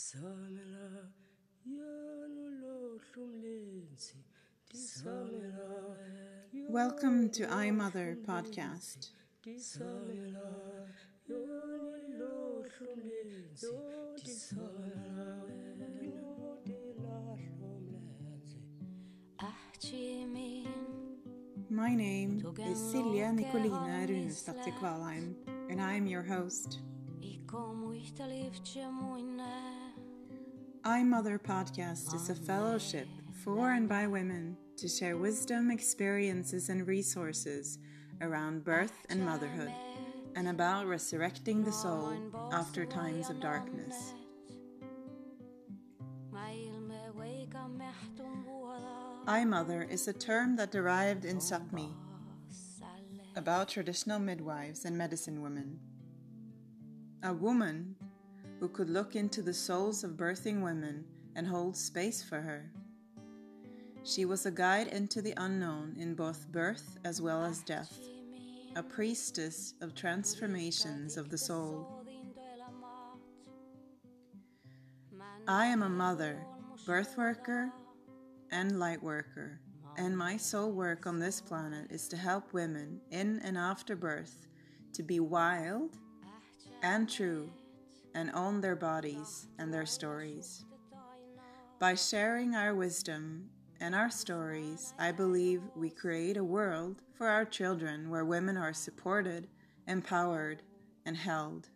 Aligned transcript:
Disamela 0.00 1.12
yanu 1.66 2.44
lohlumlensi 2.62 4.16
Disamela 4.72 5.68
Welcome 6.70 7.28
to 7.28 7.42
iMother 7.46 8.16
podcast. 8.24 9.10
Disamela 9.44 10.88
yanu 11.28 12.16
lohlumlensi 12.18 13.66
Disamela 14.24 15.60
My 21.68 21.94
name 21.94 22.38
is 22.70 22.78
Silja 22.78 23.28
Nicolina 23.36 24.08
Runesdatter 24.08 24.72
Kvalheim, 24.78 25.34
and 25.68 25.78
I 25.82 25.92
am 25.92 26.06
your 26.06 26.22
host. 26.22 26.80
iMother 30.84 31.38
podcast 31.38 32.14
is 32.14 32.30
a 32.30 32.34
fellowship 32.34 33.06
for 33.44 33.72
and 33.72 33.86
by 33.86 34.06
women 34.06 34.56
to 34.78 34.88
share 34.88 35.18
wisdom, 35.18 35.70
experiences, 35.70 36.70
and 36.70 36.86
resources 36.86 37.78
around 38.22 38.64
birth 38.64 39.04
and 39.10 39.22
motherhood, 39.22 39.72
and 40.36 40.48
about 40.48 40.86
resurrecting 40.86 41.62
the 41.62 41.72
soul 41.72 42.14
after 42.50 42.86
times 42.86 43.28
of 43.28 43.40
darkness. 43.40 44.14
iMother 49.26 49.88
is 49.90 50.08
a 50.08 50.14
term 50.14 50.56
that 50.56 50.72
derived 50.72 51.26
in 51.26 51.36
Sapmi 51.36 51.92
about 53.36 53.68
traditional 53.68 54.18
midwives 54.18 54.86
and 54.86 54.96
medicine 54.96 55.42
women. 55.42 55.78
A 57.22 57.34
woman 57.34 57.96
who 58.60 58.68
could 58.68 58.90
look 58.90 59.16
into 59.16 59.40
the 59.40 59.54
souls 59.54 60.04
of 60.04 60.12
birthing 60.12 60.62
women 60.62 61.02
and 61.34 61.46
hold 61.46 61.74
space 61.74 62.22
for 62.22 62.42
her. 62.42 62.70
She 64.04 64.26
was 64.26 64.44
a 64.44 64.50
guide 64.50 64.88
into 64.88 65.22
the 65.22 65.32
unknown 65.38 65.96
in 65.98 66.14
both 66.14 66.46
birth 66.52 66.98
as 67.04 67.22
well 67.22 67.42
as 67.42 67.62
death, 67.62 67.98
a 68.76 68.82
priestess 68.82 69.74
of 69.80 69.94
transformations 69.94 71.16
of 71.16 71.30
the 71.30 71.38
soul. 71.38 72.04
I 75.48 75.66
am 75.66 75.82
a 75.82 75.88
mother, 75.88 76.44
birth 76.86 77.16
worker, 77.16 77.70
and 78.52 78.78
light 78.78 79.02
worker, 79.02 79.58
and 79.96 80.16
my 80.16 80.36
sole 80.36 80.72
work 80.72 81.06
on 81.06 81.18
this 81.18 81.40
planet 81.40 81.90
is 81.90 82.08
to 82.08 82.16
help 82.16 82.52
women 82.52 83.00
in 83.10 83.40
and 83.42 83.56
after 83.56 83.96
birth 83.96 84.46
to 84.92 85.02
be 85.02 85.18
wild 85.18 85.96
and 86.82 87.08
true 87.08 87.50
and 88.14 88.30
own 88.34 88.60
their 88.60 88.76
bodies 88.76 89.46
and 89.58 89.72
their 89.72 89.86
stories. 89.86 90.64
By 91.78 91.94
sharing 91.94 92.54
our 92.54 92.74
wisdom 92.74 93.48
and 93.80 93.94
our 93.94 94.10
stories, 94.10 94.92
I 94.98 95.12
believe 95.12 95.62
we 95.74 95.90
create 95.90 96.36
a 96.36 96.44
world 96.44 97.02
for 97.14 97.28
our 97.28 97.44
children 97.44 98.10
where 98.10 98.24
women 98.24 98.56
are 98.56 98.74
supported, 98.74 99.48
empowered, 99.86 100.62
and 101.06 101.16
held. 101.16 101.68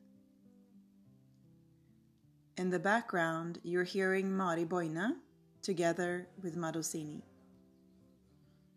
In 2.57 2.71
the 2.71 2.79
background, 2.79 3.59
you're 3.63 3.85
hearing 3.85 4.37
Mari 4.37 4.65
Boine 4.65 5.17
together 5.63 6.29
with 6.43 6.57
Madosini. 6.57 7.23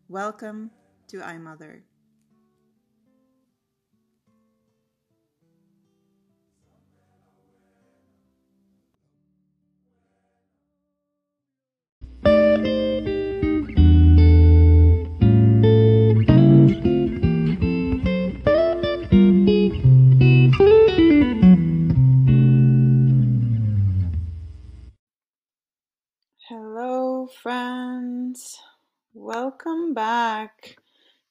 Welcome 0.09 0.71
to 1.09 1.17
iMother. 1.17 1.81
Back 29.97 30.77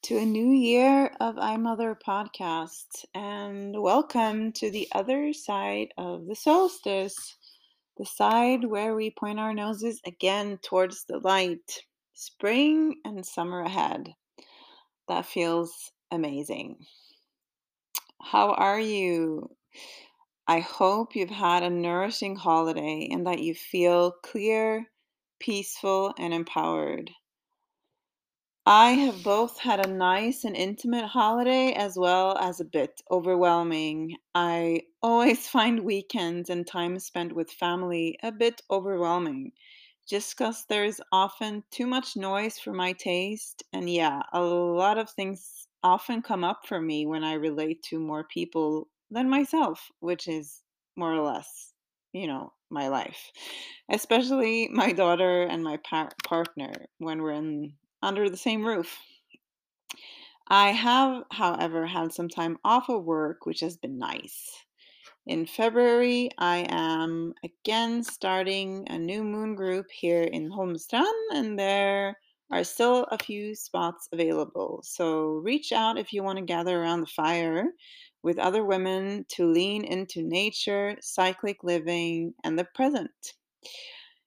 to 0.03 0.19
a 0.19 0.27
new 0.27 0.51
year 0.51 1.13
of 1.21 1.37
iMother 1.37 1.95
podcast, 2.05 3.05
and 3.15 3.81
welcome 3.81 4.51
to 4.51 4.73
the 4.73 4.89
other 4.91 5.33
side 5.33 5.95
of 5.97 6.27
the 6.27 6.35
solstice, 6.35 7.37
the 7.97 8.05
side 8.05 8.65
where 8.65 8.97
we 8.97 9.09
point 9.13 9.39
our 9.39 9.55
noses 9.55 10.01
again 10.05 10.59
towards 10.65 11.05
the 11.05 11.19
light. 11.19 11.81
Spring 12.15 12.97
and 13.05 13.25
summer 13.25 13.61
ahead. 13.61 14.13
That 15.07 15.27
feels 15.27 15.93
amazing. 16.11 16.75
How 18.21 18.51
are 18.51 18.81
you? 18.81 19.49
I 20.49 20.59
hope 20.59 21.15
you've 21.15 21.31
had 21.31 21.63
a 21.63 21.71
nourishing 21.71 22.35
holiday 22.35 23.11
and 23.13 23.29
that 23.29 23.39
you 23.39 23.55
feel 23.55 24.17
clear, 24.25 24.87
peaceful, 25.39 26.13
and 26.19 26.35
empowered. 26.35 27.13
I 28.69 28.91
have 28.95 29.23
both 29.23 29.59
had 29.61 29.87
a 29.87 29.89
nice 29.89 30.45
and 30.45 30.57
intimate 30.57 31.07
holiday 31.07 31.73
as 31.73 31.97
well 31.97 32.37
as 32.37 32.59
a 32.61 32.65
bit 32.65 33.01
overwhelming. 33.11 34.17
I 34.35 34.83
always 35.01 35.47
find 35.57 35.85
weekends 35.85 36.51
and 36.51 36.67
time 36.67 36.99
spent 36.99 37.33
with 37.33 37.51
family 37.51 38.19
a 38.25 38.33
bit 38.33 38.63
overwhelming 38.71 39.53
just 40.09 40.37
because 40.37 40.65
there's 40.67 41.01
often 41.13 41.63
too 41.71 41.87
much 41.87 42.17
noise 42.17 42.59
for 42.59 42.73
my 42.73 42.93
taste. 42.93 43.63
And 43.73 43.89
yeah, 43.89 44.23
a 44.33 44.43
lot 44.43 44.99
of 44.99 45.11
things 45.11 45.69
often 45.85 46.21
come 46.21 46.43
up 46.43 46.67
for 46.67 46.81
me 46.81 47.07
when 47.07 47.23
I 47.23 47.35
relate 47.35 47.83
to 47.85 48.01
more 48.01 48.25
people 48.25 48.89
than 49.13 49.31
myself, 49.31 49.91
which 50.01 50.27
is 50.27 50.63
more 50.97 51.15
or 51.15 51.23
less, 51.23 51.73
you 52.13 52.27
know, 52.27 52.53
my 52.71 52.89
life. 52.89 53.31
Especially 53.89 54.69
my 54.73 54.93
daughter 54.93 55.43
and 55.43 55.63
my 55.63 55.77
par- 55.89 56.11
partner 56.25 56.73
when 56.99 57.23
we're 57.23 57.33
in 57.33 57.75
under 58.03 58.29
the 58.29 58.37
same 58.37 58.65
roof. 58.65 58.99
I 60.49 60.69
have, 60.69 61.25
however, 61.33 61.87
had 61.87 62.13
some 62.13 62.29
time 62.29 62.59
off 62.65 62.89
of 62.89 63.05
work, 63.05 63.47
which 63.47 63.61
has 63.61 63.77
been 63.77 63.99
nice. 63.99 64.65
In 65.27 65.45
February, 65.45 66.31
I 66.39 66.67
am 66.69 67.35
again 67.43 68.05
starting 68.05 68.87
a 68.89 68.97
new 68.97 69.25
moon 69.25 69.57
group 69.57 69.91
here 69.91 70.23
in 70.23 70.51
Holmestrand, 70.51 71.05
and 71.33 71.59
there 71.59 72.17
are 72.53 72.63
still 72.63 73.09
a 73.11 73.19
few 73.19 73.57
spots 73.57 74.09
available. 74.13 74.83
So 74.85 75.41
reach 75.43 75.73
out 75.73 75.99
if 75.99 76.13
you 76.13 76.23
want 76.23 76.39
to 76.39 76.45
gather 76.45 76.81
around 76.81 77.01
the 77.01 77.07
fire 77.09 77.71
with 78.23 78.39
other 78.39 78.65
women 78.65 79.27
to 79.31 79.51
lean 79.51 79.83
into 79.83 80.23
nature, 80.23 80.97
cyclic 81.01 81.65
living, 81.65 82.35
and 82.45 82.57
the 82.57 82.65
present. 82.73 83.35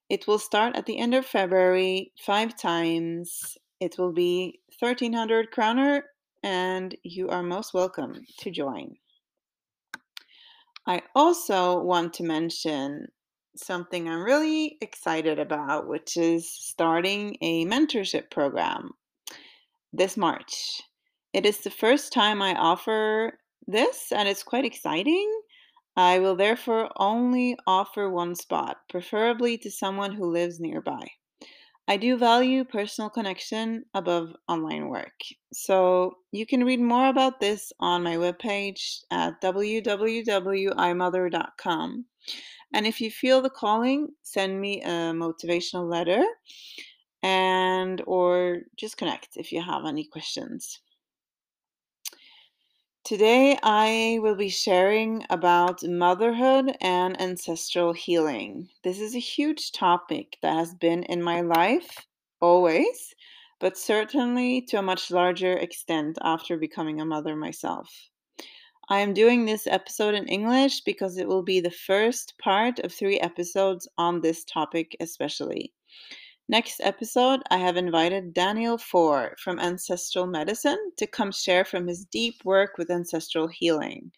It 0.10 0.26
will 0.26 0.40
start 0.40 0.76
at 0.76 0.88
the 0.88 0.98
end 0.98 1.14
of 1.14 1.26
February, 1.26 2.14
five 2.20 2.58
times. 2.58 3.58
It 3.80 3.96
will 4.00 4.12
be 4.12 4.60
1300 4.80 5.52
kroner, 5.52 6.06
and 6.42 6.96
you 7.04 7.30
are 7.30 7.44
most 7.44 7.74
welcome 7.76 8.26
to 8.40 8.50
join. 8.50 8.96
I 10.88 11.04
also 11.14 11.80
want 11.80 12.14
to 12.16 12.24
mention 12.24 13.10
something 13.56 14.10
I'm 14.10 14.24
really 14.24 14.78
excited 14.82 15.38
about, 15.38 15.88
which 15.88 16.18
is 16.18 16.50
starting 16.50 17.38
a 17.42 17.66
mentorship 17.66 18.32
program 18.32 18.92
this 19.94 20.18
March. 20.18 20.82
It 21.34 21.46
is 21.46 21.60
the 21.60 21.70
first 21.70 22.12
time 22.12 22.42
I 22.42 22.56
offer 22.56 23.38
this, 23.68 24.12
and 24.12 24.28
it's 24.28 24.42
quite 24.42 24.66
exciting. 24.66 25.32
I 26.00 26.20
will 26.20 26.38
therefore 26.38 26.90
only 26.96 27.58
offer 27.68 28.10
one 28.10 28.34
spot, 28.34 28.78
preferably 28.88 29.58
to 29.58 29.70
someone 29.70 30.14
who 30.14 30.32
lives 30.32 30.58
nearby. 30.58 31.10
I 31.90 31.98
do 31.98 32.16
value 32.16 32.64
personal 32.64 33.10
connection 33.10 33.84
above 33.94 34.34
online 34.48 34.88
work. 34.88 35.20
So 35.52 36.14
you 36.32 36.46
can 36.46 36.64
read 36.64 36.80
more 36.80 37.10
about 37.10 37.42
this 37.42 37.74
on 37.82 38.04
my 38.04 38.16
webpage 38.16 39.00
at 39.12 39.42
www.imother.com. 39.42 42.06
And 42.74 42.88
if 42.88 43.02
you 43.02 43.12
feel 43.12 43.42
the 43.42 43.50
calling, 43.50 44.08
send 44.24 44.62
me 44.62 44.82
a 44.82 45.12
motivational 45.12 45.92
letter 45.92 46.24
and 47.22 48.02
or 48.08 48.60
just 48.78 48.96
connect 48.96 49.36
if 49.36 49.52
you 49.52 49.62
have 49.62 49.86
any 49.86 50.06
questions. 50.06 50.80
Today 53.10 53.58
I 53.64 54.20
will 54.22 54.36
be 54.36 54.50
sharing 54.50 55.26
about 55.32 55.84
motherhood 55.84 56.78
and 56.80 57.20
ancestral 57.20 57.92
healing. 57.92 58.70
This 58.84 59.00
is 59.00 59.16
a 59.16 59.20
huge 59.34 59.72
topic 59.72 60.38
that 60.44 60.54
has 60.54 60.76
been 60.76 61.02
in 61.06 61.24
my 61.24 61.42
life 61.42 62.06
always, 62.40 63.16
but 63.60 63.80
certainly 63.80 64.62
to 64.68 64.78
a 64.78 64.84
much 64.84 65.10
larger 65.10 65.54
extent 65.54 66.20
after 66.22 66.56
becoming 66.56 67.02
a 67.02 67.06
mother 67.06 67.36
myself. 67.36 67.90
I 68.90 69.00
am 69.00 69.16
doing 69.16 69.44
this 69.44 69.66
episode 69.66 70.14
in 70.14 70.28
English 70.28 70.82
because 70.82 71.18
it 71.18 71.28
will 71.28 71.42
be 71.42 71.62
the 71.62 71.72
first 71.72 72.36
part 72.38 72.78
of 72.78 72.94
three 72.94 73.20
episodes 73.20 73.88
on 73.98 74.22
this 74.22 74.44
topic, 74.44 74.96
especially. 75.00 75.74
Next 76.52 76.82
episode, 76.82 77.44
I 77.52 77.60
have 77.60 77.78
invited 77.78 78.34
Daniel 78.34 78.80
Foor 78.80 79.36
from 79.38 79.60
Ancestral 79.60 80.26
Medicine 80.26 80.80
to 80.98 81.06
come 81.06 81.32
share 81.32 81.64
from 81.64 81.86
his 81.86 82.06
deep 82.06 82.44
work 82.44 82.72
with 82.76 82.90
ancestral 82.90 83.48
healing. 83.48 84.12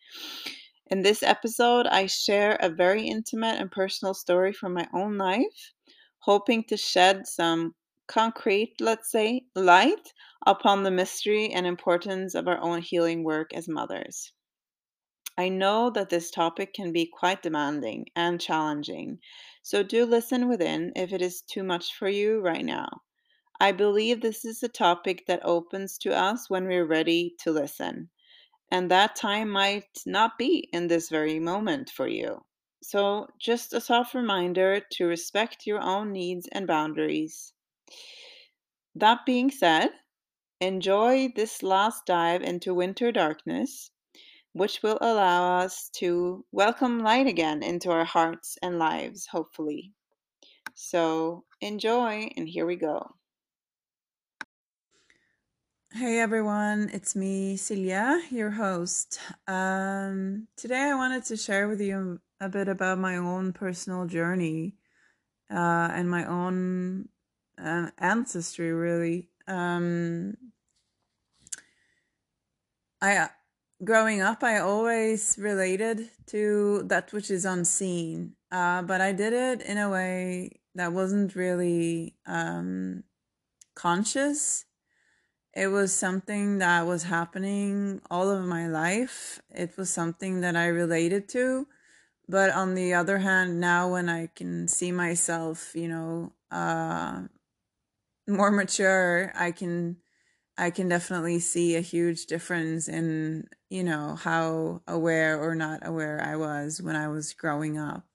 In 0.87 1.01
this 1.01 1.23
episode, 1.23 1.87
I 1.87 2.05
share 2.05 2.55
a 2.61 2.69
very 2.69 3.05
intimate 3.05 3.59
and 3.59 3.69
personal 3.69 4.13
story 4.13 4.53
from 4.53 4.73
my 4.73 4.87
own 4.93 5.17
life, 5.17 5.73
hoping 6.19 6.63
to 6.69 6.77
shed 6.77 7.27
some 7.27 7.75
concrete, 8.07 8.75
let's 8.79 9.11
say, 9.11 9.41
light 9.53 10.13
upon 10.47 10.83
the 10.83 10.91
mystery 10.91 11.51
and 11.51 11.67
importance 11.67 12.33
of 12.33 12.47
our 12.47 12.61
own 12.61 12.81
healing 12.81 13.25
work 13.25 13.53
as 13.53 13.67
mothers. 13.67 14.31
I 15.41 15.49
know 15.49 15.89
that 15.89 16.11
this 16.11 16.29
topic 16.29 16.71
can 16.71 16.91
be 16.91 17.07
quite 17.07 17.41
demanding 17.41 18.05
and 18.15 18.39
challenging, 18.39 19.17
so 19.63 19.81
do 19.81 20.05
listen 20.05 20.47
within 20.47 20.93
if 20.95 21.11
it 21.11 21.19
is 21.19 21.41
too 21.41 21.63
much 21.63 21.95
for 21.95 22.07
you 22.07 22.41
right 22.41 22.63
now. 22.63 23.01
I 23.59 23.71
believe 23.71 24.21
this 24.21 24.45
is 24.45 24.61
a 24.61 24.67
topic 24.67 25.25
that 25.25 25.43
opens 25.43 25.97
to 26.03 26.15
us 26.15 26.47
when 26.47 26.67
we're 26.67 26.85
ready 26.85 27.33
to 27.39 27.49
listen, 27.49 28.11
and 28.69 28.91
that 28.91 29.15
time 29.15 29.49
might 29.49 29.87
not 30.05 30.37
be 30.37 30.69
in 30.71 30.89
this 30.89 31.09
very 31.09 31.39
moment 31.39 31.89
for 31.89 32.07
you. 32.07 32.45
So, 32.83 33.25
just 33.39 33.73
a 33.73 33.81
soft 33.81 34.13
reminder 34.13 34.79
to 34.91 35.07
respect 35.07 35.65
your 35.65 35.81
own 35.81 36.11
needs 36.11 36.47
and 36.51 36.67
boundaries. 36.67 37.51
That 38.93 39.25
being 39.25 39.49
said, 39.49 39.89
enjoy 40.59 41.29
this 41.35 41.63
last 41.63 42.05
dive 42.05 42.43
into 42.43 42.75
winter 42.75 43.11
darkness 43.11 43.89
which 44.53 44.83
will 44.83 44.97
allow 45.01 45.59
us 45.59 45.89
to 45.95 46.45
welcome 46.51 46.99
light 46.99 47.27
again 47.27 47.63
into 47.63 47.89
our 47.91 48.05
hearts 48.05 48.57
and 48.61 48.77
lives, 48.77 49.27
hopefully. 49.27 49.93
So 50.73 51.45
enjoy, 51.61 52.29
and 52.35 52.47
here 52.47 52.65
we 52.65 52.75
go. 52.75 53.15
Hey 55.93 56.19
everyone, 56.19 56.89
it's 56.93 57.17
me, 57.17 57.57
Celia, 57.57 58.21
your 58.29 58.51
host. 58.51 59.19
Um, 59.47 60.47
today 60.55 60.89
I 60.89 60.95
wanted 60.95 61.25
to 61.25 61.35
share 61.35 61.67
with 61.67 61.81
you 61.81 62.21
a 62.39 62.47
bit 62.47 62.69
about 62.69 62.97
my 62.97 63.17
own 63.17 63.51
personal 63.51 64.05
journey 64.05 64.75
uh, 65.51 65.89
and 65.91 66.09
my 66.09 66.25
own 66.25 67.09
uh, 67.61 67.89
ancestry, 67.97 68.71
really. 68.71 69.29
Um, 69.47 70.37
I 73.01 73.29
growing 73.83 74.21
up, 74.21 74.43
I 74.43 74.59
always 74.59 75.35
related 75.39 76.09
to 76.27 76.83
that 76.85 77.13
which 77.13 77.31
is 77.31 77.45
unseen, 77.45 78.35
uh, 78.51 78.81
but 78.83 79.01
I 79.01 79.11
did 79.11 79.33
it 79.33 79.61
in 79.61 79.77
a 79.77 79.89
way 79.89 80.59
that 80.75 80.93
wasn't 80.93 81.35
really 81.35 82.15
um, 82.25 83.03
conscious. 83.75 84.65
It 85.53 85.67
was 85.67 85.93
something 85.93 86.59
that 86.59 86.85
was 86.85 87.03
happening 87.03 88.01
all 88.09 88.29
of 88.29 88.45
my 88.45 88.67
life. 88.67 89.41
It 89.49 89.75
was 89.77 89.89
something 89.89 90.41
that 90.41 90.55
I 90.55 90.67
related 90.67 91.27
to. 91.29 91.67
But 92.29 92.51
on 92.51 92.75
the 92.75 92.93
other 92.93 93.17
hand, 93.17 93.59
now 93.59 93.91
when 93.91 94.07
I 94.07 94.27
can 94.27 94.69
see 94.69 94.93
myself, 94.93 95.71
you 95.75 95.89
know, 95.89 96.31
uh, 96.49 97.23
more 98.27 98.51
mature, 98.51 99.33
I 99.35 99.51
can 99.51 99.97
I 100.57 100.69
can 100.69 100.89
definitely 100.89 101.39
see 101.39 101.75
a 101.75 101.81
huge 101.81 102.25
difference 102.25 102.87
in, 102.87 103.47
you 103.69 103.83
know, 103.83 104.15
how 104.15 104.81
aware 104.87 105.41
or 105.41 105.55
not 105.55 105.85
aware 105.85 106.21
I 106.21 106.35
was 106.35 106.81
when 106.81 106.95
I 106.95 107.07
was 107.07 107.33
growing 107.33 107.77
up. 107.77 108.05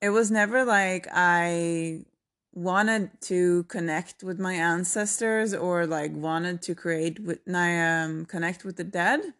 It 0.00 0.10
was 0.10 0.30
never 0.30 0.64
like 0.64 1.06
I 1.12 2.06
wanted 2.52 3.10
to 3.22 3.64
connect 3.64 4.22
with 4.22 4.38
my 4.38 4.54
ancestors 4.54 5.52
or 5.54 5.86
like 5.86 6.12
wanted 6.12 6.62
to 6.62 6.74
create 6.74 7.20
with 7.20 7.40
um 7.54 8.24
connect 8.26 8.64
with 8.64 8.76
the 8.76 8.84
dead. 8.84 9.34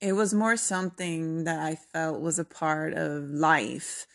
It 0.00 0.12
was 0.12 0.34
more 0.34 0.56
something 0.56 1.44
that 1.44 1.60
I 1.60 1.76
felt 1.76 2.20
was 2.20 2.38
a 2.38 2.44
part 2.44 2.92
of 2.94 3.30
life. 3.30 4.06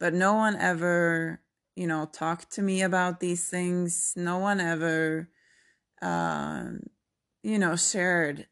But 0.00 0.14
no 0.14 0.34
one 0.34 0.56
ever, 0.56 1.40
you 1.76 1.86
know, 1.86 2.06
talked 2.06 2.52
to 2.52 2.62
me 2.62 2.82
about 2.82 3.20
these 3.20 3.48
things. 3.48 4.14
No 4.16 4.38
one 4.38 4.60
ever 4.60 5.28
uh, 6.04 6.64
you 7.42 7.58
know, 7.58 7.76
shared 7.76 8.46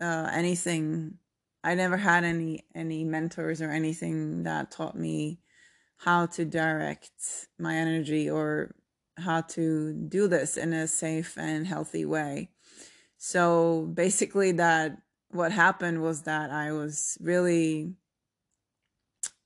uh, 0.00 0.30
anything. 0.32 1.18
I 1.64 1.74
never 1.74 1.96
had 1.96 2.24
any 2.24 2.64
any 2.74 3.04
mentors 3.04 3.60
or 3.60 3.70
anything 3.70 4.44
that 4.44 4.70
taught 4.70 4.96
me 4.96 5.40
how 5.98 6.26
to 6.26 6.44
direct 6.44 7.48
my 7.58 7.74
energy 7.74 8.30
or 8.30 8.74
how 9.18 9.40
to 9.40 9.94
do 9.94 10.28
this 10.28 10.56
in 10.56 10.72
a 10.72 10.86
safe 10.86 11.36
and 11.36 11.66
healthy 11.66 12.04
way. 12.04 12.50
So 13.18 13.90
basically, 13.92 14.52
that 14.52 14.98
what 15.30 15.52
happened 15.52 16.02
was 16.02 16.22
that 16.22 16.50
I 16.50 16.72
was 16.72 17.18
really 17.20 17.94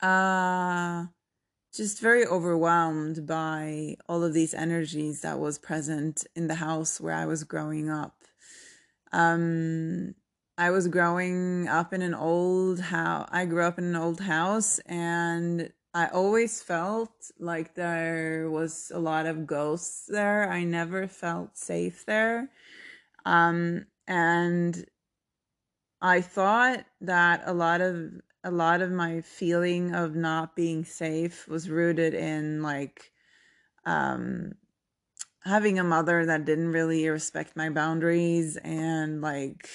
uh 0.02 1.06
just 1.75 2.00
very 2.00 2.26
overwhelmed 2.26 3.26
by 3.26 3.96
all 4.08 4.25
of 4.25 4.34
these 4.34 4.55
energies 4.55 5.20
that 5.20 5.38
was 5.38 5.58
present 5.58 6.26
in 6.34 6.49
the 6.49 6.56
house 6.56 7.00
where 7.00 7.14
I 7.14 7.26
was 7.26 7.44
growing 7.44 7.88
up. 7.88 8.17
Um, 9.12 10.14
I 10.58 10.70
was 10.70 10.88
growing 10.88 11.69
up 11.69 11.93
in 11.93 12.02
an 12.02 12.14
old 12.14 12.81
house. 12.81 13.28
I 13.32 13.46
grew 13.46 13.62
up 13.64 13.78
in 13.78 13.84
an 13.84 13.96
old 13.96 14.20
house, 14.20 14.78
and 14.81 15.72
I 15.94 16.08
always 16.08 16.62
felt 16.62 17.11
like 17.38 17.75
there 17.75 18.50
was 18.50 18.93
a 18.94 18.99
lot 18.99 19.26
of 19.26 19.46
ghosts 19.46 20.06
there. 20.06 20.50
I 20.50 20.64
never 20.64 21.08
felt 21.08 21.56
safe 21.56 22.05
there. 22.05 22.50
Um, 23.25 23.87
and 24.06 24.84
I 26.02 26.20
thought 26.20 26.84
that 27.00 27.43
a 27.46 27.55
lot 27.55 27.81
of 27.81 28.20
a 28.44 28.50
lot 28.50 28.81
of 28.82 28.90
my 28.90 29.20
feeling 29.20 29.94
of 29.94 30.14
not 30.16 30.56
being 30.56 30.84
safe 30.84 31.46
was 31.48 31.70
rooted 31.70 32.14
in 32.14 32.62
like 32.62 33.12
um 33.87 34.52
having 35.42 35.78
a 35.78 35.84
mother 35.84 36.26
that 36.26 36.44
didn't 36.44 36.72
really 36.72 37.08
respect 37.08 37.56
my 37.56 37.70
boundaries 37.70 38.56
and 38.58 39.22
like 39.22 39.69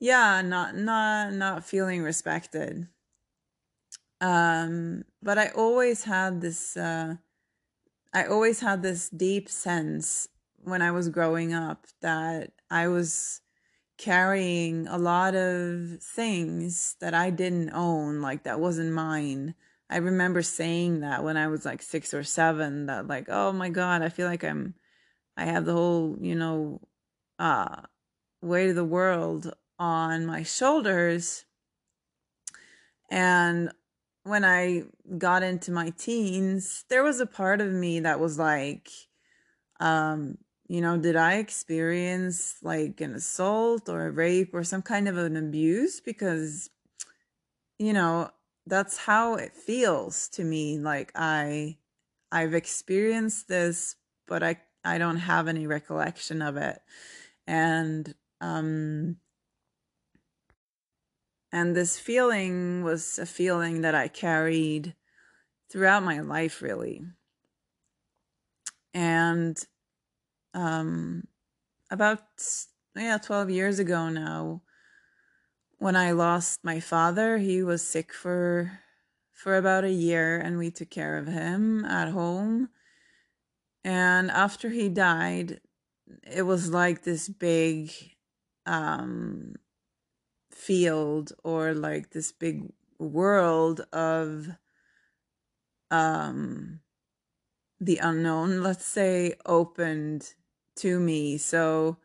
yeah 0.00 0.42
not 0.42 0.74
not 0.76 1.32
not 1.32 1.64
feeling 1.64 2.02
respected. 2.02 2.88
Um 4.20 5.04
but 5.22 5.38
i 5.38 5.48
always 5.48 6.04
had 6.04 6.40
this 6.40 6.76
uh 6.76 7.16
i 8.14 8.26
always 8.26 8.60
had 8.60 8.82
this 8.82 9.10
deep 9.10 9.48
sense 9.48 10.28
when 10.58 10.82
i 10.82 10.90
was 10.90 11.08
growing 11.08 11.52
up 11.54 11.86
that 12.00 12.52
i 12.70 12.88
was 12.88 13.42
carrying 13.98 14.86
a 14.88 14.98
lot 14.98 15.34
of 15.34 16.02
things 16.02 16.96
that 17.00 17.14
I 17.14 17.30
didn't 17.30 17.70
own, 17.70 18.20
like 18.20 18.44
that 18.44 18.60
wasn't 18.60 18.92
mine. 18.92 19.54
I 19.90 19.98
remember 19.98 20.42
saying 20.42 21.00
that 21.00 21.22
when 21.22 21.36
I 21.36 21.48
was 21.48 21.64
like 21.64 21.82
six 21.82 22.14
or 22.14 22.24
seven, 22.24 22.86
that 22.86 23.06
like, 23.06 23.28
oh 23.28 23.52
my 23.52 23.68
God, 23.68 24.02
I 24.02 24.08
feel 24.08 24.26
like 24.26 24.42
I'm, 24.42 24.74
I 25.36 25.44
have 25.44 25.64
the 25.64 25.72
whole, 25.72 26.16
you 26.20 26.34
know, 26.34 26.80
uh, 27.38 27.82
weight 28.40 28.70
of 28.70 28.76
the 28.76 28.84
world 28.84 29.52
on 29.78 30.26
my 30.26 30.42
shoulders. 30.42 31.44
And 33.10 33.72
when 34.24 34.44
I 34.44 34.84
got 35.18 35.42
into 35.42 35.70
my 35.70 35.90
teens, 35.90 36.84
there 36.88 37.02
was 37.02 37.20
a 37.20 37.26
part 37.26 37.60
of 37.60 37.70
me 37.70 38.00
that 38.00 38.18
was 38.18 38.38
like, 38.38 38.88
um, 39.80 40.38
you 40.74 40.80
know, 40.80 40.96
did 40.96 41.14
I 41.14 41.34
experience 41.34 42.56
like 42.60 43.00
an 43.00 43.14
assault 43.14 43.88
or 43.88 44.06
a 44.06 44.10
rape 44.10 44.52
or 44.52 44.64
some 44.64 44.82
kind 44.82 45.06
of 45.06 45.16
an 45.16 45.36
abuse? 45.36 46.00
Because, 46.00 46.68
you 47.78 47.92
know, 47.92 48.30
that's 48.66 48.96
how 48.96 49.36
it 49.36 49.54
feels 49.54 50.28
to 50.30 50.42
me. 50.42 50.80
Like 50.80 51.12
I, 51.14 51.76
I've 52.32 52.54
experienced 52.54 53.46
this, 53.46 53.94
but 54.26 54.42
I, 54.42 54.56
I 54.84 54.98
don't 54.98 55.18
have 55.18 55.46
any 55.46 55.68
recollection 55.68 56.42
of 56.42 56.56
it. 56.56 56.80
And, 57.46 58.12
um, 58.40 59.18
and 61.52 61.76
this 61.76 62.00
feeling 62.00 62.82
was 62.82 63.20
a 63.20 63.26
feeling 63.26 63.82
that 63.82 63.94
I 63.94 64.08
carried 64.08 64.96
throughout 65.70 66.02
my 66.02 66.18
life, 66.18 66.60
really. 66.60 67.02
And 68.92 69.64
um, 70.54 71.26
about 71.90 72.22
yeah 72.96 73.18
12 73.18 73.50
years 73.50 73.78
ago 73.78 74.08
now 74.08 74.62
when 75.78 75.96
i 75.96 76.12
lost 76.12 76.60
my 76.62 76.78
father 76.78 77.38
he 77.38 77.62
was 77.62 77.82
sick 77.82 78.12
for 78.12 78.80
for 79.34 79.56
about 79.58 79.84
a 79.84 79.90
year 79.90 80.38
and 80.38 80.56
we 80.56 80.70
took 80.70 80.88
care 80.88 81.18
of 81.18 81.26
him 81.26 81.84
at 81.84 82.08
home. 82.08 82.70
And 83.84 84.30
after 84.30 84.70
he 84.70 84.88
died 84.88 85.60
it 86.22 86.42
was 86.42 86.70
like 86.70 87.02
this 87.02 87.28
big 87.28 87.90
um 88.66 89.54
field 90.50 91.32
or 91.42 91.74
like 91.74 92.10
this 92.10 92.30
big 92.30 92.72
world 92.98 93.80
of 93.92 94.48
um 95.90 96.80
the 97.80 97.98
unknown 97.98 98.62
let's 98.62 98.84
say 98.84 99.34
opened 99.44 100.34
to 100.76 100.98
me. 100.98 101.38
So 101.38 101.98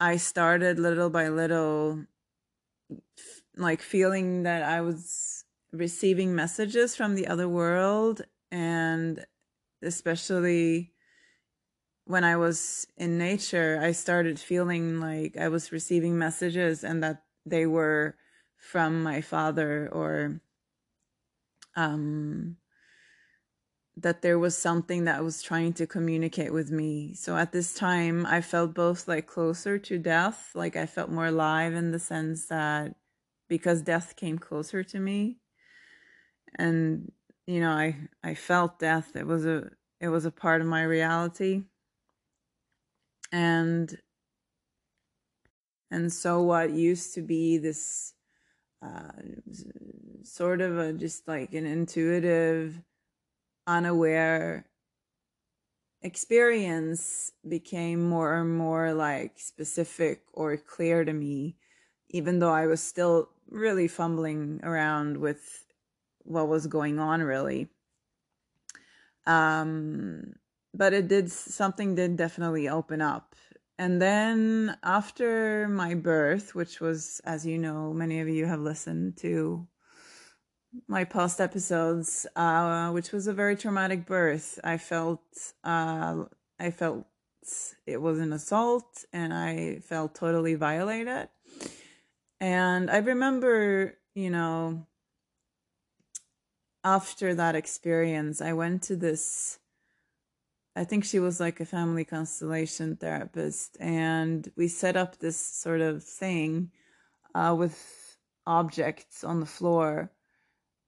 i 0.00 0.16
started 0.16 0.80
little 0.80 1.10
by 1.10 1.28
little 1.28 2.04
like 3.56 3.80
feeling 3.80 4.42
that 4.42 4.62
i 4.64 4.80
was 4.80 5.44
receiving 5.72 6.34
messages 6.34 6.96
from 6.96 7.14
the 7.14 7.28
other 7.28 7.48
world 7.48 8.22
and 8.50 9.24
especially 9.82 10.92
when 12.04 12.24
I 12.24 12.36
was 12.36 12.86
in 12.96 13.18
nature, 13.18 13.78
I 13.80 13.92
started 13.92 14.38
feeling 14.38 15.00
like 15.00 15.36
I 15.36 15.48
was 15.48 15.72
receiving 15.72 16.18
messages 16.18 16.84
and 16.84 17.02
that 17.02 17.22
they 17.46 17.66
were 17.66 18.16
from 18.56 19.02
my 19.02 19.20
father 19.20 19.88
or 19.92 20.40
um, 21.76 22.56
that 23.96 24.22
there 24.22 24.38
was 24.38 24.56
something 24.56 25.04
that 25.04 25.22
was 25.22 25.42
trying 25.42 25.72
to 25.74 25.86
communicate 25.86 26.52
with 26.52 26.70
me. 26.70 27.14
So 27.14 27.36
at 27.36 27.52
this 27.52 27.74
time, 27.74 28.24
I 28.26 28.40
felt 28.40 28.74
both 28.74 29.06
like 29.06 29.26
closer 29.26 29.78
to 29.78 29.98
death, 29.98 30.50
like 30.54 30.76
I 30.76 30.86
felt 30.86 31.10
more 31.10 31.26
alive 31.26 31.74
in 31.74 31.90
the 31.90 31.98
sense 31.98 32.46
that 32.46 32.94
because 33.48 33.82
death 33.82 34.16
came 34.16 34.38
closer 34.38 34.82
to 34.82 34.98
me 34.98 35.38
and 36.56 37.12
you 37.46 37.60
know, 37.60 37.70
I 37.72 37.96
I 38.22 38.34
felt 38.34 38.78
death. 38.78 39.16
It 39.16 39.26
was 39.26 39.44
a 39.44 39.70
it 40.00 40.08
was 40.08 40.24
a 40.24 40.30
part 40.30 40.60
of 40.60 40.66
my 40.66 40.82
reality 40.82 41.64
and 43.30 43.98
and 45.90 46.12
so 46.12 46.42
what 46.42 46.70
used 46.70 47.14
to 47.14 47.22
be 47.22 47.58
this 47.58 48.14
uh, 48.82 49.10
sort 50.22 50.60
of 50.60 50.78
a 50.78 50.92
just 50.92 51.26
like 51.28 51.54
an 51.54 51.66
intuitive 51.66 52.80
unaware 53.66 54.66
experience 56.02 57.32
became 57.48 58.08
more 58.08 58.40
and 58.40 58.56
more 58.56 58.92
like 58.92 59.38
specific 59.38 60.22
or 60.32 60.56
clear 60.56 61.04
to 61.04 61.12
me 61.12 61.56
even 62.08 62.40
though 62.40 62.50
i 62.50 62.66
was 62.66 62.82
still 62.82 63.28
really 63.52 63.86
fumbling 63.86 64.58
around 64.64 65.16
with 65.16 65.66
what 66.24 66.48
was 66.48 66.66
going 66.66 66.98
on 66.98 67.22
really. 67.22 67.68
Um 69.26 70.34
but 70.74 70.94
it 70.94 71.06
did 71.08 71.30
something 71.30 71.94
did 71.94 72.16
definitely 72.16 72.68
open 72.68 73.02
up. 73.02 73.34
And 73.78 74.00
then 74.00 74.76
after 74.82 75.68
my 75.68 75.94
birth 75.94 76.54
which 76.54 76.80
was 76.80 77.20
as 77.24 77.46
you 77.46 77.58
know 77.58 77.92
many 77.92 78.20
of 78.20 78.28
you 78.28 78.46
have 78.46 78.60
listened 78.60 79.16
to 79.18 79.66
my 80.88 81.04
past 81.04 81.40
episodes 81.40 82.26
uh, 82.36 82.90
which 82.90 83.12
was 83.12 83.26
a 83.26 83.32
very 83.32 83.56
traumatic 83.56 84.06
birth 84.06 84.58
i 84.64 84.76
felt 84.76 85.20
uh, 85.64 86.24
i 86.58 86.70
felt 86.70 87.06
it 87.86 88.00
was 88.00 88.18
an 88.18 88.32
assault 88.32 89.04
and 89.12 89.34
i 89.34 89.78
felt 89.84 90.14
totally 90.14 90.54
violated 90.54 91.28
and 92.40 92.90
i 92.90 92.98
remember 92.98 93.98
you 94.14 94.30
know 94.30 94.86
after 96.84 97.34
that 97.34 97.54
experience 97.54 98.40
i 98.40 98.52
went 98.52 98.82
to 98.82 98.96
this 98.96 99.58
I 100.74 100.84
think 100.84 101.04
she 101.04 101.18
was 101.18 101.38
like 101.38 101.60
a 101.60 101.66
family 101.66 102.04
constellation 102.04 102.96
therapist, 102.96 103.76
and 103.78 104.50
we 104.56 104.68
set 104.68 104.96
up 104.96 105.18
this 105.18 105.36
sort 105.36 105.82
of 105.82 106.02
thing 106.02 106.70
uh, 107.34 107.54
with 107.58 108.16
objects 108.46 109.22
on 109.22 109.40
the 109.40 109.46
floor. 109.46 110.10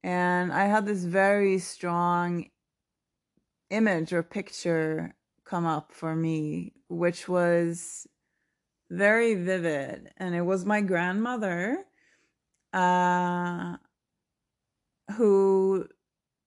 And 0.04 0.52
I 0.52 0.66
had 0.66 0.84
this 0.84 1.04
very 1.04 1.58
strong 1.58 2.50
image 3.70 4.12
or 4.12 4.22
picture 4.22 5.14
come 5.46 5.64
up 5.64 5.92
for 5.92 6.14
me, 6.14 6.74
which 6.90 7.26
was 7.26 8.06
very 8.90 9.34
vivid. 9.34 10.10
And 10.18 10.34
it 10.34 10.42
was 10.42 10.66
my 10.66 10.82
grandmother 10.82 11.84
uh, 12.74 13.78
who 15.16 15.88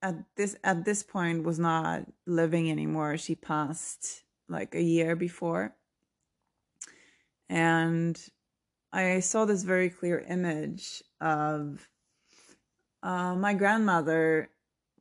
at 0.04 0.16
this 0.36 0.56
at 0.64 0.86
this 0.86 1.02
point 1.02 1.44
was 1.44 1.58
not 1.58 2.06
living 2.28 2.70
anymore. 2.70 3.18
She 3.18 3.34
passed 3.34 4.22
like 4.48 4.76
a 4.76 4.84
year 4.84 5.16
before. 5.16 5.76
And 7.50 8.22
I 8.94 9.20
saw 9.22 9.46
this 9.46 9.64
very 9.64 9.90
clear 9.90 10.20
image 10.20 11.02
of 11.20 11.88
uh, 13.08 13.34
my 13.36 13.54
grandmother 13.54 14.50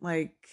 like 0.00 0.48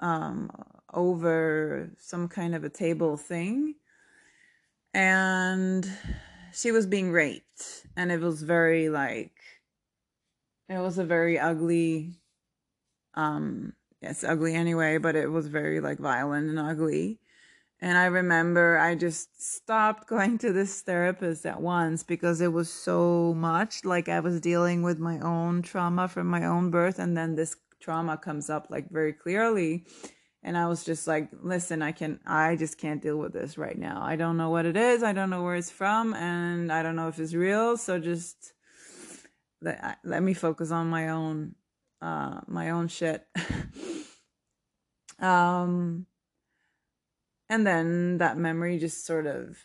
um 0.00 0.50
over 0.94 1.90
some 1.98 2.26
kind 2.26 2.54
of 2.54 2.64
a 2.64 2.70
table 2.70 3.16
thing 3.16 3.74
and 4.94 5.88
she 6.52 6.72
was 6.72 6.86
being 6.86 7.12
raped 7.12 7.86
and 7.96 8.10
it 8.10 8.20
was 8.20 8.42
very 8.42 8.88
like 8.88 9.36
it 10.68 10.78
was 10.78 10.98
a 10.98 11.04
very 11.04 11.38
ugly 11.38 12.20
um, 13.14 13.74
it's 14.00 14.24
ugly 14.24 14.54
anyway, 14.54 14.98
but 14.98 15.16
it 15.16 15.30
was 15.30 15.46
very 15.46 15.80
like 15.80 15.98
violent 15.98 16.48
and 16.48 16.58
ugly. 16.58 17.18
And 17.82 17.96
I 17.96 18.06
remember 18.06 18.78
I 18.78 18.94
just 18.94 19.42
stopped 19.42 20.06
going 20.08 20.38
to 20.38 20.52
this 20.52 20.82
therapist 20.82 21.46
at 21.46 21.60
once 21.60 22.02
because 22.02 22.40
it 22.40 22.52
was 22.52 22.70
so 22.70 23.34
much 23.34 23.84
like 23.84 24.08
I 24.08 24.20
was 24.20 24.40
dealing 24.40 24.82
with 24.82 24.98
my 24.98 25.18
own 25.20 25.62
trauma 25.62 26.06
from 26.08 26.26
my 26.26 26.44
own 26.44 26.70
birth. 26.70 26.98
And 26.98 27.16
then 27.16 27.36
this 27.36 27.56
trauma 27.80 28.18
comes 28.18 28.50
up 28.50 28.66
like 28.68 28.90
very 28.90 29.14
clearly. 29.14 29.86
And 30.42 30.56
I 30.56 30.66
was 30.66 30.84
just 30.84 31.06
like, 31.06 31.28
listen, 31.42 31.82
I 31.82 31.92
can, 31.92 32.20
I 32.26 32.56
just 32.56 32.78
can't 32.78 33.02
deal 33.02 33.18
with 33.18 33.32
this 33.32 33.58
right 33.58 33.78
now. 33.78 34.00
I 34.02 34.16
don't 34.16 34.36
know 34.36 34.50
what 34.50 34.66
it 34.66 34.76
is. 34.76 35.02
I 35.02 35.12
don't 35.12 35.30
know 35.30 35.42
where 35.42 35.56
it's 35.56 35.70
from. 35.70 36.14
And 36.14 36.72
I 36.72 36.82
don't 36.82 36.96
know 36.96 37.08
if 37.08 37.18
it's 37.18 37.34
real. 37.34 37.76
So 37.76 37.98
just 37.98 38.52
let, 39.62 39.98
let 40.04 40.22
me 40.22 40.34
focus 40.34 40.70
on 40.70 40.88
my 40.88 41.08
own 41.08 41.54
uh, 42.02 42.40
my 42.46 42.70
own 42.70 42.88
shit. 42.88 43.26
um, 45.18 46.06
and 47.50 47.66
then 47.66 48.18
that 48.18 48.38
memory 48.38 48.78
just 48.78 49.04
sort 49.04 49.26
of 49.26 49.58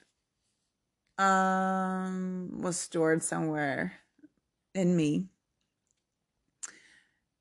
um, 1.23 2.61
was 2.61 2.77
stored 2.77 3.23
somewhere 3.23 3.93
in 4.73 4.97
me. 4.97 5.27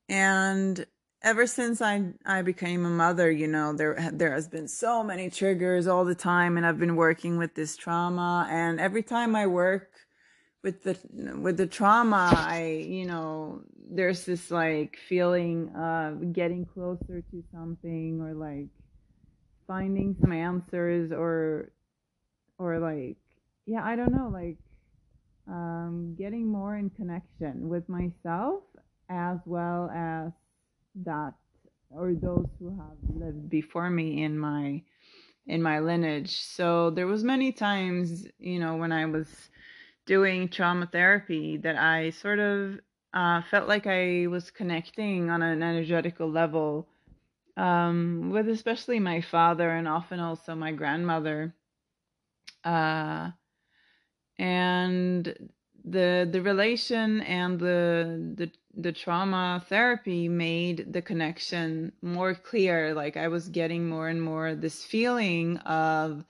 And 0.07 0.85
ever 1.23 1.47
since 1.47 1.81
I 1.81 2.13
I 2.25 2.43
became 2.43 2.85
a 2.85 2.89
mother, 2.89 3.29
you 3.31 3.47
know, 3.47 3.73
there 3.73 4.11
there 4.13 4.33
has 4.33 4.47
been 4.47 4.67
so 4.67 5.03
many 5.03 5.31
triggers 5.31 5.87
all 5.87 6.05
the 6.05 6.15
time 6.15 6.57
and 6.57 6.65
I've 6.65 6.79
been 6.79 6.95
working 6.95 7.37
with 7.37 7.55
this 7.55 7.75
trauma 7.75 8.47
and 8.49 8.79
every 8.79 9.01
time 9.01 9.35
I 9.35 9.47
work 9.47 9.89
with 10.63 10.83
the 10.83 10.97
with 11.37 11.57
the 11.57 11.67
trauma 11.67 12.33
i 12.35 12.83
you 12.87 13.05
know 13.05 13.61
there's 13.87 14.25
this 14.25 14.49
like 14.49 14.97
feeling 15.07 15.69
of 15.75 16.33
getting 16.33 16.65
closer 16.65 17.21
to 17.29 17.43
something 17.53 18.19
or 18.19 18.33
like 18.33 18.67
finding 19.67 20.15
some 20.21 20.31
answers 20.31 21.11
or 21.11 21.71
or 22.57 22.79
like 22.79 23.17
yeah 23.65 23.83
i 23.83 23.95
don't 23.95 24.11
know 24.11 24.29
like 24.31 24.57
um 25.47 26.15
getting 26.17 26.47
more 26.47 26.77
in 26.77 26.89
connection 26.91 27.69
with 27.69 27.87
myself 27.89 28.63
as 29.09 29.37
well 29.45 29.89
as 29.91 30.31
that 30.95 31.33
or 31.89 32.13
those 32.13 32.47
who 32.59 32.69
have 32.69 32.97
lived 33.15 33.49
before 33.49 33.89
me 33.89 34.23
in 34.23 34.37
my 34.37 34.81
in 35.47 35.61
my 35.61 35.79
lineage. 35.79 36.37
So 36.41 36.89
there 36.89 37.07
was 37.07 37.23
many 37.23 37.51
times 37.51 38.27
you 38.39 38.59
know 38.59 38.75
when 38.75 38.91
i 38.91 39.05
was 39.05 39.49
doing 40.05 40.49
trauma 40.49 40.87
therapy 40.87 41.57
that 41.57 41.75
I 41.77 42.11
sort 42.11 42.39
of 42.39 42.79
uh, 43.13 43.41
felt 43.49 43.67
like 43.67 43.87
I 43.87 44.27
was 44.27 44.51
connecting 44.51 45.29
on 45.29 45.41
an 45.41 45.63
energetical 45.63 46.29
level 46.29 46.87
um, 47.57 48.29
with 48.31 48.49
especially 48.49 48.99
my 48.99 49.21
father 49.21 49.69
and 49.69 49.87
often 49.87 50.19
also 50.19 50.55
my 50.55 50.71
grandmother. 50.71 51.53
Uh, 52.63 53.31
and 54.37 55.33
the 55.85 56.27
the 56.31 56.41
relation 56.41 57.21
and 57.21 57.59
the 57.59 58.33
the 58.35 58.51
the 58.75 58.91
trauma 58.91 59.63
therapy 59.69 60.27
made 60.27 60.91
the 60.91 61.01
connection 61.01 61.91
more 62.01 62.33
clear 62.33 62.93
like 62.93 63.17
i 63.17 63.27
was 63.27 63.49
getting 63.49 63.87
more 63.87 64.07
and 64.09 64.21
more 64.21 64.55
this 64.55 64.83
feeling 64.83 65.57
of 65.59 66.25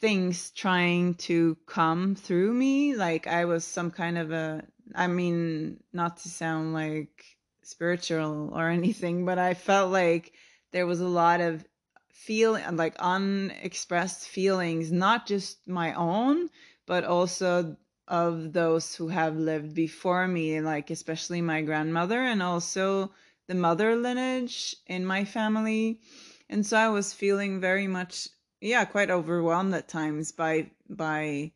things 0.00 0.50
trying 0.50 1.14
to 1.14 1.56
come 1.66 2.14
through 2.14 2.52
me 2.52 2.94
like 2.96 3.26
i 3.26 3.44
was 3.44 3.64
some 3.64 3.90
kind 3.90 4.18
of 4.18 4.32
a 4.32 4.62
i 4.94 5.06
mean 5.06 5.78
not 5.92 6.16
to 6.16 6.28
sound 6.28 6.74
like 6.74 7.35
spiritual 7.66 8.50
or 8.54 8.68
anything 8.80 9.24
but 9.24 9.38
i 9.38 9.54
felt 9.54 9.90
like 9.90 10.32
there 10.72 10.86
was 10.86 11.00
a 11.00 11.08
lot 11.08 11.40
of 11.40 11.64
feel 12.10 12.58
like 12.72 12.96
unexpressed 12.98 14.26
feelings 14.28 14.90
not 14.90 15.26
just 15.26 15.68
my 15.68 15.92
own 15.94 16.48
but 16.86 17.04
also 17.04 17.76
of 18.08 18.52
those 18.52 18.94
who 18.94 19.08
have 19.08 19.36
lived 19.36 19.74
before 19.74 20.28
me, 20.28 20.60
like 20.60 20.90
especially 20.90 21.40
my 21.40 21.60
grandmother 21.62 22.22
and 22.22 22.42
also 22.42 23.10
the 23.48 23.54
mother 23.54 23.96
lineage 23.96 24.76
in 24.86 25.04
my 25.04 25.24
family. 25.24 26.00
And 26.48 26.64
so 26.64 26.76
I 26.76 26.88
was 26.88 27.12
feeling 27.12 27.60
very 27.60 27.86
much, 27.86 28.28
yeah, 28.60 28.84
quite 28.84 29.10
overwhelmed 29.10 29.74
at 29.74 29.88
times 29.88 30.30
by, 30.32 30.70
by, 30.88 31.52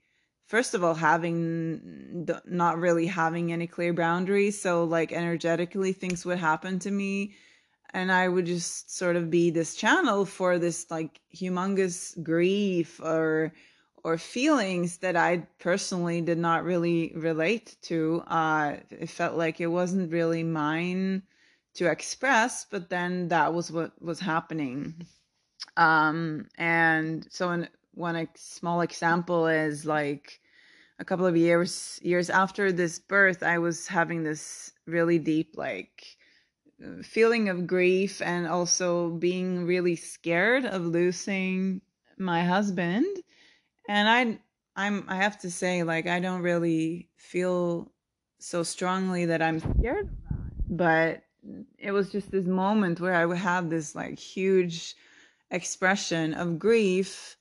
first 0.50 0.74
of 0.74 0.82
all, 0.82 0.94
having, 0.94 2.26
not 2.44 2.78
really 2.78 3.06
having 3.06 3.52
any 3.52 3.68
clear 3.68 3.92
boundaries. 3.94 4.60
So 4.60 4.82
like 4.82 5.12
energetically 5.12 5.92
things 5.92 6.26
would 6.26 6.38
happen 6.38 6.80
to 6.80 6.90
me 6.90 7.34
and 7.92 8.10
I 8.10 8.26
would 8.28 8.46
just 8.46 8.96
sort 8.96 9.14
of 9.14 9.30
be 9.30 9.50
this 9.50 9.74
channel 9.74 10.24
for 10.24 10.58
this 10.58 10.90
like 10.90 11.20
humongous 11.34 12.20
grief 12.22 13.00
or 13.00 13.52
or 14.02 14.16
feelings 14.16 14.98
that 14.98 15.14
I 15.14 15.46
personally 15.58 16.22
did 16.22 16.38
not 16.38 16.64
really 16.64 17.12
relate 17.14 17.76
to. 17.82 18.22
Uh, 18.26 18.76
it 18.90 19.10
felt 19.10 19.36
like 19.36 19.60
it 19.60 19.66
wasn't 19.66 20.10
really 20.10 20.42
mine 20.42 21.22
to 21.74 21.90
express, 21.90 22.64
but 22.64 22.88
then 22.88 23.28
that 23.28 23.52
was 23.52 23.70
what 23.70 23.92
was 24.00 24.18
happening. 24.18 25.06
Um, 25.76 26.48
and 26.56 27.26
so 27.30 27.50
in, 27.50 27.68
one 28.00 28.28
small 28.34 28.80
example 28.80 29.46
is 29.46 29.84
like 29.84 30.40
a 30.98 31.04
couple 31.04 31.26
of 31.26 31.36
years 31.36 32.00
years 32.02 32.30
after 32.30 32.72
this 32.72 32.98
birth, 32.98 33.42
I 33.42 33.58
was 33.58 33.86
having 33.86 34.24
this 34.24 34.72
really 34.86 35.18
deep 35.18 35.56
like 35.56 36.16
feeling 37.02 37.48
of 37.48 37.66
grief 37.66 38.22
and 38.22 38.46
also 38.46 39.10
being 39.10 39.66
really 39.66 39.96
scared 39.96 40.64
of 40.64 40.84
losing 40.84 41.80
my 42.18 42.42
husband. 42.42 43.06
And 43.88 44.08
i 44.08 44.38
i'm 44.76 45.04
i 45.08 45.16
have 45.16 45.38
to 45.40 45.50
say 45.50 45.82
like 45.82 46.06
i 46.06 46.20
don't 46.20 46.42
really 46.42 47.08
feel 47.16 47.90
so 48.38 48.62
strongly 48.62 49.26
that 49.26 49.42
i'm 49.42 49.58
scared 49.58 50.06
of 50.06 50.22
that. 50.28 50.40
But 50.68 51.22
it 51.78 51.90
was 51.90 52.12
just 52.12 52.30
this 52.30 52.46
moment 52.46 53.00
where 53.00 53.14
i 53.14 53.26
would 53.26 53.38
have 53.38 53.68
this 53.68 53.94
like 53.94 54.18
huge 54.18 54.94
expression 55.50 56.34
of 56.34 56.58
grief 56.58 57.36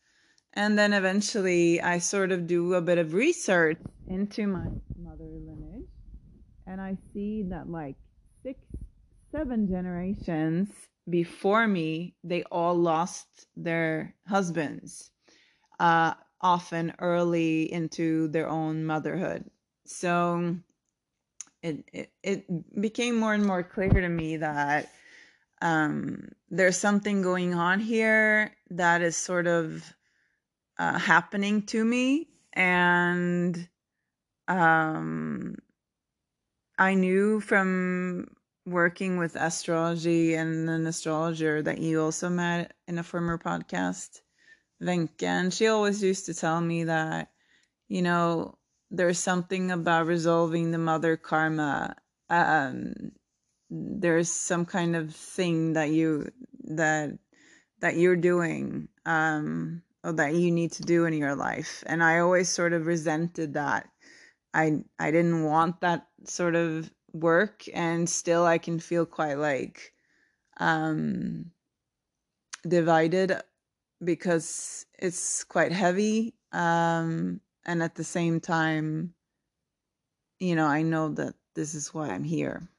and 0.53 0.77
then 0.77 0.93
eventually 0.93 1.81
i 1.81 1.97
sort 1.97 2.31
of 2.31 2.47
do 2.47 2.73
a 2.73 2.81
bit 2.81 2.97
of 2.97 3.13
research 3.13 3.77
into 4.07 4.47
my 4.47 4.65
mother 5.01 5.25
lineage 5.25 5.87
and 6.67 6.81
i 6.81 6.95
see 7.13 7.43
that 7.43 7.69
like 7.69 7.95
six 8.43 8.59
seven 9.31 9.67
generations 9.67 10.69
before 11.09 11.67
me, 11.67 12.15
they 12.23 12.43
all 12.43 12.75
lost 12.75 13.47
their 13.55 14.15
husbands, 14.27 15.11
uh, 15.79 16.13
often 16.41 16.93
early 16.99 17.71
into 17.71 18.27
their 18.29 18.47
own 18.47 18.85
motherhood. 18.85 19.45
So 19.85 20.57
it, 21.63 21.83
it, 21.91 22.11
it 22.23 22.81
became 22.81 23.17
more 23.17 23.33
and 23.33 23.45
more 23.45 23.63
clear 23.63 23.89
to 23.89 24.09
me 24.09 24.37
that 24.37 24.91
um, 25.61 26.29
there's 26.49 26.77
something 26.77 27.21
going 27.21 27.53
on 27.53 27.79
here 27.79 28.55
that 28.69 29.01
is 29.01 29.17
sort 29.17 29.47
of 29.47 29.83
uh, 30.79 30.97
happening 30.97 31.61
to 31.67 31.85
me. 31.85 32.29
And 32.53 33.69
um, 34.47 35.55
I 36.79 36.95
knew 36.95 37.41
from 37.41 38.27
working 38.65 39.17
with 39.17 39.35
astrology 39.35 40.35
and 40.35 40.69
an 40.69 40.87
astrologer 40.87 41.61
that 41.63 41.79
you 41.79 42.01
also 42.01 42.29
met 42.29 42.73
in 42.87 42.97
a 42.97 43.03
former 43.03 43.37
podcast, 43.37 44.21
Venke, 44.81 45.23
and 45.23 45.53
she 45.53 45.67
always 45.67 46.01
used 46.01 46.25
to 46.27 46.33
tell 46.33 46.61
me 46.61 46.85
that, 46.85 47.31
you 47.89 48.01
know, 48.01 48.57
there's 48.91 49.19
something 49.19 49.71
about 49.71 50.07
resolving 50.07 50.71
the 50.71 50.77
mother 50.77 51.17
karma. 51.17 51.95
Um, 52.29 53.11
there's 53.69 54.31
some 54.31 54.65
kind 54.65 54.95
of 54.95 55.13
thing 55.15 55.73
that 55.73 55.91
you 55.91 56.31
that 56.63 57.17
that 57.81 57.97
you're 57.97 58.15
doing 58.15 58.87
um, 59.05 59.81
that 60.03 60.35
you 60.35 60.51
need 60.51 60.71
to 60.73 60.83
do 60.83 61.05
in 61.05 61.13
your 61.13 61.35
life, 61.35 61.83
and 61.85 62.03
I 62.03 62.19
always 62.19 62.49
sort 62.49 62.73
of 62.73 62.87
resented 62.87 63.53
that. 63.53 63.89
I 64.53 64.83
I 64.97 65.11
didn't 65.11 65.43
want 65.43 65.81
that 65.81 66.07
sort 66.25 66.55
of 66.55 66.91
work 67.13 67.65
and 67.73 68.09
still 68.09 68.45
I 68.45 68.57
can 68.57 68.79
feel 68.79 69.05
quite 69.05 69.35
like 69.35 69.93
um 70.57 71.51
divided 72.67 73.33
because 74.03 74.85
it's 74.97 75.43
quite 75.43 75.71
heavy 75.71 76.35
um 76.51 77.39
and 77.65 77.81
at 77.81 77.95
the 77.95 78.03
same 78.03 78.39
time 78.39 79.13
you 80.39 80.55
know 80.55 80.65
I 80.65 80.81
know 80.81 81.09
that 81.09 81.35
this 81.55 81.75
is 81.75 81.93
why 81.93 82.09
I'm 82.09 82.23
here. 82.23 82.69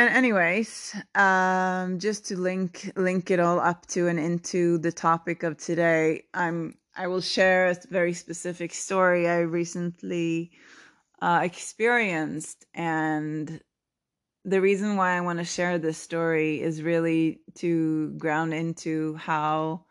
And 0.00 0.08
anyways, 0.16 0.96
um 1.14 1.98
just 1.98 2.24
to 2.28 2.36
link 2.38 2.90
link 2.96 3.30
it 3.30 3.38
all 3.38 3.60
up 3.60 3.84
to 3.88 4.08
and 4.08 4.18
into 4.18 4.78
the 4.78 4.90
topic 4.90 5.42
of 5.42 5.58
today, 5.58 6.24
I'm 6.32 6.78
I 6.96 7.06
will 7.06 7.20
share 7.20 7.68
a 7.68 7.76
very 7.90 8.14
specific 8.14 8.72
story 8.72 9.28
I 9.28 9.40
recently 9.40 10.52
uh, 11.20 11.40
experienced. 11.42 12.64
And 12.72 13.60
the 14.46 14.62
reason 14.62 14.96
why 14.96 15.18
I 15.18 15.20
want 15.20 15.38
to 15.38 15.44
share 15.44 15.76
this 15.78 15.98
story 15.98 16.62
is 16.62 16.82
really 16.82 17.42
to 17.56 18.14
ground 18.16 18.54
into 18.54 19.16
how 19.16 19.84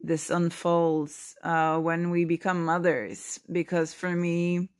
this 0.00 0.30
unfolds 0.30 1.36
uh, 1.44 1.78
when 1.78 2.10
we 2.10 2.24
become 2.24 2.64
mothers. 2.64 3.38
Because 3.52 3.94
for 3.94 4.10
me, 4.10 4.70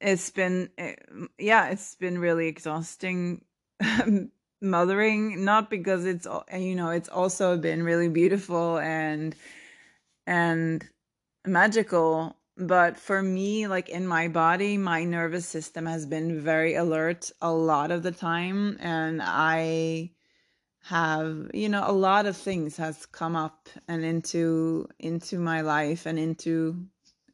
it's 0.00 0.30
been, 0.30 0.70
eh, 0.78 0.94
yeah, 1.38 1.68
it's 1.68 1.94
been 1.94 2.18
really 2.18 2.48
exhausting 2.48 3.42
mothering. 4.60 5.44
Not 5.44 5.70
because 5.70 6.04
it's, 6.04 6.26
you 6.52 6.74
know, 6.74 6.90
it's 6.90 7.08
also 7.08 7.56
been 7.56 7.82
really 7.82 8.08
beautiful 8.08 8.78
and 8.78 9.34
and 10.26 10.88
magical 11.46 12.36
but 12.56 12.96
for 12.96 13.22
me 13.22 13.66
like 13.66 13.88
in 13.88 14.06
my 14.06 14.28
body 14.28 14.76
my 14.78 15.04
nervous 15.04 15.46
system 15.46 15.86
has 15.86 16.06
been 16.06 16.40
very 16.40 16.74
alert 16.74 17.30
a 17.42 17.52
lot 17.52 17.90
of 17.90 18.02
the 18.02 18.10
time 18.10 18.76
and 18.80 19.20
i 19.22 20.10
have 20.82 21.50
you 21.52 21.68
know 21.68 21.84
a 21.86 21.92
lot 21.92 22.26
of 22.26 22.36
things 22.36 22.76
has 22.76 23.06
come 23.06 23.36
up 23.36 23.68
and 23.88 24.04
into 24.04 24.88
into 24.98 25.38
my 25.38 25.60
life 25.60 26.06
and 26.06 26.18
into 26.18 26.86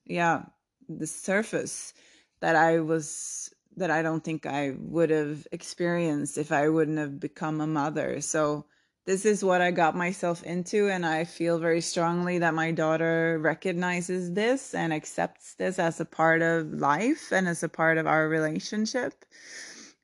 yeah 0.06 0.42
the 0.88 1.06
surface 1.06 1.94
that 2.40 2.56
i 2.56 2.80
was 2.80 3.51
that 3.76 3.90
i 3.90 4.02
don't 4.02 4.24
think 4.24 4.46
i 4.46 4.74
would 4.78 5.10
have 5.10 5.46
experienced 5.52 6.38
if 6.38 6.52
i 6.52 6.68
wouldn't 6.68 6.98
have 6.98 7.18
become 7.20 7.60
a 7.60 7.66
mother 7.66 8.20
so 8.20 8.64
this 9.04 9.24
is 9.24 9.42
what 9.42 9.60
I 9.60 9.72
got 9.72 9.96
myself 9.96 10.44
into, 10.44 10.88
and 10.88 11.04
I 11.04 11.24
feel 11.24 11.58
very 11.58 11.80
strongly 11.80 12.38
that 12.38 12.54
my 12.54 12.70
daughter 12.70 13.36
recognizes 13.40 14.32
this 14.32 14.74
and 14.74 14.92
accepts 14.92 15.54
this 15.54 15.80
as 15.80 15.98
a 15.98 16.04
part 16.04 16.40
of 16.40 16.72
life 16.74 17.32
and 17.32 17.48
as 17.48 17.64
a 17.64 17.68
part 17.68 17.98
of 17.98 18.06
our 18.06 18.28
relationship. 18.28 19.24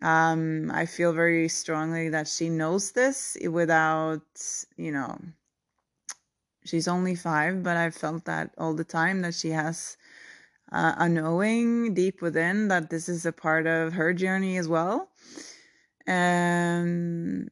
Um, 0.02 0.70
I 0.74 0.86
feel 0.86 1.12
very 1.12 1.48
strongly 1.48 2.08
that 2.08 2.26
she 2.26 2.48
knows 2.48 2.90
this 2.90 3.36
without, 3.48 4.22
you 4.76 4.90
know, 4.90 5.16
she's 6.64 6.88
only 6.88 7.14
five, 7.14 7.62
but 7.62 7.76
I've 7.76 7.94
felt 7.94 8.24
that 8.24 8.50
all 8.58 8.74
the 8.74 8.84
time 8.84 9.22
that 9.22 9.34
she 9.34 9.50
has 9.50 9.96
uh, 10.72 10.94
a 10.98 11.08
knowing 11.08 11.94
deep 11.94 12.22
within 12.22 12.68
that 12.68 12.90
this 12.90 13.08
is 13.08 13.26
a 13.26 13.32
part 13.32 13.66
of 13.66 13.92
her 13.94 14.12
journey 14.12 14.56
as 14.56 14.68
well. 14.68 15.10
And 16.06 17.50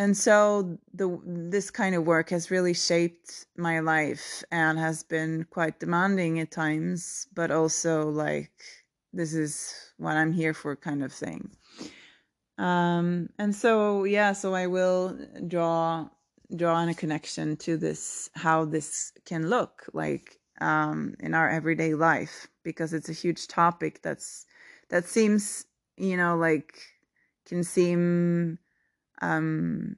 and 0.00 0.16
so 0.16 0.78
the 0.94 1.20
this 1.26 1.70
kind 1.70 1.94
of 1.94 2.06
work 2.06 2.30
has 2.30 2.50
really 2.50 2.72
shaped 2.72 3.46
my 3.56 3.80
life 3.80 4.42
and 4.50 4.78
has 4.78 5.02
been 5.02 5.44
quite 5.50 5.78
demanding 5.78 6.40
at 6.40 6.50
times 6.50 7.26
but 7.34 7.50
also 7.50 8.08
like 8.08 8.52
this 9.12 9.34
is 9.34 9.74
what 9.98 10.16
i'm 10.16 10.32
here 10.32 10.54
for 10.54 10.74
kind 10.74 11.04
of 11.04 11.12
thing 11.12 11.50
um 12.56 13.28
and 13.38 13.54
so 13.54 14.04
yeah 14.04 14.32
so 14.32 14.54
i 14.54 14.66
will 14.66 15.18
draw 15.46 16.08
draw 16.56 16.74
on 16.76 16.88
a 16.88 16.94
connection 16.94 17.54
to 17.56 17.76
this 17.76 18.30
how 18.34 18.64
this 18.64 19.12
can 19.26 19.50
look 19.50 19.84
like 19.92 20.39
um 20.60 21.14
in 21.20 21.34
our 21.34 21.48
everyday 21.48 21.94
life 21.94 22.48
because 22.62 22.92
it's 22.92 23.08
a 23.08 23.14
huge 23.14 23.48
topic 23.48 24.02
that's 24.02 24.46
that 24.88 25.04
seems 25.04 25.66
you 25.96 26.16
know 26.16 26.36
like 26.36 26.80
can 27.46 27.64
seem 27.64 28.58
um 29.22 29.96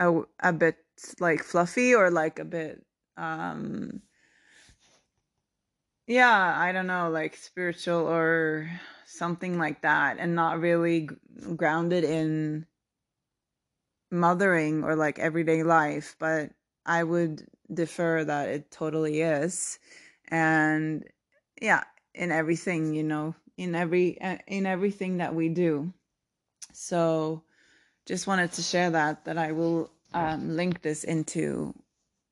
a, 0.00 0.20
a 0.40 0.52
bit 0.52 0.76
like 1.20 1.42
fluffy 1.42 1.94
or 1.94 2.10
like 2.10 2.38
a 2.38 2.44
bit 2.44 2.84
um 3.16 4.00
yeah 6.06 6.54
i 6.58 6.72
don't 6.72 6.86
know 6.86 7.10
like 7.10 7.36
spiritual 7.36 8.06
or 8.06 8.70
something 9.06 9.58
like 9.58 9.82
that 9.82 10.18
and 10.18 10.34
not 10.34 10.60
really 10.60 11.08
grounded 11.56 12.04
in 12.04 12.66
mothering 14.10 14.82
or 14.84 14.96
like 14.96 15.18
everyday 15.18 15.62
life 15.62 16.16
but 16.18 16.50
i 16.86 17.02
would 17.02 17.46
defer 17.72 18.24
that 18.24 18.48
it 18.48 18.70
totally 18.70 19.20
is. 19.20 19.78
And 20.30 21.04
yeah 21.60 21.84
in 22.14 22.32
everything 22.32 22.94
you 22.94 23.02
know 23.02 23.34
in 23.56 23.74
every 23.74 24.20
uh, 24.20 24.38
in 24.46 24.66
everything 24.66 25.18
that 25.18 25.34
we 25.34 25.48
do. 25.48 25.92
So 26.72 27.42
just 28.06 28.26
wanted 28.26 28.52
to 28.52 28.62
share 28.62 28.90
that 28.90 29.24
that 29.24 29.38
i 29.38 29.52
will 29.52 29.90
um, 30.14 30.56
link 30.56 30.80
this 30.82 31.04
into 31.04 31.74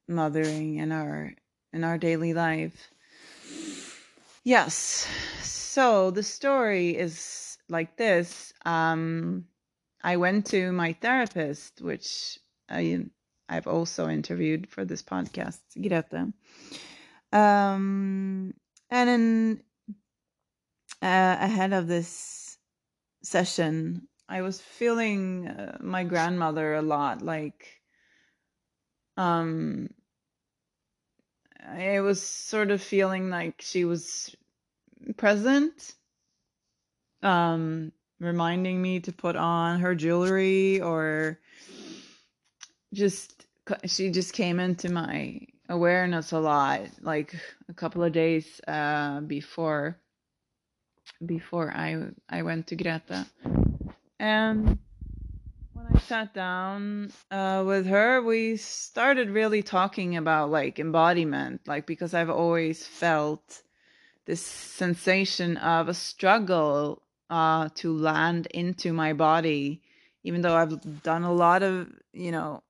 mothering 0.08 0.76
in 0.76 0.92
our 0.92 1.32
in 1.72 1.84
our 1.84 1.98
daily 1.98 2.32
life. 2.32 2.88
Yes. 4.44 5.06
So 5.42 6.10
the 6.10 6.22
story 6.22 6.96
is 6.96 7.58
like 7.68 7.96
this. 7.96 8.52
Um 8.64 9.46
i 10.02 10.16
went 10.16 10.46
to 10.46 10.72
my 10.72 10.92
therapist 10.92 11.80
which 11.80 12.38
i 12.68 13.04
i've 13.48 13.66
also 13.66 14.08
interviewed 14.08 14.68
for 14.68 14.84
this 14.84 15.02
podcast 15.02 15.60
greta. 15.80 16.32
Um 17.32 18.54
and 18.90 19.60
uh, 21.02 21.36
ahead 21.40 21.72
of 21.72 21.86
this 21.86 22.58
session 23.22 24.06
i 24.28 24.42
was 24.42 24.60
feeling 24.60 25.48
uh, 25.48 25.76
my 25.80 26.04
grandmother 26.04 26.74
a 26.74 26.82
lot 26.82 27.22
like 27.22 27.80
um 29.16 29.88
I 31.68 32.00
was 32.00 32.22
sort 32.22 32.70
of 32.70 32.80
feeling 32.80 33.28
like 33.28 33.60
she 33.60 33.84
was 33.84 34.34
present, 35.16 35.94
um, 37.22 37.92
reminding 38.20 38.80
me 38.80 39.00
to 39.00 39.12
put 39.12 39.36
on 39.36 39.80
her 39.80 39.94
jewelry 39.94 40.80
or 40.80 41.40
just 42.92 43.35
she 43.84 44.10
just 44.10 44.32
came 44.32 44.60
into 44.60 44.90
my 44.90 45.40
awareness 45.68 46.32
a 46.32 46.38
lot 46.38 46.80
like 47.02 47.34
a 47.68 47.74
couple 47.74 48.04
of 48.04 48.12
days 48.12 48.60
uh 48.68 49.20
before 49.20 49.98
before 51.24 51.72
I 51.74 52.08
I 52.28 52.42
went 52.42 52.66
to 52.68 52.76
Greta. 52.76 53.26
And 54.18 54.78
when 55.72 55.86
I 55.94 55.98
sat 56.00 56.34
down 56.34 57.12
uh, 57.30 57.64
with 57.66 57.86
her, 57.86 58.22
we 58.22 58.56
started 58.56 59.30
really 59.30 59.62
talking 59.62 60.16
about 60.16 60.50
like 60.50 60.78
embodiment, 60.78 61.62
like 61.66 61.86
because 61.86 62.14
I've 62.14 62.30
always 62.30 62.86
felt 62.86 63.62
this 64.26 64.42
sensation 64.42 65.56
of 65.58 65.88
a 65.88 65.94
struggle 65.94 67.02
uh, 67.30 67.68
to 67.76 67.96
land 67.96 68.46
into 68.46 68.92
my 68.92 69.12
body, 69.12 69.82
even 70.24 70.40
though 70.42 70.56
I've 70.56 71.02
done 71.02 71.22
a 71.24 71.32
lot 71.32 71.62
of, 71.62 71.88
you 72.12 72.32
know, 72.32 72.62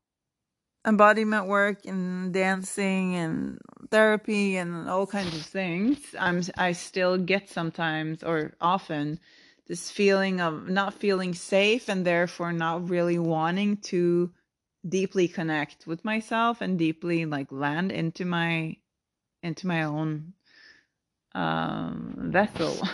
embodiment 0.87 1.46
work 1.46 1.85
and 1.85 2.33
dancing 2.33 3.16
and 3.16 3.59
therapy 3.90 4.57
and 4.57 4.88
all 4.88 5.07
kinds 5.07 5.35
of 5.35 5.42
things. 5.42 5.99
I'm 6.18 6.42
I 6.57 6.72
still 6.72 7.18
get 7.18 7.51
sometimes 7.51 8.22
or 8.22 8.55
often 8.61 9.18
this 9.66 9.90
feeling 9.90 10.40
of 10.40 10.68
not 10.68 10.94
feeling 10.94 11.35
safe 11.35 11.88
and 11.88 12.07
therefore 12.07 12.53
not 12.53 12.88
really 12.88 13.18
wanting 13.18 13.79
to 13.79 14.31
deeply 14.88 15.27
connect 15.27 15.87
with 15.87 16.05
myself 16.05 16.61
and 16.61 16.79
deeply 16.79 17.27
like 17.27 17.51
land 17.51 17.90
into 17.90 18.25
my 18.25 18.77
into 19.42 19.66
my 19.66 19.83
own 19.83 20.33
um 21.35 22.14
vessel 22.31 22.79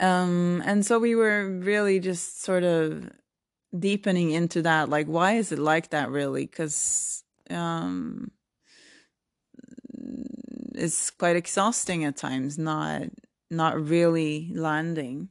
um 0.00 0.62
and 0.66 0.84
so 0.84 0.98
we 0.98 1.14
were 1.14 1.48
really 1.48 1.98
just 1.98 2.42
sort 2.42 2.62
of 2.62 3.10
deepening 3.78 4.30
into 4.30 4.62
that 4.62 4.88
like 4.88 5.06
why 5.06 5.32
is 5.32 5.50
it 5.50 5.58
like 5.58 5.90
that 5.90 6.08
really 6.10 6.46
because 6.46 7.24
um 7.50 8.30
it's 10.74 11.10
quite 11.10 11.36
exhausting 11.36 12.04
at 12.04 12.16
times 12.16 12.58
not 12.58 13.02
not 13.54 13.80
really 13.88 14.50
landing. 14.54 15.28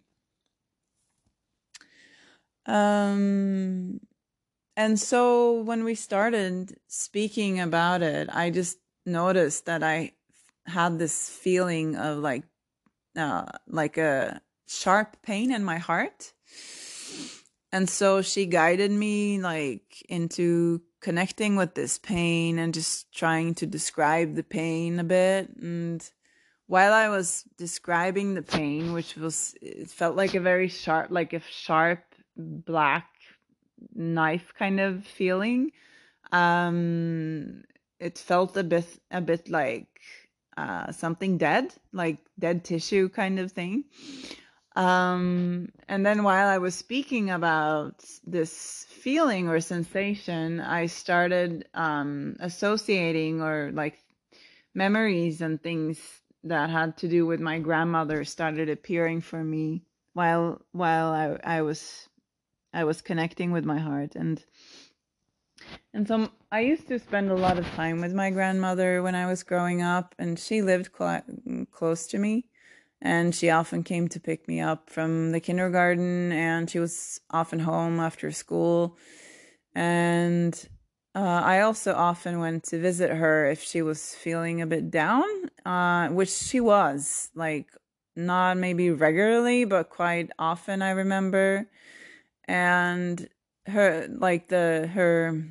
Um, 2.65 3.99
and 4.77 4.99
so 4.99 5.61
when 5.61 5.83
we 5.83 5.95
started 5.95 6.77
speaking 6.87 7.59
about 7.59 8.01
it, 8.01 8.29
I 8.31 8.49
just 8.49 8.77
noticed 9.05 9.65
that 9.65 9.83
I 9.83 10.13
had 10.65 10.97
this 10.97 11.29
feeling 11.29 11.95
of 11.97 12.19
like, 12.19 12.43
uh, 13.17 13.45
like 13.67 13.97
a 13.97 14.41
sharp 14.67 15.17
pain 15.21 15.51
in 15.51 15.63
my 15.63 15.77
heart. 15.77 16.33
And 17.73 17.89
so 17.89 18.21
she 18.21 18.45
guided 18.45 18.91
me 18.91 19.41
like 19.41 20.05
into 20.07 20.81
connecting 21.01 21.57
with 21.57 21.73
this 21.73 21.97
pain 21.97 22.59
and 22.59 22.73
just 22.73 23.11
trying 23.11 23.55
to 23.55 23.65
describe 23.65 24.35
the 24.35 24.43
pain 24.43 24.99
a 24.99 25.03
bit 25.03 25.49
and 25.57 26.09
while 26.67 26.93
I 26.93 27.09
was 27.09 27.43
describing 27.57 28.33
the 28.33 28.41
pain, 28.41 28.93
which 28.93 29.15
was, 29.15 29.55
it 29.61 29.89
felt 29.89 30.15
like 30.15 30.33
a 30.33 30.39
very 30.39 30.69
sharp, 30.69 31.11
like 31.11 31.33
a 31.33 31.41
sharp 31.41 31.99
black 32.35 33.07
knife 33.93 34.53
kind 34.57 34.79
of 34.79 35.05
feeling. 35.05 35.71
Um, 36.31 37.63
it 37.99 38.17
felt 38.17 38.55
a 38.57 38.63
bit, 38.63 38.87
a 39.11 39.21
bit 39.21 39.49
like 39.49 39.87
uh, 40.57 40.91
something 40.91 41.37
dead, 41.37 41.73
like 41.91 42.17
dead 42.39 42.63
tissue 42.63 43.09
kind 43.09 43.39
of 43.39 43.51
thing. 43.51 43.83
Um, 44.75 45.69
and 45.87 46.05
then 46.05 46.23
while 46.23 46.47
I 46.47 46.57
was 46.57 46.73
speaking 46.73 47.29
about 47.29 48.03
this 48.25 48.85
feeling 48.89 49.47
or 49.47 49.59
sensation, 49.59 50.59
I 50.59 50.87
started 50.87 51.67
um, 51.73 52.35
associating 52.39 53.41
or 53.41 53.71
like 53.73 53.99
memories 54.73 55.41
and 55.41 55.61
things 55.61 55.99
that 56.43 56.69
had 56.69 56.97
to 56.97 57.07
do 57.07 57.25
with 57.25 57.39
my 57.39 57.59
grandmother 57.59 58.23
started 58.23 58.69
appearing 58.69 59.21
for 59.21 59.43
me 59.43 59.83
while 60.13 60.61
while 60.71 61.07
I, 61.13 61.57
I 61.57 61.61
was 61.61 62.09
I 62.73 62.83
was 62.83 63.01
connecting 63.01 63.51
with 63.51 63.65
my 63.65 63.77
heart. 63.77 64.15
And 64.15 64.43
and 65.93 66.07
so 66.07 66.29
I 66.51 66.61
used 66.61 66.87
to 66.87 66.97
spend 66.97 67.29
a 67.29 67.35
lot 67.35 67.59
of 67.59 67.67
time 67.75 68.01
with 68.01 68.13
my 68.13 68.31
grandmother 68.31 69.03
when 69.03 69.13
I 69.13 69.27
was 69.27 69.43
growing 69.43 69.83
up 69.83 70.15
and 70.17 70.39
she 70.39 70.63
lived 70.63 70.89
cl- 70.97 71.23
close 71.71 72.07
to 72.07 72.17
me 72.17 72.45
and 73.03 73.35
she 73.35 73.51
often 73.51 73.83
came 73.83 74.07
to 74.07 74.19
pick 74.19 74.47
me 74.47 74.59
up 74.59 74.89
from 74.89 75.31
the 75.31 75.39
kindergarten 75.39 76.31
and 76.31 76.69
she 76.69 76.79
was 76.79 77.19
often 77.29 77.59
home 77.59 77.99
after 77.99 78.31
school 78.31 78.97
and 79.75 80.67
uh, 81.15 81.41
I 81.43 81.61
also 81.61 81.93
often 81.93 82.39
went 82.39 82.63
to 82.65 82.79
visit 82.79 83.11
her 83.11 83.45
if 83.45 83.61
she 83.61 83.81
was 83.81 84.15
feeling 84.15 84.61
a 84.61 84.67
bit 84.67 84.89
down, 84.89 85.25
uh, 85.63 86.07
which 86.09 86.29
she 86.29 86.59
was, 86.59 87.29
like 87.35 87.67
not 88.15 88.57
maybe 88.57 88.89
regularly, 88.89 89.63
but 89.65 89.89
quite 89.91 90.31
often. 90.39 90.81
I 90.81 90.91
remember, 90.91 91.69
and 92.45 93.27
her 93.67 94.07
like 94.09 94.47
the 94.47 94.89
her 94.93 95.43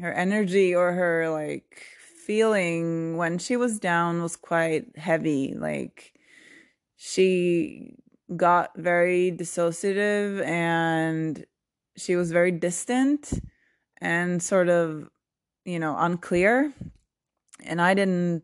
her 0.00 0.12
energy 0.12 0.74
or 0.74 0.92
her 0.92 1.28
like 1.28 1.82
feeling 2.26 3.18
when 3.18 3.38
she 3.38 3.56
was 3.56 3.78
down 3.78 4.22
was 4.22 4.36
quite 4.36 4.96
heavy. 4.96 5.54
Like 5.54 6.14
she 7.02 7.94
got 8.36 8.76
very 8.76 9.32
dissociative 9.32 10.44
and 10.44 11.46
she 11.96 12.14
was 12.14 12.30
very 12.30 12.50
distant 12.52 13.32
and 14.02 14.42
sort 14.42 14.68
of, 14.68 15.08
you 15.64 15.78
know, 15.78 15.96
unclear. 15.98 16.74
And 17.64 17.80
I 17.80 17.94
didn't, 17.94 18.42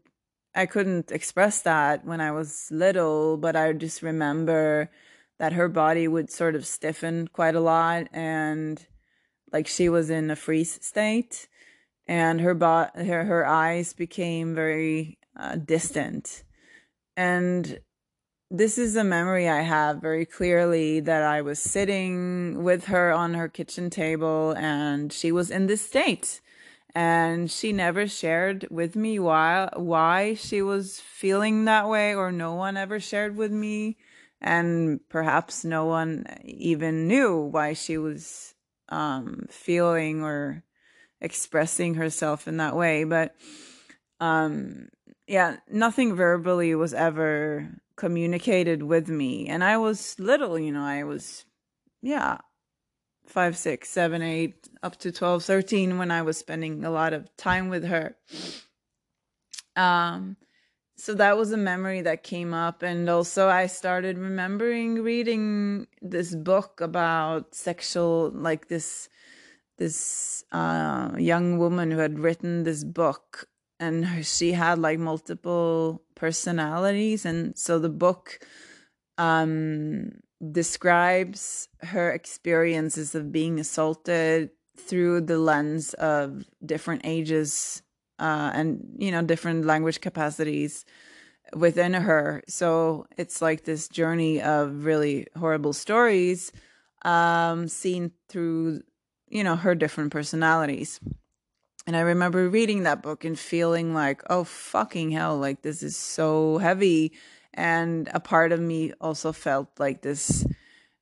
I 0.54 0.64
couldn't 0.64 1.12
express 1.12 1.60
that 1.62 2.06
when 2.06 2.22
I 2.22 2.32
was 2.32 2.68
little, 2.70 3.36
but 3.36 3.56
I 3.56 3.74
just 3.74 4.00
remember 4.00 4.90
that 5.38 5.52
her 5.52 5.68
body 5.68 6.08
would 6.08 6.30
sort 6.30 6.54
of 6.54 6.66
stiffen 6.66 7.28
quite 7.28 7.54
a 7.54 7.60
lot 7.60 8.06
and 8.10 8.86
like 9.52 9.66
she 9.66 9.90
was 9.90 10.08
in 10.08 10.30
a 10.30 10.36
freeze 10.36 10.78
state 10.82 11.46
and 12.06 12.40
her 12.40 12.54
bo- 12.54 12.88
her, 12.94 13.24
her 13.24 13.46
eyes 13.46 13.92
became 13.92 14.54
very 14.54 15.18
uh, 15.38 15.56
distant 15.56 16.42
and 17.18 17.80
this 18.56 18.78
is 18.78 18.96
a 18.96 19.04
memory 19.04 19.48
I 19.48 19.60
have 19.60 20.00
very 20.00 20.24
clearly 20.24 21.00
that 21.00 21.22
I 21.22 21.42
was 21.42 21.58
sitting 21.58 22.64
with 22.64 22.86
her 22.86 23.12
on 23.12 23.34
her 23.34 23.48
kitchen 23.48 23.90
table 23.90 24.52
and 24.56 25.12
she 25.12 25.30
was 25.30 25.50
in 25.50 25.66
this 25.66 25.82
state. 25.82 26.40
And 26.94 27.50
she 27.50 27.72
never 27.72 28.08
shared 28.08 28.66
with 28.70 28.96
me 28.96 29.18
why 29.18 29.68
why 29.76 30.34
she 30.34 30.62
was 30.62 30.98
feeling 31.00 31.66
that 31.66 31.88
way 31.88 32.14
or 32.14 32.32
no 32.32 32.54
one 32.54 32.78
ever 32.78 32.98
shared 32.98 33.36
with 33.36 33.52
me 33.52 33.98
and 34.40 35.00
perhaps 35.10 35.62
no 35.62 35.84
one 35.84 36.24
even 36.44 37.06
knew 37.06 37.38
why 37.38 37.74
she 37.74 37.98
was 37.98 38.54
um, 38.88 39.46
feeling 39.50 40.22
or 40.22 40.64
expressing 41.20 41.94
herself 41.94 42.48
in 42.48 42.56
that 42.58 42.76
way 42.76 43.04
but 43.04 43.34
um 44.20 44.88
yeah 45.26 45.56
nothing 45.68 46.14
verbally 46.14 46.74
was 46.74 46.94
ever 46.94 47.68
communicated 47.96 48.82
with 48.82 49.08
me. 49.08 49.48
And 49.48 49.64
I 49.64 49.78
was 49.78 50.18
little, 50.20 50.58
you 50.58 50.70
know, 50.70 50.84
I 50.84 51.02
was, 51.04 51.44
yeah, 52.02 52.38
five, 53.26 53.56
six, 53.56 53.88
seven, 53.88 54.22
eight, 54.22 54.68
up 54.82 54.96
to 54.98 55.10
12, 55.10 55.42
13 55.42 55.98
when 55.98 56.10
I 56.10 56.22
was 56.22 56.36
spending 56.36 56.84
a 56.84 56.90
lot 56.90 57.12
of 57.12 57.34
time 57.36 57.68
with 57.68 57.84
her. 57.84 58.16
Um, 59.74 60.36
so 60.98 61.14
that 61.14 61.36
was 61.36 61.52
a 61.52 61.58
memory 61.58 62.00
that 62.02 62.22
came 62.22 62.54
up 62.54 62.82
and 62.82 63.10
also 63.10 63.50
i 63.50 63.66
started 63.66 64.16
remembering 64.16 65.02
reading 65.02 65.86
this 66.00 66.34
book 66.34 66.80
about 66.80 67.54
sexual 67.54 68.30
like 68.30 68.68
this 68.68 69.10
this 69.76 70.42
uh, 70.52 71.10
young 71.18 71.58
woman 71.58 71.90
who 71.90 71.98
had 71.98 72.18
written 72.18 72.62
this 72.62 72.82
book 72.82 73.46
and 73.78 74.06
she 74.26 74.52
had 74.52 74.78
like 74.78 74.98
multiple 74.98 76.02
personalities 76.14 77.24
and 77.24 77.56
so 77.56 77.78
the 77.78 77.88
book 77.88 78.40
um, 79.18 80.12
describes 80.52 81.68
her 81.82 82.10
experiences 82.10 83.14
of 83.14 83.32
being 83.32 83.58
assaulted 83.58 84.50
through 84.76 85.22
the 85.22 85.38
lens 85.38 85.94
of 85.94 86.44
different 86.64 87.02
ages 87.04 87.82
uh, 88.18 88.50
and 88.54 88.96
you 88.98 89.10
know 89.10 89.22
different 89.22 89.64
language 89.64 90.00
capacities 90.00 90.84
within 91.54 91.94
her. 91.94 92.42
So 92.48 93.06
it's 93.16 93.40
like 93.40 93.64
this 93.64 93.88
journey 93.88 94.42
of 94.42 94.84
really 94.84 95.26
horrible 95.36 95.72
stories 95.72 96.52
um, 97.02 97.68
seen 97.68 98.12
through 98.28 98.82
you 99.28 99.44
know 99.44 99.56
her 99.56 99.74
different 99.74 100.12
personalities 100.12 101.00
and 101.86 101.96
i 101.96 102.00
remember 102.00 102.48
reading 102.48 102.82
that 102.82 103.02
book 103.02 103.24
and 103.24 103.38
feeling 103.38 103.94
like 103.94 104.22
oh 104.28 104.44
fucking 104.44 105.10
hell 105.12 105.38
like 105.38 105.62
this 105.62 105.82
is 105.82 105.96
so 105.96 106.58
heavy. 106.58 107.12
And 107.54 108.10
a 108.12 108.20
part 108.20 108.52
of 108.52 108.60
me 108.60 108.92
also 109.00 109.32
felt 109.32 109.68
like 109.78 110.02
this 110.02 110.46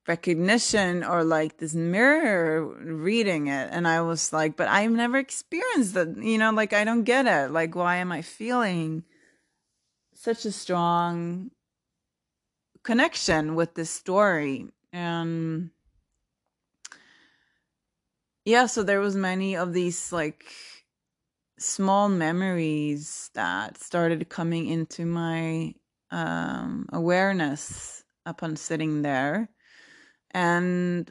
recognition 0.07 1.03
or 1.03 1.25
like 1.25 1.57
this 1.59 1.75
mirror 1.75 2.65
reading 2.65 3.49
it. 3.49 3.71
And 3.73 3.89
i 3.89 4.03
was 4.03 4.33
like 4.33 4.57
but 4.57 4.69
i've 4.69 4.91
never 4.93 5.17
experienced 5.19 5.95
that 5.95 6.17
you 6.17 6.39
know 6.39 6.53
like 6.53 6.73
i 6.73 6.85
don't 6.85 7.05
get 7.05 7.27
it. 7.27 7.51
Like 7.51 7.75
why 7.75 7.97
am 7.97 8.13
i 8.13 8.23
feeling 8.23 9.03
such 10.15 10.45
a 10.45 10.53
strong 10.53 11.51
connection 12.83 13.55
with 13.55 13.75
this 13.75 13.91
story? 13.91 14.69
And 14.93 15.71
yeah 18.45 18.67
so 18.67 18.83
there 18.85 19.01
was 19.01 19.17
many 19.17 19.57
of 19.57 19.73
these 19.73 20.13
like 20.13 20.45
small 21.59 22.09
memories 22.09 23.31
that 23.35 23.79
started 23.79 24.29
coming 24.29 24.67
into 24.67 25.07
my 25.07 25.75
um, 26.11 26.87
awareness 26.93 28.05
upon 28.27 28.57
sitting 28.57 29.03
there 29.03 29.49
and 30.31 31.11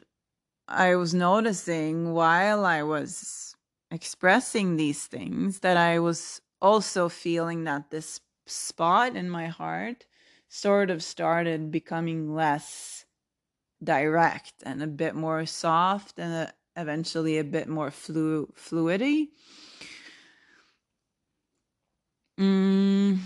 I 0.68 0.96
was 0.96 1.14
noticing 1.14 2.12
while 2.12 2.64
I 2.64 2.82
was 2.82 3.54
expressing 3.90 4.76
these 4.76 5.06
things 5.06 5.60
that 5.60 5.76
I 5.76 5.98
was 5.98 6.40
also 6.60 7.08
feeling 7.08 7.64
that 7.64 7.90
this 7.90 8.20
spot 8.46 9.16
in 9.16 9.28
my 9.28 9.46
heart 9.46 10.06
sort 10.48 10.90
of 10.90 11.02
started 11.02 11.70
becoming 11.70 12.34
less 12.34 13.04
direct 13.82 14.54
and 14.64 14.82
a 14.82 14.86
bit 14.86 15.14
more 15.14 15.44
soft 15.46 16.18
and 16.18 16.52
eventually 16.76 17.38
a 17.38 17.44
bit 17.44 17.68
more 17.68 17.90
flu- 17.90 18.52
fluidity. 18.54 19.30
Mm. 22.38 23.18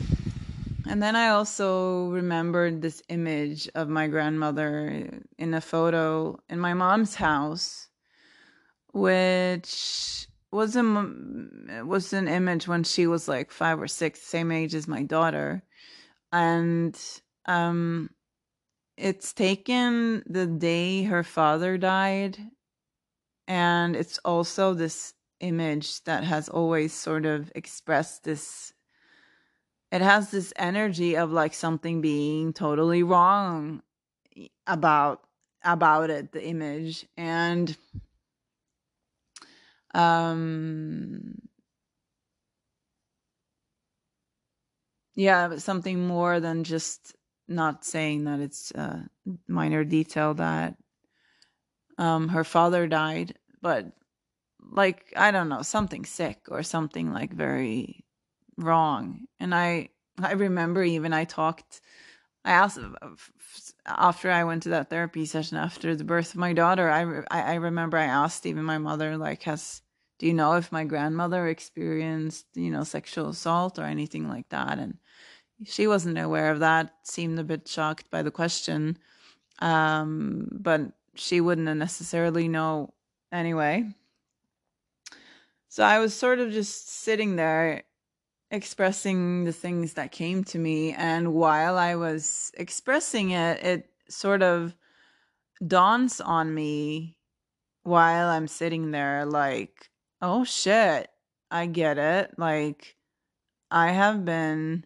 And 0.88 1.02
then 1.02 1.16
I 1.16 1.28
also 1.28 2.08
remembered 2.08 2.80
this 2.80 3.02
image 3.08 3.68
of 3.74 3.88
my 3.88 4.06
grandmother 4.06 5.20
in 5.36 5.54
a 5.54 5.60
photo 5.60 6.38
in 6.48 6.58
my 6.58 6.74
mom's 6.74 7.14
house, 7.14 7.88
which 8.92 10.26
was 10.50 10.76
a 10.76 10.82
was 11.84 12.12
an 12.14 12.26
image 12.26 12.66
when 12.66 12.84
she 12.84 13.06
was 13.06 13.28
like 13.28 13.50
five 13.50 13.80
or 13.80 13.88
six, 13.88 14.20
same 14.22 14.50
age 14.50 14.74
as 14.74 14.88
my 14.88 15.02
daughter, 15.02 15.62
and 16.32 16.98
um, 17.44 18.08
it's 18.96 19.34
taken 19.34 20.22
the 20.26 20.46
day 20.46 21.02
her 21.02 21.22
father 21.22 21.76
died, 21.76 22.38
and 23.46 23.94
it's 23.94 24.18
also 24.24 24.72
this 24.72 25.12
image 25.40 26.02
that 26.04 26.24
has 26.24 26.48
always 26.48 26.94
sort 26.94 27.26
of 27.26 27.52
expressed 27.54 28.24
this 28.24 28.72
it 29.90 30.02
has 30.02 30.30
this 30.30 30.52
energy 30.56 31.16
of 31.16 31.32
like 31.32 31.54
something 31.54 32.00
being 32.00 32.52
totally 32.52 33.02
wrong 33.02 33.82
about 34.66 35.22
about 35.64 36.10
it 36.10 36.32
the 36.32 36.44
image 36.44 37.06
and 37.16 37.76
um 39.94 41.34
yeah 45.14 45.56
something 45.56 46.06
more 46.06 46.38
than 46.38 46.62
just 46.62 47.16
not 47.48 47.84
saying 47.84 48.24
that 48.24 48.40
it's 48.40 48.70
a 48.72 49.08
minor 49.48 49.82
detail 49.84 50.34
that 50.34 50.76
um 51.96 52.28
her 52.28 52.44
father 52.44 52.86
died 52.86 53.34
but 53.60 53.86
like 54.70 55.12
i 55.16 55.30
don't 55.30 55.48
know 55.48 55.62
something 55.62 56.04
sick 56.04 56.38
or 56.48 56.62
something 56.62 57.12
like 57.12 57.32
very 57.32 58.04
wrong. 58.58 59.26
And 59.40 59.54
I 59.54 59.90
I 60.22 60.32
remember 60.32 60.82
even 60.82 61.12
I 61.12 61.24
talked 61.24 61.80
I 62.44 62.52
asked 62.52 62.78
after 63.86 64.30
I 64.30 64.44
went 64.44 64.64
to 64.64 64.70
that 64.70 64.90
therapy 64.90 65.24
session 65.26 65.56
after 65.56 65.94
the 65.94 66.04
birth 66.04 66.32
of 66.32 66.40
my 66.40 66.52
daughter, 66.52 66.90
I, 66.90 67.24
I, 67.30 67.54
remember 67.54 67.96
I 67.96 68.04
asked 68.04 68.46
even 68.46 68.64
my 68.64 68.78
mother 68.78 69.16
like 69.16 69.42
has 69.44 69.82
do 70.18 70.26
you 70.26 70.34
know 70.34 70.54
if 70.54 70.72
my 70.72 70.84
grandmother 70.84 71.46
experienced, 71.46 72.46
you 72.54 72.70
know, 72.70 72.84
sexual 72.84 73.28
assault 73.28 73.78
or 73.78 73.84
anything 73.84 74.28
like 74.28 74.48
that 74.48 74.78
and 74.78 74.98
she 75.64 75.86
wasn't 75.86 76.18
aware 76.18 76.50
of 76.50 76.60
that, 76.60 76.94
seemed 77.02 77.38
a 77.38 77.44
bit 77.44 77.66
shocked 77.66 78.10
by 78.10 78.22
the 78.22 78.30
question. 78.30 78.96
Um, 79.60 80.48
but 80.52 80.92
she 81.14 81.40
wouldn't 81.40 81.76
necessarily 81.76 82.48
know 82.48 82.94
anyway. 83.32 83.88
So 85.68 85.84
I 85.84 85.98
was 85.98 86.14
sort 86.14 86.38
of 86.38 86.52
just 86.52 86.88
sitting 86.88 87.36
there 87.36 87.82
expressing 88.50 89.44
the 89.44 89.52
things 89.52 89.94
that 89.94 90.12
came 90.12 90.44
to 90.44 90.58
me. 90.58 90.92
And 90.92 91.34
while 91.34 91.76
I 91.76 91.94
was 91.96 92.50
expressing 92.54 93.30
it, 93.30 93.62
it 93.62 93.90
sort 94.08 94.42
of 94.42 94.74
dawns 95.66 96.20
on 96.20 96.54
me 96.54 97.16
while 97.82 98.28
I'm 98.28 98.48
sitting 98.48 98.90
there 98.90 99.26
like, 99.26 99.90
oh 100.22 100.44
shit, 100.44 101.08
I 101.50 101.66
get 101.66 101.98
it. 101.98 102.34
Like, 102.38 102.96
I 103.70 103.92
have 103.92 104.24
been 104.24 104.84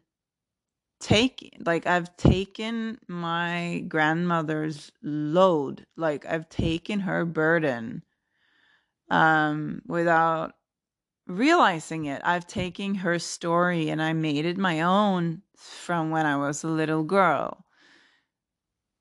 taking, 1.01 1.51
like, 1.65 1.87
I've 1.87 2.17
taken 2.17 2.99
my 3.09 3.85
grandmother's 3.89 4.93
load, 5.03 5.87
like, 5.97 6.27
I've 6.27 6.49
taken 6.49 7.01
her 7.01 7.25
burden 7.25 8.03
um 9.11 9.83
without 9.87 10.55
realizing 11.37 12.07
it. 12.07 12.23
I've 12.25 12.47
taken 12.47 12.95
her 12.97 13.19
story 13.19 13.91
and 13.91 14.03
I 14.03 14.13
made 14.13 14.47
it 14.47 14.57
my 14.57 14.83
own 14.83 15.43
from 15.57 16.11
when 16.11 16.27
I 16.27 16.37
was 16.37 16.65
a 16.65 16.69
little 16.69 17.05
girl, 17.05 17.65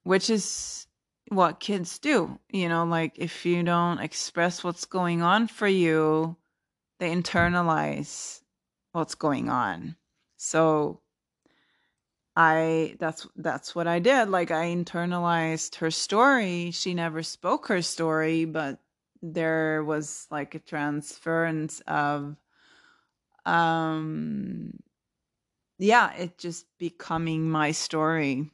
which 0.04 0.30
is 0.30 0.88
what 1.30 1.60
kids 1.60 1.98
do. 2.00 2.40
You 2.52 2.68
know, 2.70 2.86
like 2.86 3.14
if 3.16 3.46
you 3.46 3.64
don't 3.64 4.00
express 4.00 4.64
what's 4.64 4.86
going 4.86 5.22
on 5.22 5.48
for 5.48 5.68
you, 5.68 6.36
they 7.00 7.10
internalize 7.16 8.42
what's 8.92 9.16
going 9.16 9.50
on. 9.50 9.96
So 10.38 11.02
I 12.36 12.98
that's 13.00 13.28
that's 13.36 13.74
what 13.74 13.88
I 13.88 14.00
did. 14.00 14.30
Like 14.30 14.52
I 14.52 14.66
internalized 14.66 15.76
her 15.76 15.92
story. 15.92 16.72
She 16.72 16.94
never 16.94 17.24
spoke 17.24 17.68
her 17.68 17.82
story, 17.82 18.46
but 18.46 18.80
there 19.22 19.84
was 19.84 20.28
like 20.32 20.56
a 20.56 20.60
transference 20.60 21.82
of 21.88 22.36
um 23.46 24.72
yeah 25.80 26.14
it 26.14 26.38
just 26.38 26.66
becoming 26.78 27.50
my 27.50 27.72
story. 27.72 28.50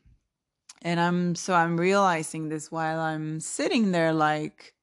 And 0.82 0.99
i'm 0.99 1.36
so 1.36 1.53
i'm 1.53 1.77
realizing 1.77 2.49
this 2.49 2.71
while 2.71 2.99
i'm 2.99 3.39
sitting 3.39 3.91
there 3.91 4.13
like 4.13 4.73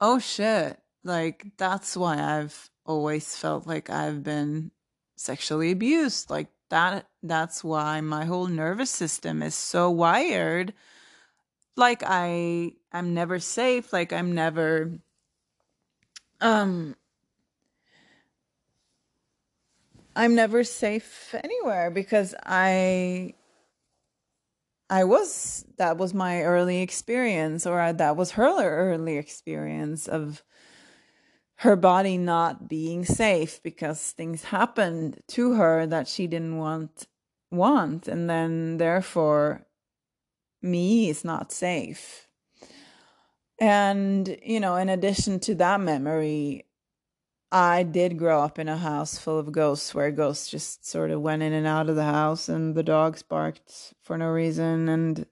oh 0.00 0.18
shit. 0.18 0.78
Like 1.04 1.46
that's 1.58 1.96
why 1.96 2.18
i've 2.18 2.70
always 2.86 3.36
felt 3.36 3.66
like 3.66 3.90
i've 3.90 4.22
been 4.22 4.70
sexually 5.16 5.70
abused. 5.70 6.30
Like 6.30 6.48
that 6.70 7.06
that's 7.22 7.62
why 7.62 8.00
my 8.00 8.24
whole 8.24 8.46
nervous 8.46 8.90
system 8.90 9.42
is 9.42 9.54
so 9.54 9.90
wired. 9.90 10.74
Like 11.76 12.02
I 12.04 12.72
I'm 12.94 13.12
never 13.12 13.40
safe, 13.40 13.92
like 13.92 14.12
I'm 14.12 14.32
never 14.32 14.92
um 16.40 16.94
I'm 20.14 20.36
never 20.36 20.62
safe 20.62 21.34
anywhere 21.42 21.90
because 21.90 22.36
I 22.46 23.34
I 24.88 25.02
was 25.04 25.66
that 25.78 25.96
was 25.96 26.14
my 26.14 26.42
early 26.42 26.82
experience 26.82 27.66
or 27.66 27.92
that 27.92 28.16
was 28.16 28.32
her 28.32 28.92
early 28.92 29.16
experience 29.16 30.06
of 30.06 30.44
her 31.58 31.74
body 31.74 32.16
not 32.16 32.68
being 32.68 33.04
safe 33.04 33.60
because 33.64 34.12
things 34.12 34.44
happened 34.44 35.20
to 35.28 35.54
her 35.54 35.84
that 35.86 36.06
she 36.06 36.28
didn't 36.28 36.58
want 36.58 37.08
want. 37.50 38.06
And 38.06 38.30
then 38.30 38.76
therefore 38.76 39.66
me 40.62 41.08
is 41.08 41.24
not 41.24 41.50
safe 41.50 42.23
and 43.58 44.36
you 44.42 44.60
know 44.60 44.76
in 44.76 44.88
addition 44.88 45.38
to 45.38 45.54
that 45.54 45.80
memory 45.80 46.64
i 47.52 47.82
did 47.82 48.18
grow 48.18 48.40
up 48.42 48.58
in 48.58 48.68
a 48.68 48.76
house 48.76 49.16
full 49.16 49.38
of 49.38 49.52
ghosts 49.52 49.94
where 49.94 50.10
ghosts 50.10 50.50
just 50.50 50.86
sort 50.86 51.10
of 51.10 51.20
went 51.20 51.42
in 51.42 51.52
and 51.52 51.66
out 51.66 51.88
of 51.88 51.96
the 51.96 52.04
house 52.04 52.48
and 52.48 52.74
the 52.74 52.82
dogs 52.82 53.22
barked 53.22 53.94
for 54.02 54.18
no 54.18 54.28
reason 54.28 54.88
and 54.88 55.26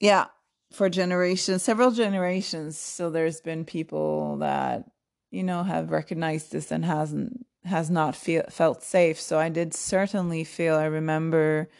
yeah 0.00 0.26
for 0.74 0.90
generations, 0.90 1.62
several 1.62 1.92
generations. 1.92 2.76
So 2.76 3.08
there's 3.08 3.40
been 3.40 3.64
people 3.64 4.36
that 4.38 4.84
you 5.30 5.42
know 5.42 5.62
have 5.62 5.90
recognized 5.90 6.52
this 6.52 6.70
and 6.70 6.84
hasn't 6.84 7.46
has 7.64 7.90
not 7.90 8.14
feel, 8.14 8.44
felt 8.50 8.82
safe. 8.82 9.18
So 9.18 9.38
I 9.38 9.48
did 9.48 9.72
certainly 9.72 10.44
feel. 10.44 10.74
I 10.74 10.84
remember 10.84 11.70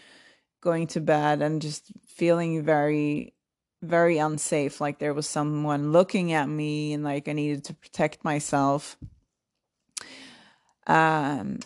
going 0.62 0.86
to 0.88 1.00
bed 1.00 1.42
and 1.42 1.60
just 1.60 1.92
feeling 2.06 2.62
very 2.62 3.33
very 3.84 4.18
unsafe 4.18 4.80
like 4.80 4.98
there 4.98 5.14
was 5.14 5.28
someone 5.28 5.92
looking 5.92 6.32
at 6.32 6.48
me 6.48 6.92
and 6.92 7.04
like 7.04 7.28
I 7.28 7.32
needed 7.32 7.64
to 7.64 7.74
protect 7.74 8.24
myself 8.24 8.96
um 10.86 11.58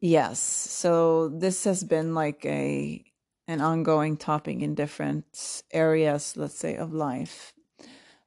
yes 0.00 0.38
so 0.40 1.28
this 1.28 1.64
has 1.64 1.84
been 1.84 2.14
like 2.14 2.44
a 2.44 3.04
an 3.48 3.60
ongoing 3.60 4.16
topic 4.16 4.60
in 4.60 4.74
different 4.74 5.62
areas, 5.72 6.36
let's 6.36 6.58
say, 6.58 6.76
of 6.76 6.92
life. 6.92 7.52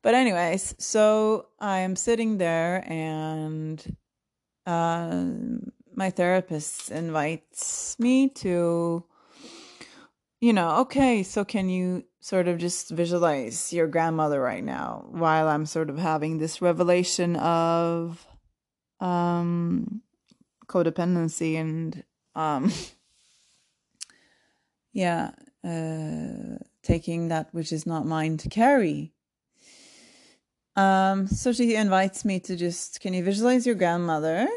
But, 0.02 0.14
anyways, 0.14 0.76
so 0.78 1.48
I'm 1.60 1.96
sitting 1.96 2.38
there 2.38 2.84
and 2.88 3.98
uh, 4.68 5.26
my 5.96 6.10
therapist 6.12 6.92
invites 6.92 7.98
me 7.98 8.30
to, 8.30 9.04
you 10.42 10.54
know, 10.54 10.78
okay, 10.82 11.24
so 11.24 11.44
can 11.44 11.70
you 11.70 12.04
sort 12.26 12.48
of 12.48 12.58
just 12.58 12.90
visualize 12.90 13.72
your 13.72 13.86
grandmother 13.86 14.42
right 14.42 14.64
now 14.64 15.06
while 15.12 15.48
I'm 15.48 15.68
sort 15.68 15.92
of 15.92 16.00
having 16.00 16.40
this 16.40 16.60
revelation 16.60 17.36
of 17.36 18.26
um, 19.00 20.02
codependency 20.66 21.54
and 21.56 22.04
um, 22.34 22.74
yeah, 24.92 25.34
uh, 25.64 26.58
taking 26.82 27.28
that 27.28 27.50
which 27.52 27.72
is 27.72 27.86
not 27.86 28.08
mine 28.08 28.38
to 28.38 28.50
carry. 28.50 29.14
Um, 30.76 31.28
so 31.28 31.54
she 31.54 31.76
invites 31.76 32.26
me 32.26 32.40
to 32.40 32.56
just, 32.56 33.02
can 33.02 33.14
you 33.14 33.24
visualize 33.24 33.68
your 33.68 33.76
grandmother? 33.76 34.48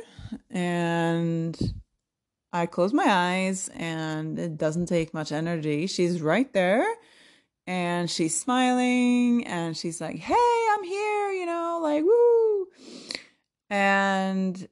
And 0.48 1.54
I 2.50 2.64
close 2.64 2.94
my 2.94 3.06
eyes, 3.06 3.68
and 3.74 4.38
it 4.38 4.56
doesn't 4.56 4.86
take 4.86 5.12
much 5.12 5.32
energy. 5.32 5.86
She's 5.86 6.22
right 6.22 6.50
there, 6.54 6.86
and 7.68 8.10
she's 8.10 8.34
smiling, 8.34 9.46
and 9.46 9.76
she's 9.76 10.00
like, 10.00 10.16
"Hey, 10.16 10.66
I'm 10.72 10.84
here," 10.84 11.30
you 11.32 11.44
know, 11.44 11.80
like 11.82 12.02
woo. 12.02 12.66
And 13.68 14.66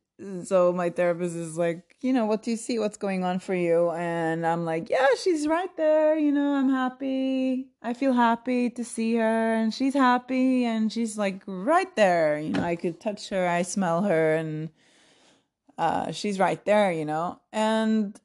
so 0.44 0.72
my 0.72 0.88
therapist 0.88 1.36
is 1.36 1.58
like, 1.58 1.94
you 2.00 2.10
know, 2.10 2.24
what 2.24 2.42
do 2.42 2.50
you 2.50 2.56
see? 2.56 2.78
What's 2.78 2.96
going 2.96 3.22
on 3.22 3.38
for 3.38 3.54
you? 3.54 3.90
And 3.90 4.46
I'm 4.46 4.64
like, 4.64 4.88
yeah, 4.88 5.08
she's 5.22 5.46
right 5.46 5.76
there. 5.76 6.16
You 6.16 6.32
know, 6.32 6.54
I'm 6.54 6.70
happy. 6.70 7.68
I 7.82 7.92
feel 7.92 8.14
happy 8.14 8.70
to 8.70 8.82
see 8.82 9.16
her, 9.16 9.54
and 9.54 9.74
she's 9.74 9.92
happy, 9.92 10.64
and 10.64 10.90
she's 10.90 11.18
like 11.18 11.42
right 11.46 11.94
there. 11.96 12.38
You 12.38 12.50
know, 12.54 12.62
I 12.62 12.76
could 12.76 12.98
touch 12.98 13.28
her, 13.28 13.46
I 13.46 13.60
smell 13.60 14.04
her, 14.04 14.36
and 14.36 14.70
uh, 15.76 16.12
she's 16.12 16.38
right 16.38 16.64
there. 16.64 16.90
You 16.92 17.04
know, 17.04 17.40
and 17.52 18.18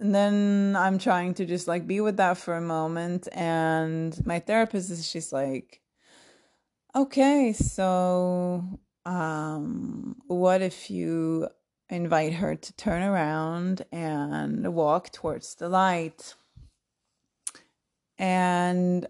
and 0.00 0.14
then 0.14 0.74
I'm 0.76 0.98
trying 0.98 1.34
to 1.34 1.46
just 1.46 1.68
like 1.68 1.86
be 1.86 2.00
with 2.00 2.16
that 2.18 2.38
for 2.38 2.56
a 2.56 2.60
moment, 2.60 3.28
and 3.32 4.18
my 4.26 4.38
therapist 4.38 4.90
is 4.90 5.08
she's 5.08 5.32
like, 5.32 5.80
okay, 6.94 7.52
so 7.52 8.64
um, 9.04 10.16
what 10.26 10.62
if 10.62 10.90
you 10.90 11.48
invite 11.88 12.34
her 12.34 12.54
to 12.54 12.72
turn 12.74 13.02
around 13.02 13.84
and 13.90 14.74
walk 14.74 15.10
towards 15.12 15.54
the 15.54 15.68
light? 15.68 16.34
And 18.18 19.06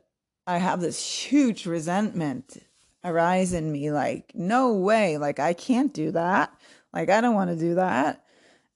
I 0.46 0.59
have 0.59 0.81
this 0.81 1.24
huge 1.24 1.66
resentment 1.66 2.59
arise 3.05 3.53
in 3.53 3.72
me 3.72 3.90
like, 3.90 4.33
no 4.35 4.74
way, 4.74 5.18
like, 5.18 5.38
I 5.40 5.53
can't 5.53 5.92
do 5.92 6.11
that. 6.12 6.53
Like, 6.92 7.11
I 7.11 7.20
don't 7.20 7.35
want 7.35 7.51
to 7.51 7.57
do 7.57 7.74
that. 7.77 8.24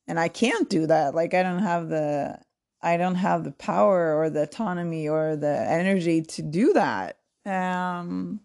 And 0.07 0.19
I 0.19 0.29
can't 0.29 0.69
do 0.69 0.87
that. 0.87 1.15
Like, 1.15 1.35
I 1.35 1.43
don't 1.43 1.63
have 1.63 1.89
the. 1.89 2.39
I 2.85 2.97
don't 2.97 3.15
have 3.15 3.45
the 3.45 3.53
power 3.53 4.19
or 4.19 4.29
the 4.29 4.43
autonomy 4.43 5.09
or 5.09 5.37
the 5.37 5.57
energy 5.71 6.21
to 6.23 6.43
do 6.43 6.73
that. 6.73 7.19
Um, 7.47 8.41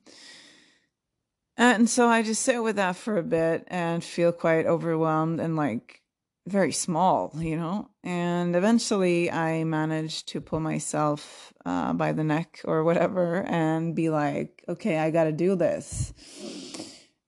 and 1.57 1.89
so 1.89 2.07
I 2.07 2.21
just 2.21 2.43
sit 2.43 2.61
with 2.61 2.75
that 2.75 2.95
for 2.95 3.17
a 3.17 3.23
bit 3.23 3.63
and 3.67 4.03
feel 4.03 4.31
quite 4.31 4.67
overwhelmed 4.67 5.39
and 5.39 5.55
like 5.55 6.03
very 6.47 6.71
small, 6.71 7.33
you 7.35 7.57
know. 7.57 7.89
And 8.03 8.55
eventually 8.55 9.31
I 9.31 9.63
managed 9.63 10.27
to 10.29 10.41
pull 10.41 10.59
myself 10.59 11.51
uh, 11.65 11.93
by 11.93 12.11
the 12.11 12.23
neck 12.23 12.61
or 12.63 12.83
whatever 12.83 13.43
and 13.43 13.95
be 13.95 14.09
like, 14.09 14.63
okay, 14.69 14.99
I 14.99 15.09
got 15.09 15.25
to 15.25 15.31
do 15.31 15.55
this. 15.55 16.13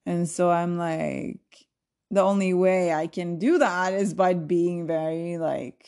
And 0.06 0.30
so 0.30 0.50
I'm 0.50 0.78
like, 0.78 1.40
the 2.12 2.22
only 2.22 2.54
way 2.54 2.94
I 2.94 3.08
can 3.08 3.38
do 3.38 3.58
that 3.60 3.94
is 3.94 4.14
by 4.14 4.34
being 4.34 4.88
very, 4.88 5.38
like, 5.38 5.88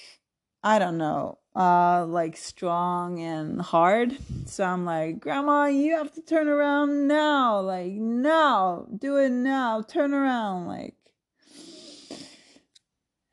I 0.64 0.80
don't 0.80 0.98
know, 0.98 1.40
uh 1.56 2.06
like 2.06 2.38
strong 2.38 3.20
and 3.20 3.62
hard. 3.62 4.18
So 4.46 4.64
i'm 4.64 4.86
like 4.86 5.20
grandma 5.20 5.66
you 5.66 5.96
have 5.98 6.14
to 6.14 6.22
turn 6.22 6.48
around 6.48 7.08
now 7.08 7.60
like 7.60 7.92
now 7.94 8.88
do 8.98 9.18
it 9.18 9.30
now 9.32 9.82
turn 9.82 10.14
around 10.14 10.68
like. 10.68 10.96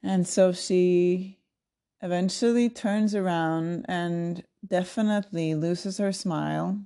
And 0.03 0.27
so 0.27 0.53
she 0.53 1.39
eventually 2.03 2.69
turns 2.69 3.15
around 3.15 3.85
and 3.89 4.45
definitely 4.67 5.55
loses 5.55 5.99
her 5.99 6.13
smile 6.13 6.79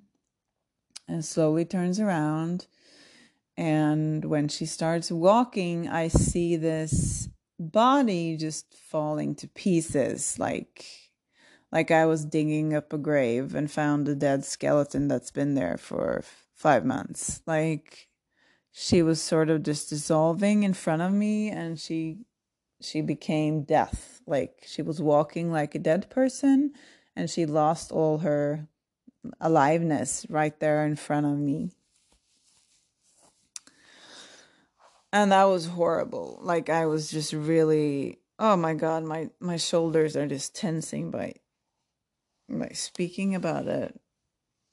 and 1.06 1.24
slowly 1.24 1.64
turns 1.64 2.00
around 2.00 2.66
and 3.56 4.24
when 4.24 4.48
she 4.48 4.66
starts 4.66 5.10
walking 5.10 5.88
i 5.88 6.08
see 6.08 6.56
this 6.56 7.28
body 7.58 8.36
just 8.36 8.74
falling 8.74 9.34
to 9.34 9.46
pieces 9.48 10.38
like 10.38 10.84
like 11.72 11.90
I 11.90 12.04
was 12.04 12.26
digging 12.26 12.74
up 12.74 12.92
a 12.92 12.98
grave 12.98 13.54
and 13.54 13.70
found 13.70 14.06
a 14.06 14.14
dead 14.14 14.44
skeleton 14.44 15.08
that's 15.08 15.30
been 15.30 15.54
there 15.54 15.78
for 15.78 16.22
five 16.54 16.84
months. 16.84 17.40
Like 17.46 18.08
she 18.70 19.02
was 19.02 19.20
sort 19.20 19.48
of 19.48 19.62
just 19.62 19.88
dissolving 19.88 20.62
in 20.62 20.74
front 20.74 21.02
of 21.02 21.12
me 21.12 21.48
and 21.48 21.80
she 21.80 22.18
she 22.80 23.00
became 23.00 23.62
death. 23.62 24.20
Like 24.26 24.64
she 24.66 24.82
was 24.82 25.00
walking 25.00 25.50
like 25.50 25.74
a 25.74 25.78
dead 25.78 26.10
person 26.10 26.72
and 27.16 27.30
she 27.30 27.46
lost 27.46 27.90
all 27.90 28.18
her 28.18 28.68
aliveness 29.40 30.26
right 30.28 30.58
there 30.60 30.84
in 30.84 30.96
front 30.96 31.24
of 31.24 31.38
me. 31.38 31.70
And 35.12 35.30
that 35.32 35.44
was 35.44 35.66
horrible. 35.66 36.38
Like 36.42 36.70
I 36.70 36.86
was 36.86 37.10
just 37.10 37.32
really 37.32 38.18
oh 38.38 38.56
my 38.56 38.74
god, 38.74 39.04
my 39.04 39.30
my 39.40 39.56
shoulders 39.56 40.16
are 40.16 40.26
just 40.26 40.54
tensing 40.54 41.10
by 41.10 41.34
like 42.48 42.76
speaking 42.76 43.34
about 43.34 43.66
it. 43.68 44.00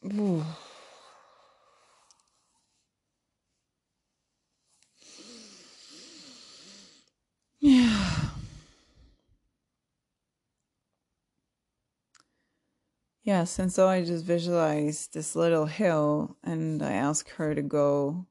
Ooh. 0.05 0.45
Yeah. 7.61 8.29
Yes, 13.21 13.59
and 13.59 13.71
so 13.71 13.87
I 13.87 14.03
just 14.03 14.23
visualized 14.25 15.13
this 15.13 15.35
little 15.35 15.65
hill 15.65 16.37
and 16.41 16.81
I 16.81 16.93
ask 16.93 17.29
her 17.31 17.53
to 17.53 17.61
go 17.61 18.25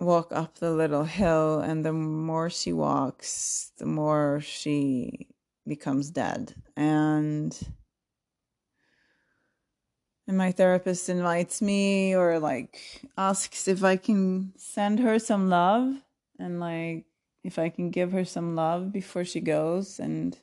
walk 0.00 0.32
up 0.32 0.56
the 0.58 0.72
little 0.72 1.04
hill 1.04 1.60
and 1.60 1.84
the 1.84 1.92
more 1.92 2.50
she 2.50 2.72
walks, 2.72 3.72
the 3.78 3.86
more 3.86 4.40
she 4.40 5.28
becomes 5.66 6.10
dead. 6.10 6.54
And 6.76 7.56
and 10.26 10.38
my 10.38 10.52
therapist 10.52 11.08
invites 11.08 11.60
me 11.60 12.14
or 12.14 12.38
like 12.38 13.02
asks 13.18 13.68
if 13.68 13.84
I 13.84 13.96
can 13.96 14.52
send 14.56 14.98
her 15.00 15.18
some 15.18 15.48
love 15.48 15.94
and 16.38 16.60
like 16.60 17.04
if 17.42 17.58
I 17.58 17.68
can 17.68 17.90
give 17.90 18.12
her 18.12 18.24
some 18.24 18.54
love 18.56 18.90
before 18.92 19.24
she 19.24 19.40
goes 19.40 20.00
and 20.00 20.38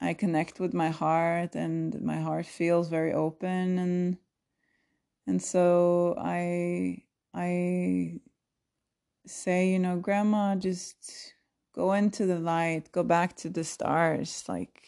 I 0.00 0.14
connect 0.14 0.60
with 0.60 0.74
my 0.74 0.90
heart 0.90 1.54
and 1.54 2.00
my 2.02 2.20
heart 2.20 2.46
feels 2.46 2.88
very 2.88 3.12
open 3.12 3.78
and 3.78 4.18
And 5.26 5.42
so 5.42 6.14
I 6.18 7.02
I 7.36 8.20
say, 9.26 9.70
you 9.70 9.78
know, 9.78 9.98
grandma, 9.98 10.56
just 10.56 11.34
go 11.74 11.92
into 11.92 12.24
the 12.24 12.38
light, 12.38 12.90
go 12.92 13.02
back 13.02 13.36
to 13.36 13.50
the 13.50 13.62
stars, 13.62 14.42
like 14.48 14.82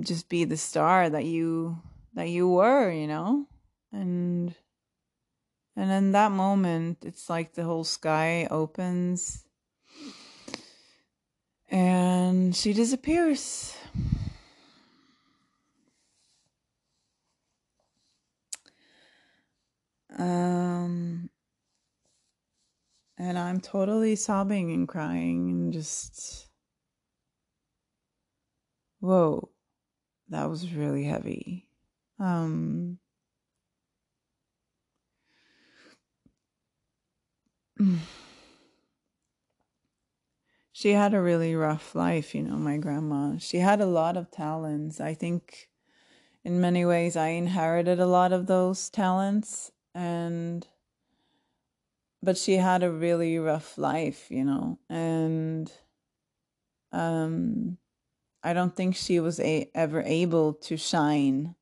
just 0.00 0.28
be 0.28 0.44
the 0.44 0.56
star 0.56 1.08
that 1.08 1.24
you 1.24 1.80
that 2.14 2.28
you 2.28 2.48
were, 2.48 2.90
you 2.90 3.06
know? 3.06 3.46
And 3.92 4.54
and 5.76 5.90
in 5.90 6.12
that 6.12 6.32
moment 6.32 6.98
it's 7.02 7.30
like 7.30 7.54
the 7.54 7.64
whole 7.64 7.84
sky 7.84 8.48
opens 8.50 9.44
and 11.70 12.54
she 12.54 12.72
disappears. 12.72 13.76
Um, 20.18 21.30
and 23.18 23.38
I'm 23.38 23.60
totally 23.60 24.16
sobbing 24.16 24.72
and 24.72 24.88
crying 24.88 25.48
and 25.50 25.72
just, 25.72 26.48
whoa, 29.00 29.50
that 30.28 30.48
was 30.50 30.72
really 30.74 31.04
heavy. 31.04 31.68
Um, 32.18 32.98
she 40.72 40.92
had 40.92 41.14
a 41.14 41.20
really 41.20 41.54
rough 41.54 41.94
life, 41.94 42.34
you 42.34 42.42
know, 42.42 42.56
my 42.56 42.76
grandma. 42.76 43.36
She 43.38 43.58
had 43.58 43.80
a 43.80 43.86
lot 43.86 44.16
of 44.16 44.30
talents. 44.30 45.00
I 45.00 45.14
think 45.14 45.68
in 46.44 46.60
many 46.60 46.84
ways 46.84 47.16
I 47.16 47.28
inherited 47.28 48.00
a 48.00 48.06
lot 48.06 48.32
of 48.32 48.46
those 48.46 48.90
talents 48.90 49.71
and 49.94 50.66
but 52.22 52.38
she 52.38 52.54
had 52.54 52.82
a 52.82 52.90
really 52.90 53.38
rough 53.38 53.76
life, 53.76 54.30
you 54.30 54.44
know, 54.44 54.78
and 54.88 55.70
um 56.92 57.78
I 58.44 58.52
don't 58.54 58.76
think 58.76 58.96
she 58.96 59.20
was 59.20 59.40
a- 59.40 59.70
ever 59.74 60.02
able 60.02 60.54
to 60.54 60.76
shine. 60.76 61.56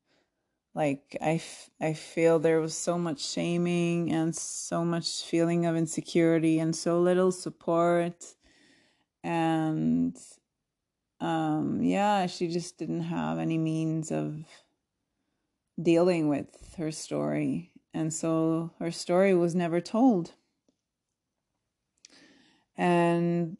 Like 0.75 1.17
I, 1.21 1.35
f- 1.35 1.69
I 1.81 1.93
feel 1.93 2.39
there 2.39 2.61
was 2.61 2.75
so 2.77 2.97
much 2.97 3.19
shaming 3.25 4.11
and 4.13 4.35
so 4.35 4.85
much 4.85 5.23
feeling 5.23 5.65
of 5.65 5.75
insecurity 5.77 6.59
and 6.59 6.75
so 6.75 6.99
little 7.01 7.31
support 7.31 8.35
and 9.23 10.17
um 11.19 11.81
yeah, 11.83 12.25
she 12.27 12.47
just 12.47 12.77
didn't 12.77 13.01
have 13.03 13.37
any 13.39 13.57
means 13.57 14.11
of 14.11 14.43
dealing 15.81 16.29
with 16.29 16.75
her 16.77 16.91
story. 16.91 17.70
And 17.93 18.13
so 18.13 18.71
her 18.79 18.91
story 18.91 19.33
was 19.33 19.53
never 19.55 19.81
told. 19.81 20.33
And 22.77 23.59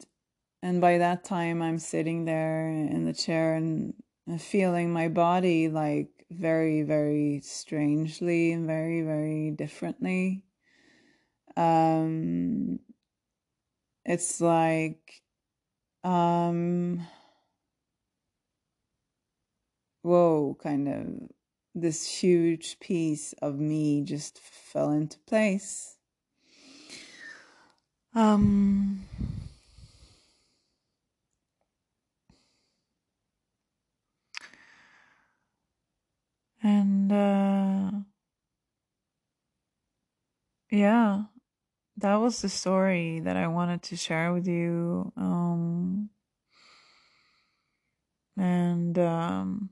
and 0.62 0.80
by 0.80 0.98
that 0.98 1.24
time 1.24 1.60
i'm 1.60 1.78
sitting 1.78 2.24
there 2.24 2.68
in 2.68 3.04
the 3.04 3.12
chair 3.12 3.54
and 3.54 3.94
feeling 4.40 4.92
my 4.92 5.08
body 5.08 5.68
like 5.68 6.08
very 6.30 6.82
very 6.82 7.40
strangely 7.42 8.52
and 8.52 8.66
very 8.66 9.02
very 9.02 9.50
differently. 9.50 10.44
Um 11.56 12.80
it's 14.04 14.40
like 14.40 15.22
um 16.04 17.06
whoa 20.02 20.56
kind 20.60 20.88
of 20.88 21.06
this 21.74 22.06
huge 22.06 22.78
piece 22.80 23.32
of 23.40 23.58
me 23.58 24.02
just 24.02 24.38
fell 24.38 24.90
into 24.90 25.18
place 25.20 25.96
um, 28.14 29.04
and 36.62 37.10
uh, 37.10 37.90
yeah, 40.70 41.22
that 41.96 42.16
was 42.16 42.42
the 42.42 42.50
story 42.50 43.20
that 43.20 43.36
I 43.36 43.46
wanted 43.48 43.82
to 43.84 43.96
share 43.96 44.32
with 44.32 44.46
you. 44.46 45.10
Um, 45.16 46.10
and 48.36 48.98
um, 48.98 49.70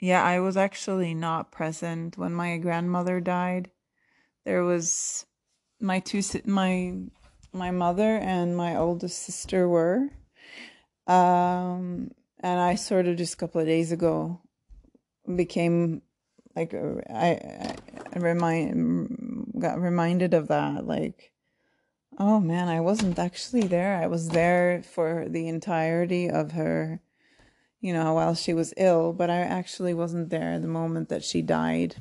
yeah, 0.00 0.22
I 0.22 0.40
was 0.40 0.56
actually 0.56 1.14
not 1.14 1.52
present 1.52 2.18
when 2.18 2.32
my 2.32 2.58
grandmother 2.58 3.20
died. 3.20 3.70
There 4.44 4.62
was 4.62 5.26
my 5.80 6.00
two 6.00 6.22
my 6.44 6.94
my 7.52 7.70
mother 7.70 8.16
and 8.16 8.56
my 8.56 8.76
oldest 8.76 9.22
sister 9.22 9.68
were 9.68 10.08
um 11.06 12.10
and 12.40 12.60
i 12.60 12.74
sort 12.74 13.06
of 13.06 13.16
just 13.16 13.34
a 13.34 13.36
couple 13.36 13.60
of 13.60 13.66
days 13.66 13.92
ago 13.92 14.40
became 15.34 16.02
like 16.54 16.74
I, 16.74 17.76
I 18.14 18.18
remind 18.18 19.52
got 19.58 19.80
reminded 19.80 20.34
of 20.34 20.48
that 20.48 20.86
like 20.86 21.32
oh 22.18 22.40
man 22.40 22.68
i 22.68 22.80
wasn't 22.80 23.18
actually 23.18 23.66
there. 23.66 23.96
I 23.96 24.06
was 24.06 24.30
there 24.30 24.82
for 24.82 25.26
the 25.28 25.48
entirety 25.48 26.28
of 26.30 26.52
her 26.52 27.00
you 27.80 27.92
know 27.92 28.14
while 28.14 28.34
she 28.34 28.54
was 28.54 28.72
ill 28.76 29.12
but 29.12 29.30
i 29.30 29.38
actually 29.38 29.94
wasn't 29.94 30.30
there 30.30 30.58
the 30.58 30.66
moment 30.66 31.08
that 31.08 31.24
she 31.24 31.42
died. 31.42 31.96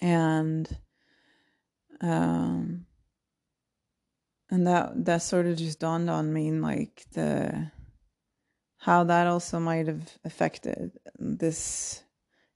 And 0.00 0.78
um, 2.00 2.86
and 4.50 4.66
that 4.66 5.04
that 5.04 5.22
sort 5.22 5.46
of 5.46 5.56
just 5.56 5.80
dawned 5.80 6.10
on 6.10 6.32
me 6.32 6.50
like 6.50 7.04
the 7.12 7.70
how 8.78 9.04
that 9.04 9.26
also 9.26 9.58
might 9.58 9.86
have 9.86 10.18
affected 10.24 10.92
this 11.18 12.02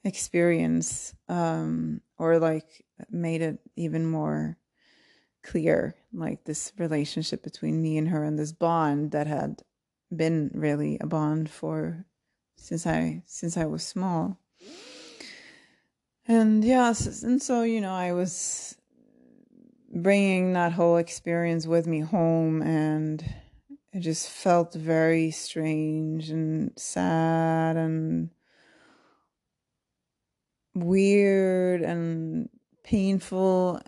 experience 0.05 1.15
um, 1.29 2.01
or 2.19 2.39
like 2.39 2.85
made 3.11 3.43
it 3.43 3.59
even 3.77 4.07
more 4.07 4.57
clear 5.43 5.95
like 6.13 6.45
this 6.45 6.73
relationship 6.79 7.43
between 7.43 7.81
me 7.81 7.97
and 7.97 8.09
her 8.09 8.23
and 8.23 8.39
this 8.39 8.53
bond 8.53 9.13
that 9.13 9.27
had 9.27 9.63
been 10.15 10.51
really 10.55 10.99
a 11.01 11.07
bond 11.07 11.51
for 11.51 12.05
since 12.57 12.87
i 12.87 13.23
since 13.27 13.57
i 13.57 13.65
was 13.65 13.83
small. 13.87 14.39
And 16.27 16.65
yes 16.65 17.23
and 17.23 17.43
so 17.43 17.63
you 17.63 17.81
know 17.81 17.95
i 17.95 18.13
was 18.13 18.77
bringing 19.93 20.53
that 20.53 20.73
whole 20.73 20.97
experience 20.97 21.67
with 21.67 21.87
me 21.87 22.01
home 22.01 22.63
and 22.63 23.25
it 23.93 24.01
just 24.01 24.29
felt 24.29 24.75
very 24.75 25.31
strange 25.33 26.31
and 26.31 26.73
sad 26.79 27.77
and 27.77 28.31
weird 30.75 31.83
and 31.83 32.49
painful 32.85 33.81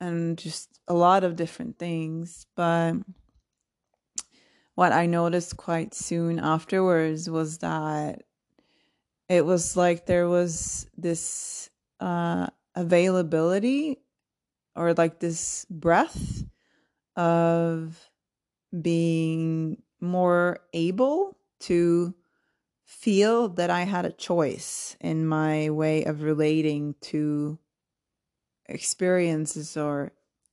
and 0.00 0.38
just 0.38 0.80
a 0.88 0.94
lot 0.94 1.24
of 1.24 1.36
different 1.36 1.78
things. 1.78 2.46
But 2.54 2.94
what 4.78 4.92
i 4.92 5.06
noticed 5.06 5.56
quite 5.56 5.92
soon 5.92 6.38
afterwards 6.38 7.28
was 7.28 7.58
that 7.58 8.22
it 9.28 9.44
was 9.44 9.76
like 9.76 10.06
there 10.06 10.28
was 10.28 10.86
this 10.96 11.68
uh, 12.00 12.46
availability 12.74 13.98
or 14.74 14.94
like 14.94 15.18
this 15.18 15.66
breath 15.68 16.44
of 17.16 18.10
being 18.80 19.82
more 20.00 20.60
able 20.72 21.36
to 21.60 22.14
feel 22.84 23.48
that 23.48 23.70
I 23.70 23.82
had 23.82 24.06
a 24.06 24.12
choice 24.12 24.96
in 25.00 25.26
my 25.26 25.70
way 25.70 26.04
of 26.04 26.22
relating 26.22 26.94
to 27.02 27.58
experiences 28.66 29.76
or 29.76 30.12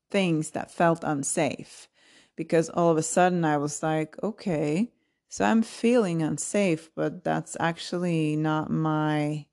things 0.09 0.51
that 0.51 0.71
felt 0.71 1.03
unsafe. 1.03 1.87
Because 2.35 2.69
all 2.69 2.89
of 2.89 2.97
a 2.97 3.03
sudden 3.03 3.45
I 3.45 3.57
was 3.57 3.81
like, 3.81 4.15
okay, 4.21 4.91
so 5.29 5.45
I'm 5.45 5.63
feeling 5.63 6.21
unsafe, 6.21 6.89
but 6.95 7.23
that's 7.23 7.57
actually 7.59 8.35
not 8.35 8.69
my 8.69 9.45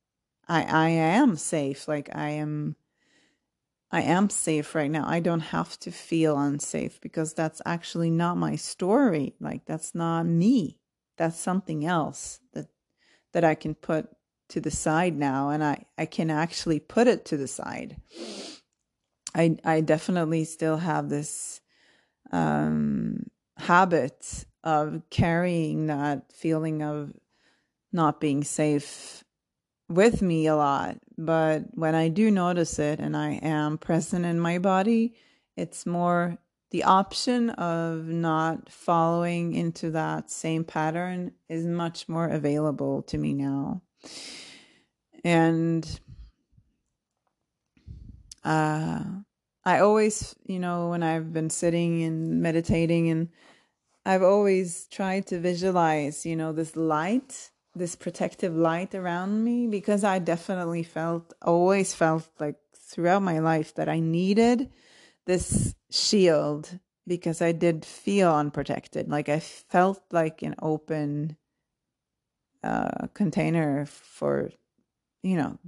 I 0.48 0.62
I 0.62 0.88
am 0.90 1.36
safe. 1.36 1.88
Like 1.88 2.08
I 2.14 2.30
am 2.30 2.76
I 3.90 4.02
am 4.02 4.30
safe 4.30 4.74
right 4.74 4.90
now. 4.90 5.04
I 5.06 5.20
don't 5.20 5.40
have 5.40 5.78
to 5.80 5.90
feel 5.90 6.38
unsafe 6.38 7.00
because 7.00 7.34
that's 7.34 7.60
actually 7.66 8.10
not 8.10 8.36
my 8.36 8.56
story. 8.56 9.34
Like 9.40 9.64
that's 9.64 9.94
not 9.94 10.24
me. 10.24 10.78
That's 11.16 11.38
something 11.38 11.84
else 11.84 12.40
that 12.52 12.68
that 13.32 13.44
I 13.44 13.54
can 13.54 13.74
put 13.74 14.08
to 14.50 14.60
the 14.60 14.70
side 14.70 15.16
now 15.16 15.48
and 15.48 15.64
I 15.64 15.84
I 15.98 16.06
can 16.06 16.30
actually 16.30 16.80
put 16.80 17.08
it 17.08 17.24
to 17.26 17.36
the 17.36 17.48
side. 17.48 17.96
I 19.34 19.56
I 19.64 19.80
definitely 19.80 20.44
still 20.44 20.76
have 20.76 21.08
this 21.08 21.61
um 22.32 23.26
habit 23.58 24.44
of 24.64 25.02
carrying 25.10 25.86
that 25.86 26.32
feeling 26.32 26.82
of 26.82 27.12
not 27.92 28.20
being 28.20 28.42
safe 28.42 29.22
with 29.88 30.22
me 30.22 30.46
a 30.46 30.56
lot. 30.56 30.98
But 31.18 31.64
when 31.74 31.94
I 31.94 32.08
do 32.08 32.30
notice 32.30 32.78
it 32.78 32.98
and 32.98 33.16
I 33.16 33.32
am 33.42 33.78
present 33.78 34.24
in 34.24 34.40
my 34.40 34.58
body, 34.58 35.14
it's 35.56 35.84
more 35.84 36.38
the 36.70 36.84
option 36.84 37.50
of 37.50 38.06
not 38.06 38.70
following 38.70 39.54
into 39.54 39.90
that 39.90 40.30
same 40.30 40.64
pattern 40.64 41.32
is 41.48 41.66
much 41.66 42.08
more 42.08 42.28
available 42.28 43.02
to 43.02 43.18
me 43.18 43.34
now. 43.34 43.82
And 45.22 46.00
uh, 48.42 49.04
I 49.64 49.78
always, 49.78 50.34
you 50.46 50.58
know, 50.58 50.88
when 50.88 51.02
I've 51.02 51.32
been 51.32 51.50
sitting 51.50 52.02
and 52.02 52.42
meditating, 52.42 53.08
and 53.10 53.28
I've 54.04 54.22
always 54.22 54.86
tried 54.90 55.26
to 55.28 55.38
visualize, 55.38 56.26
you 56.26 56.34
know, 56.34 56.52
this 56.52 56.74
light, 56.74 57.50
this 57.74 57.94
protective 57.94 58.54
light 58.54 58.94
around 58.94 59.44
me, 59.44 59.68
because 59.68 60.02
I 60.02 60.18
definitely 60.18 60.82
felt, 60.82 61.32
always 61.42 61.94
felt 61.94 62.28
like 62.40 62.56
throughout 62.74 63.22
my 63.22 63.38
life 63.38 63.74
that 63.76 63.88
I 63.88 64.00
needed 64.00 64.70
this 65.26 65.74
shield 65.90 66.78
because 67.06 67.40
I 67.40 67.52
did 67.52 67.84
feel 67.84 68.32
unprotected. 68.32 69.08
Like 69.08 69.28
I 69.28 69.40
felt 69.40 70.02
like 70.10 70.42
an 70.42 70.54
open 70.60 71.36
uh, 72.62 73.06
container 73.14 73.86
for, 73.86 74.50
you 75.22 75.36
know, 75.36 75.58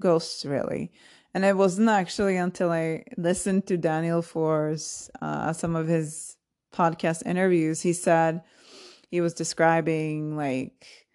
ghosts, 0.00 0.44
really. 0.44 0.92
And 1.36 1.44
it 1.44 1.54
wasn't 1.54 1.90
actually 1.90 2.38
until 2.38 2.72
I 2.72 3.04
listened 3.18 3.66
to 3.66 3.76
Daniel 3.76 4.22
Foor's 4.22 5.10
uh, 5.20 5.52
some 5.52 5.76
of 5.76 5.86
his 5.86 6.38
podcast 6.72 7.26
interviews, 7.26 7.82
he 7.82 7.92
said 7.92 8.40
he 9.10 9.20
was 9.20 9.34
describing 9.34 10.34
like 10.34 11.06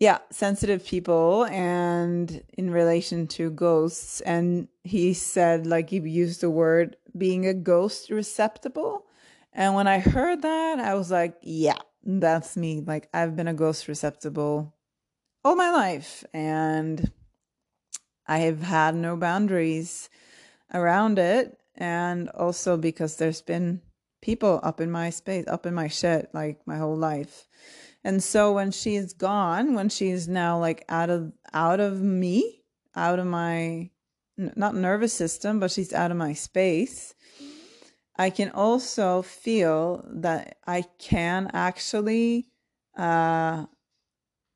yeah, 0.00 0.20
sensitive 0.30 0.86
people 0.86 1.44
and 1.50 2.42
in 2.56 2.70
relation 2.70 3.26
to 3.36 3.50
ghosts. 3.50 4.22
And 4.22 4.68
he 4.82 5.12
said, 5.12 5.66
like, 5.66 5.90
he 5.90 5.98
used 5.98 6.40
the 6.40 6.48
word 6.48 6.96
being 7.14 7.46
a 7.46 7.52
ghost 7.52 8.08
receptacle. 8.08 9.04
And 9.52 9.74
when 9.74 9.86
I 9.86 9.98
heard 9.98 10.40
that, 10.40 10.80
I 10.80 10.94
was 10.94 11.10
like, 11.10 11.36
yeah, 11.42 11.76
that's 12.02 12.56
me. 12.56 12.80
Like, 12.80 13.10
I've 13.12 13.36
been 13.36 13.48
a 13.48 13.52
ghost 13.52 13.88
receptacle 13.88 14.74
all 15.44 15.54
my 15.54 15.70
life. 15.70 16.24
And 16.32 17.12
I 18.26 18.38
have 18.38 18.62
had 18.62 18.94
no 18.94 19.16
boundaries 19.16 20.08
around 20.72 21.18
it. 21.18 21.58
And 21.76 22.28
also 22.30 22.76
because 22.76 23.16
there's 23.16 23.42
been 23.42 23.82
people 24.22 24.60
up 24.62 24.80
in 24.80 24.90
my 24.90 25.10
space, 25.10 25.44
up 25.48 25.66
in 25.66 25.74
my 25.74 25.88
shit, 25.88 26.30
like 26.32 26.60
my 26.66 26.78
whole 26.78 26.96
life. 26.96 27.46
And 28.04 28.22
so 28.22 28.52
when 28.52 28.70
she's 28.70 29.12
gone, 29.12 29.74
when 29.74 29.88
she's 29.88 30.28
now 30.28 30.58
like 30.58 30.84
out 30.88 31.10
of 31.10 31.32
out 31.52 31.80
of 31.80 32.00
me, 32.00 32.62
out 32.94 33.18
of 33.18 33.26
my 33.26 33.90
not 34.36 34.74
nervous 34.74 35.12
system, 35.12 35.60
but 35.60 35.70
she's 35.70 35.92
out 35.92 36.10
of 36.10 36.16
my 36.16 36.32
space, 36.32 37.14
I 38.16 38.30
can 38.30 38.50
also 38.50 39.22
feel 39.22 40.04
that 40.12 40.58
I 40.66 40.84
can 40.98 41.50
actually 41.52 42.46
uh 42.96 43.66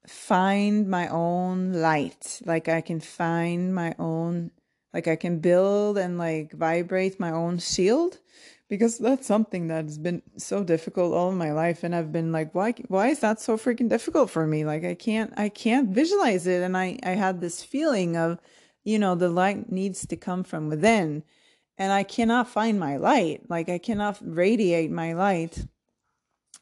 find 0.09 0.88
my 0.88 1.09
own 1.09 1.72
light. 1.72 2.40
Like 2.44 2.68
I 2.68 2.80
can 2.80 3.00
find 3.00 3.74
my 3.74 3.94
own, 3.98 4.50
like 4.92 5.06
I 5.06 5.16
can 5.16 5.38
build 5.38 5.98
and 5.98 6.18
like 6.18 6.52
vibrate 6.52 7.20
my 7.20 7.30
own 7.30 7.59
shield 7.59 8.18
because 8.68 8.98
that's 8.98 9.26
something 9.26 9.66
that's 9.66 9.98
been 9.98 10.22
so 10.36 10.62
difficult 10.62 11.14
all 11.14 11.32
my 11.32 11.52
life 11.52 11.82
and 11.82 11.94
i've 11.94 12.12
been 12.12 12.32
like 12.32 12.54
why 12.54 12.72
why 12.88 13.09
is 13.09 13.20
that 13.20 13.40
so 13.40 13.56
freaking 13.56 13.88
difficult 13.88 14.30
for 14.30 14.46
me? 14.46 14.64
Like 14.64 14.84
i 14.84 14.94
can't 14.94 15.32
i 15.36 15.48
can't 15.48 15.90
visualize 15.90 16.46
it. 16.46 16.62
And 16.62 16.76
i 16.76 16.98
i 17.02 17.11
had 17.11 17.40
this 17.40 17.62
feeling 17.62 18.16
of 18.16 18.38
you 18.84 18.98
know 18.98 19.14
the 19.14 19.28
light 19.28 19.72
needs 19.72 20.06
to 20.06 20.16
come 20.16 20.44
from 20.44 20.68
within 20.68 21.22
and 21.78 21.92
i 21.92 22.02
cannot 22.02 22.48
find 22.48 22.78
my 22.78 22.96
light. 22.96 23.48
Like 23.48 23.68
i 23.68 23.78
cannot 23.78 24.18
radiate 24.22 24.90
my 24.90 25.14
light. 25.14 25.66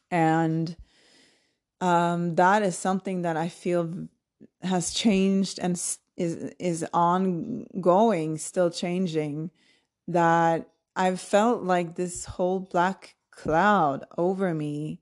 And 0.09 0.75
um, 1.81 2.35
that 2.35 2.63
is 2.63 2.77
something 2.77 3.21
that 3.21 3.37
I 3.37 3.49
feel 3.49 4.07
has 4.61 4.93
changed 4.93 5.59
and 5.59 5.73
is 6.15 6.35
is 6.59 6.85
ongoing, 6.93 8.37
still 8.37 8.69
changing. 8.69 9.51
That 10.07 10.69
I've 10.95 11.19
felt 11.19 11.63
like 11.63 11.95
this 11.95 12.25
whole 12.25 12.59
black 12.59 13.15
cloud 13.31 14.05
over 14.17 14.53
me 14.53 15.01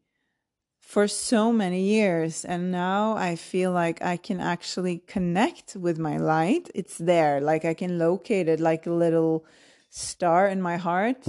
for 0.80 1.08
so 1.08 1.52
many 1.52 1.82
years, 1.82 2.46
and 2.46 2.72
now 2.72 3.16
I 3.16 3.36
feel 3.36 3.72
like 3.72 4.02
I 4.02 4.18
can 4.18 4.40
actually 4.40 5.00
connect 5.08 5.76
with 5.76 5.98
my 5.98 6.18
light. 6.18 6.70
It's 6.76 6.98
there, 6.98 7.40
like 7.40 7.66
I 7.66 7.74
can 7.74 7.98
locate 7.98 8.48
it, 8.50 8.60
like 8.60 8.86
a 8.86 8.92
little 8.92 9.46
star 9.90 10.48
in 10.48 10.62
my 10.62 10.78
heart. 10.78 11.26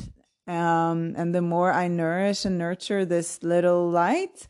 Um, 0.47 1.15
and 1.17 1.35
the 1.35 1.43
more 1.43 1.73
I 1.73 1.89
nourish 1.89 2.45
and 2.45 2.59
nurture 2.59 3.05
this 3.05 3.43
little 3.43 3.91
light, 3.91 4.47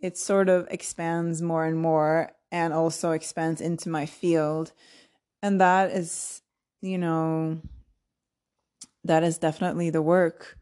it 0.00 0.16
sort 0.16 0.48
of 0.48 0.66
expands 0.70 1.42
more 1.42 1.64
and 1.64 1.78
more 1.78 2.32
and 2.50 2.72
also 2.72 3.12
expands 3.12 3.60
into 3.60 3.88
my 3.88 4.06
field. 4.06 4.72
And 5.42 5.60
that 5.60 5.90
is, 5.90 6.42
you 6.80 6.98
know, 6.98 7.60
that 9.04 9.22
is 9.22 9.38
definitely 9.38 9.90
the 9.90 10.02
work 10.02 10.58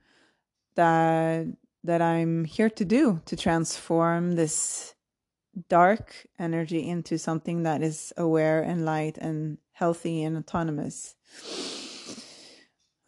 that 0.76 1.47
that 1.84 2.03
I'm 2.03 2.45
here 2.45 2.70
to 2.70 2.84
do 2.84 3.22
to 3.26 3.36
transform 3.36 4.32
this 4.32 4.95
dark 5.68 6.26
energy 6.39 6.86
into 6.86 7.18
something 7.18 7.62
that 7.62 7.82
is 7.82 8.12
aware 8.16 8.62
and 8.62 8.84
light 8.84 9.18
and 9.18 9.59
healthy 9.72 10.22
and 10.22 10.36
autonomous. 10.36 11.14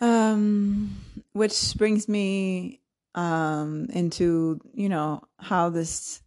Um, 0.01 0.97
which 1.33 1.75
brings 1.77 2.09
me 2.09 2.81
um, 3.15 3.87
into 3.91 4.61
you 4.73 4.89
know 4.89 5.23
how 5.39 5.69
this 5.69 6.23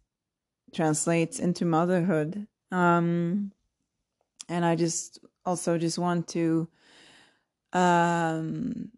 translates 0.74 1.38
into 1.38 1.64
motherhood 1.64 2.46
um, 2.70 3.52
and 4.48 4.64
i 4.64 4.74
just 4.74 5.18
also 5.46 5.78
just 5.78 5.98
want 5.98 6.28
to 6.28 6.68
um, 7.72 8.90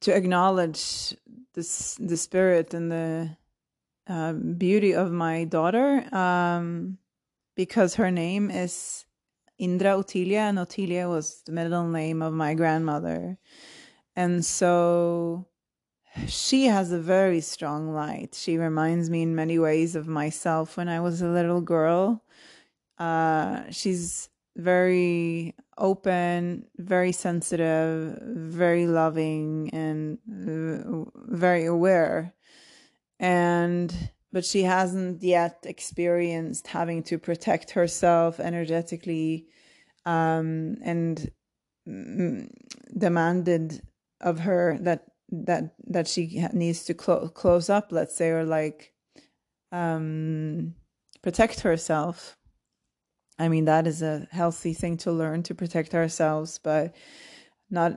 to 0.00 0.14
acknowledge 0.14 1.14
this 1.54 1.94
the 1.96 2.16
spirit 2.16 2.74
and 2.74 2.90
the 2.90 3.36
uh, 4.08 4.32
beauty 4.32 4.94
of 4.94 5.12
my 5.12 5.44
daughter 5.44 6.04
um, 6.14 6.98
because 7.54 7.94
her 7.94 8.10
name 8.10 8.50
is 8.50 9.04
Indra 9.60 9.90
Ottilia, 9.90 10.48
and 10.48 10.58
Ottilia 10.58 11.08
was 11.08 11.42
the 11.44 11.52
middle 11.52 11.86
name 11.86 12.22
of 12.22 12.32
my 12.32 12.54
grandmother. 12.54 13.36
And 14.16 14.42
so 14.44 15.46
she 16.26 16.66
has 16.66 16.92
a 16.92 16.98
very 16.98 17.40
strong 17.40 17.92
light. 17.92 18.34
She 18.34 18.58
reminds 18.58 19.10
me 19.10 19.22
in 19.22 19.34
many 19.34 19.58
ways 19.58 19.94
of 19.96 20.08
myself 20.08 20.76
when 20.76 20.88
I 20.88 21.00
was 21.00 21.22
a 21.22 21.28
little 21.28 21.60
girl. 21.60 22.22
Uh, 22.98 23.62
she's 23.70 24.28
very 24.56 25.54
open, 25.78 26.66
very 26.76 27.12
sensitive, 27.12 28.18
very 28.22 28.86
loving, 28.86 29.70
and 29.72 30.18
very 30.26 31.64
aware. 31.64 32.34
And 33.18 34.10
but 34.32 34.44
she 34.44 34.62
hasn't 34.62 35.22
yet 35.22 35.64
experienced 35.64 36.68
having 36.68 37.02
to 37.04 37.18
protect 37.18 37.72
herself 37.72 38.38
energetically 38.38 39.46
um, 40.06 40.76
and 40.82 41.30
demanded 42.96 43.82
of 44.20 44.40
her 44.40 44.78
that 44.82 45.09
that 45.30 45.74
that 45.86 46.08
she 46.08 46.46
needs 46.52 46.84
to 46.84 46.94
clo- 46.94 47.28
close 47.28 47.70
up 47.70 47.88
let's 47.90 48.14
say 48.14 48.30
or 48.30 48.44
like 48.44 48.92
um 49.72 50.74
protect 51.22 51.60
herself. 51.60 52.36
I 53.38 53.48
mean 53.48 53.64
that 53.66 53.86
is 53.86 54.02
a 54.02 54.26
healthy 54.30 54.74
thing 54.74 54.96
to 54.98 55.12
learn 55.12 55.42
to 55.44 55.54
protect 55.54 55.94
ourselves 55.94 56.58
but 56.62 56.94
not 57.70 57.92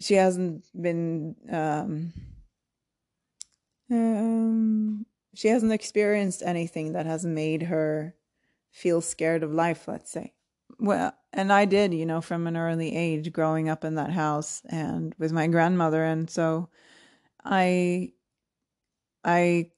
she 0.00 0.14
hasn't 0.14 0.64
been 0.80 1.34
um 1.50 2.12
um 3.90 5.04
she 5.34 5.48
hasn't 5.48 5.72
experienced 5.72 6.42
anything 6.44 6.92
that 6.92 7.06
has 7.06 7.24
made 7.24 7.62
her 7.62 8.14
feel 8.70 9.00
scared 9.00 9.42
of 9.42 9.52
life 9.52 9.88
let's 9.88 10.10
say. 10.10 10.32
Well 10.78 11.12
and 11.32 11.52
I 11.52 11.64
did, 11.64 11.94
you 11.94 12.06
know, 12.06 12.20
from 12.20 12.46
an 12.46 12.56
early 12.56 12.94
age 12.94 13.32
growing 13.32 13.68
up 13.68 13.84
in 13.84 13.94
that 13.94 14.10
house 14.10 14.62
and 14.68 15.14
with 15.18 15.32
my 15.32 15.46
grandmother. 15.46 16.04
And 16.04 16.28
so 16.28 16.68
I 17.44 18.12
I 19.24 19.70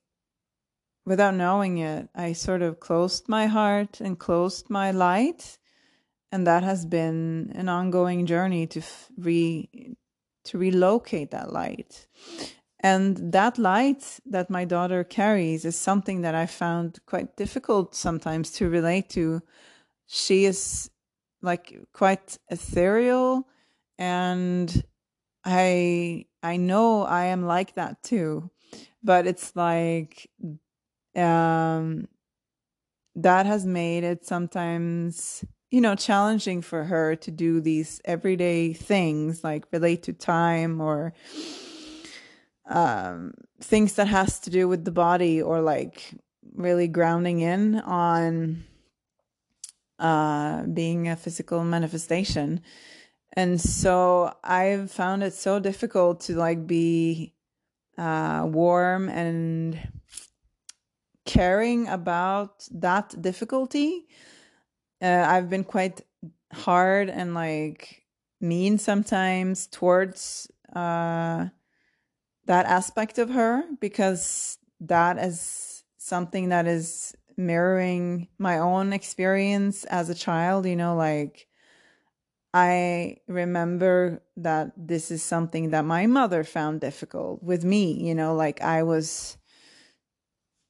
without 1.04 1.34
knowing 1.34 1.78
it, 1.78 2.08
I 2.14 2.32
sort 2.32 2.62
of 2.62 2.80
closed 2.80 3.28
my 3.28 3.46
heart 3.46 4.00
and 4.00 4.18
closed 4.18 4.70
my 4.70 4.90
light. 4.90 5.58
And 6.30 6.46
that 6.46 6.62
has 6.62 6.86
been 6.86 7.52
an 7.54 7.68
ongoing 7.68 8.24
journey 8.24 8.66
to 8.68 8.82
re 9.18 9.96
to 10.44 10.58
relocate 10.58 11.30
that 11.32 11.52
light. 11.52 12.06
And 12.80 13.32
that 13.32 13.58
light 13.58 14.18
that 14.26 14.50
my 14.50 14.64
daughter 14.64 15.04
carries 15.04 15.64
is 15.64 15.76
something 15.76 16.22
that 16.22 16.34
I 16.34 16.46
found 16.46 16.98
quite 17.06 17.36
difficult 17.36 17.94
sometimes 17.94 18.50
to 18.52 18.68
relate 18.68 19.08
to. 19.10 19.42
She 20.06 20.46
is 20.46 20.90
like 21.42 21.78
quite 21.92 22.38
ethereal 22.48 23.46
and 23.98 24.84
I 25.44 26.26
I 26.42 26.56
know 26.56 27.02
I 27.02 27.26
am 27.26 27.44
like 27.44 27.74
that 27.74 28.02
too. 28.02 28.50
But 29.02 29.26
it's 29.26 29.54
like 29.56 30.30
um 31.16 32.08
that 33.16 33.44
has 33.46 33.66
made 33.66 34.04
it 34.04 34.24
sometimes 34.24 35.44
you 35.70 35.80
know 35.80 35.94
challenging 35.94 36.62
for 36.62 36.84
her 36.84 37.16
to 37.16 37.30
do 37.30 37.60
these 37.60 38.00
everyday 38.04 38.72
things 38.72 39.44
like 39.44 39.66
relate 39.72 40.02
to 40.04 40.12
time 40.12 40.80
or 40.80 41.12
um 42.68 43.34
things 43.60 43.94
that 43.94 44.08
has 44.08 44.40
to 44.40 44.50
do 44.50 44.66
with 44.68 44.84
the 44.84 44.90
body 44.90 45.42
or 45.42 45.60
like 45.60 46.14
really 46.54 46.88
grounding 46.88 47.40
in 47.40 47.80
on 47.80 48.64
uh 50.02 50.62
being 50.66 51.08
a 51.08 51.16
physical 51.16 51.64
manifestation 51.64 52.60
and 53.34 53.60
so 53.60 54.34
i've 54.44 54.90
found 54.90 55.22
it 55.22 55.32
so 55.32 55.58
difficult 55.58 56.20
to 56.20 56.34
like 56.34 56.66
be 56.66 57.32
uh 57.96 58.42
warm 58.44 59.08
and 59.08 59.78
caring 61.24 61.88
about 61.88 62.68
that 62.70 63.20
difficulty. 63.20 64.06
Uh, 65.00 65.24
I've 65.26 65.48
been 65.48 65.64
quite 65.64 66.00
hard 66.52 67.08
and 67.08 67.34
like 67.34 68.02
mean 68.40 68.78
sometimes 68.78 69.66
towards 69.66 70.50
uh, 70.74 71.46
that 72.46 72.66
aspect 72.66 73.18
of 73.18 73.30
her 73.30 73.62
because 73.80 74.58
that 74.80 75.18
is 75.18 75.84
something 75.98 76.48
that 76.48 76.66
is 76.66 77.14
mirroring 77.36 78.28
my 78.38 78.58
own 78.58 78.92
experience 78.92 79.84
as 79.84 80.08
a 80.08 80.14
child. 80.14 80.66
You 80.66 80.76
know, 80.76 80.96
like 80.96 81.46
I 82.54 83.18
remember 83.26 84.22
that 84.36 84.72
this 84.76 85.10
is 85.10 85.22
something 85.22 85.70
that 85.70 85.84
my 85.84 86.06
mother 86.06 86.44
found 86.44 86.80
difficult 86.80 87.42
with 87.42 87.64
me. 87.64 87.92
You 87.92 88.14
know, 88.14 88.34
like 88.34 88.60
I 88.60 88.82
was 88.82 89.38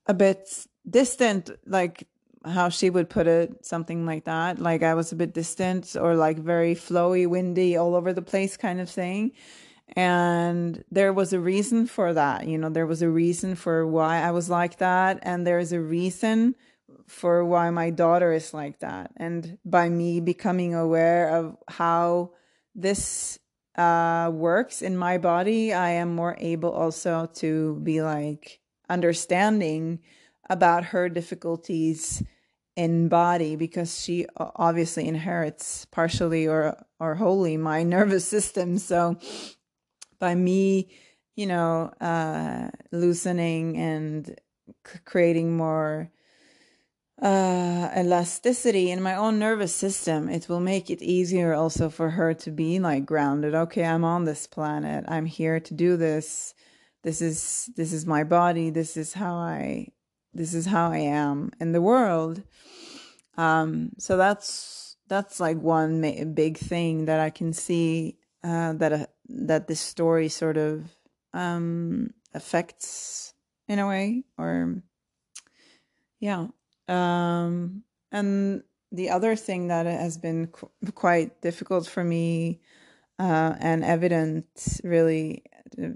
a 0.06 0.14
bit 0.14 0.48
distant, 0.88 1.50
like 1.66 2.06
how 2.44 2.68
she 2.68 2.90
would 2.90 3.08
put 3.08 3.26
it, 3.26 3.64
something 3.64 4.06
like 4.06 4.24
that. 4.24 4.58
Like 4.58 4.82
I 4.82 4.94
was 4.94 5.12
a 5.12 5.16
bit 5.16 5.32
distant 5.32 5.96
or 5.98 6.14
like 6.14 6.38
very 6.38 6.74
flowy, 6.74 7.26
windy, 7.26 7.76
all 7.76 7.94
over 7.94 8.12
the 8.12 8.22
place 8.22 8.56
kind 8.56 8.80
of 8.80 8.90
thing. 8.90 9.32
And 9.94 10.84
there 10.90 11.12
was 11.12 11.32
a 11.32 11.40
reason 11.40 11.86
for 11.86 12.14
that. 12.14 12.46
You 12.46 12.58
know, 12.58 12.70
there 12.70 12.86
was 12.86 13.02
a 13.02 13.10
reason 13.10 13.54
for 13.54 13.86
why 13.86 14.20
I 14.20 14.30
was 14.30 14.48
like 14.48 14.78
that. 14.78 15.18
And 15.22 15.46
there's 15.46 15.72
a 15.72 15.80
reason 15.80 16.54
for 17.06 17.44
why 17.44 17.70
my 17.70 17.90
daughter 17.90 18.32
is 18.32 18.54
like 18.54 18.78
that. 18.80 19.12
And 19.16 19.58
by 19.64 19.88
me 19.88 20.20
becoming 20.20 20.74
aware 20.74 21.28
of 21.36 21.56
how 21.68 22.32
this 22.74 23.38
uh, 23.76 24.30
works 24.32 24.80
in 24.80 24.96
my 24.96 25.18
body, 25.18 25.72
I 25.74 25.90
am 25.90 26.14
more 26.14 26.36
able 26.38 26.72
also 26.72 27.26
to 27.34 27.78
be 27.82 28.00
like, 28.02 28.62
understanding 28.92 30.00
about 30.50 30.84
her 30.84 31.08
difficulties 31.08 32.22
in 32.76 33.08
body 33.08 33.56
because 33.56 34.00
she 34.02 34.26
obviously 34.36 35.06
inherits 35.06 35.86
partially 35.86 36.46
or 36.46 36.76
or 37.00 37.14
wholly 37.16 37.56
my 37.56 37.82
nervous 37.96 38.26
system 38.26 38.78
so 38.78 39.18
by 40.22 40.34
me 40.36 40.88
you 41.34 41.46
know 41.46 41.92
uh 42.00 42.70
loosening 42.92 43.76
and 43.76 44.38
c- 44.86 45.00
creating 45.04 45.56
more 45.56 46.08
uh 47.20 47.88
elasticity 47.96 48.90
in 48.92 49.02
my 49.02 49.14
own 49.16 49.38
nervous 49.38 49.74
system. 49.74 50.28
It 50.28 50.48
will 50.48 50.60
make 50.60 50.90
it 50.90 51.02
easier 51.02 51.52
also 51.54 51.88
for 51.88 52.10
her 52.10 52.34
to 52.34 52.50
be 52.52 52.78
like 52.78 53.04
grounded. 53.04 53.52
Okay 53.54 53.84
i'm 53.84 54.04
on 54.04 54.24
this 54.24 54.46
planet. 54.46 55.04
I'm 55.08 55.26
here 55.26 55.58
to 55.60 55.74
do 55.74 55.96
this. 55.96 56.54
This 57.02 57.20
is 57.20 57.70
this 57.76 57.92
is 57.92 58.06
my 58.06 58.22
body. 58.22 58.70
This 58.70 58.96
is 58.96 59.12
how 59.14 59.34
i 59.34 59.88
this 60.32 60.54
is 60.54 60.66
how 60.66 60.92
i 60.92 60.98
am 60.98 61.50
in 61.60 61.72
the 61.72 61.82
world. 61.82 62.42
Um 63.36 63.90
so 63.98 64.16
that's 64.16 64.96
that's 65.08 65.40
like 65.40 65.58
one 65.58 66.00
ma- 66.00 66.24
big 66.32 66.56
thing 66.58 67.06
that 67.06 67.20
i 67.20 67.28
can 67.28 67.52
see 67.52 68.18
uh 68.44 68.72
that 68.74 68.92
uh, 68.92 69.06
that 69.28 69.66
this 69.68 69.80
story 69.80 70.28
sort 70.28 70.56
of 70.56 70.84
um 71.34 72.10
affects 72.34 73.34
in 73.68 73.78
a 73.78 73.86
way 73.86 74.24
or 74.38 74.82
yeah 76.20 76.46
um 76.88 77.82
and 78.10 78.62
the 78.90 79.10
other 79.10 79.36
thing 79.36 79.68
that 79.68 79.86
has 79.86 80.18
been 80.18 80.46
qu- 80.48 80.70
quite 80.94 81.40
difficult 81.40 81.86
for 81.86 82.04
me 82.04 82.60
uh, 83.18 83.54
and 83.60 83.84
evident 83.84 84.46
really 84.82 85.44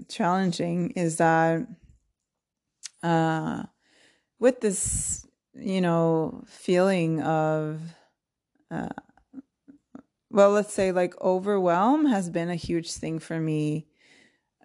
challenging 0.07 0.91
is 0.91 1.17
that 1.17 1.67
uh, 3.03 3.63
with 4.39 4.61
this, 4.61 5.25
you 5.53 5.81
know, 5.81 6.43
feeling 6.47 7.21
of, 7.21 7.81
uh, 8.71 8.89
well, 10.29 10.51
let's 10.51 10.73
say 10.73 10.91
like 10.91 11.19
overwhelm 11.21 12.05
has 12.05 12.29
been 12.29 12.49
a 12.49 12.55
huge 12.55 12.91
thing 12.91 13.19
for 13.19 13.39
me 13.39 13.87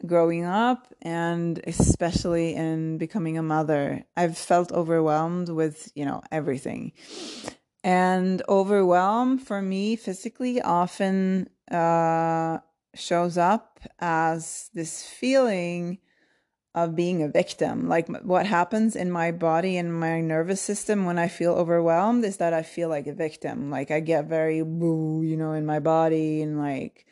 growing 0.04 0.44
up 0.44 0.92
and 1.00 1.60
especially 1.64 2.54
in 2.54 2.98
becoming 2.98 3.38
a 3.38 3.42
mother. 3.42 4.04
I've 4.16 4.36
felt 4.36 4.72
overwhelmed 4.72 5.48
with, 5.48 5.90
you 5.94 6.04
know, 6.04 6.22
everything. 6.30 6.92
And 7.84 8.42
overwhelm 8.48 9.38
for 9.38 9.60
me 9.62 9.96
physically 9.96 10.60
often 10.60 11.48
uh, 11.70 12.58
shows 12.94 13.38
up 13.38 13.80
as 13.98 14.70
this 14.74 15.06
feeling 15.06 15.98
of 16.74 16.96
being 16.96 17.22
a 17.22 17.28
victim. 17.28 17.88
Like 17.88 18.08
what 18.08 18.46
happens 18.46 18.96
in 18.96 19.10
my 19.10 19.30
body 19.30 19.76
and 19.76 19.98
my 19.98 20.20
nervous 20.20 20.60
system 20.60 21.04
when 21.04 21.18
I 21.18 21.28
feel 21.28 21.52
overwhelmed 21.52 22.24
is 22.24 22.38
that 22.38 22.54
I 22.54 22.62
feel 22.62 22.88
like 22.88 23.06
a 23.06 23.12
victim. 23.12 23.70
Like 23.70 23.90
I 23.90 24.00
get 24.00 24.26
very 24.26 24.62
boo, 24.62 25.22
you 25.22 25.36
know, 25.36 25.52
in 25.52 25.66
my 25.66 25.80
body 25.80 26.40
and 26.40 26.58
like 26.58 27.06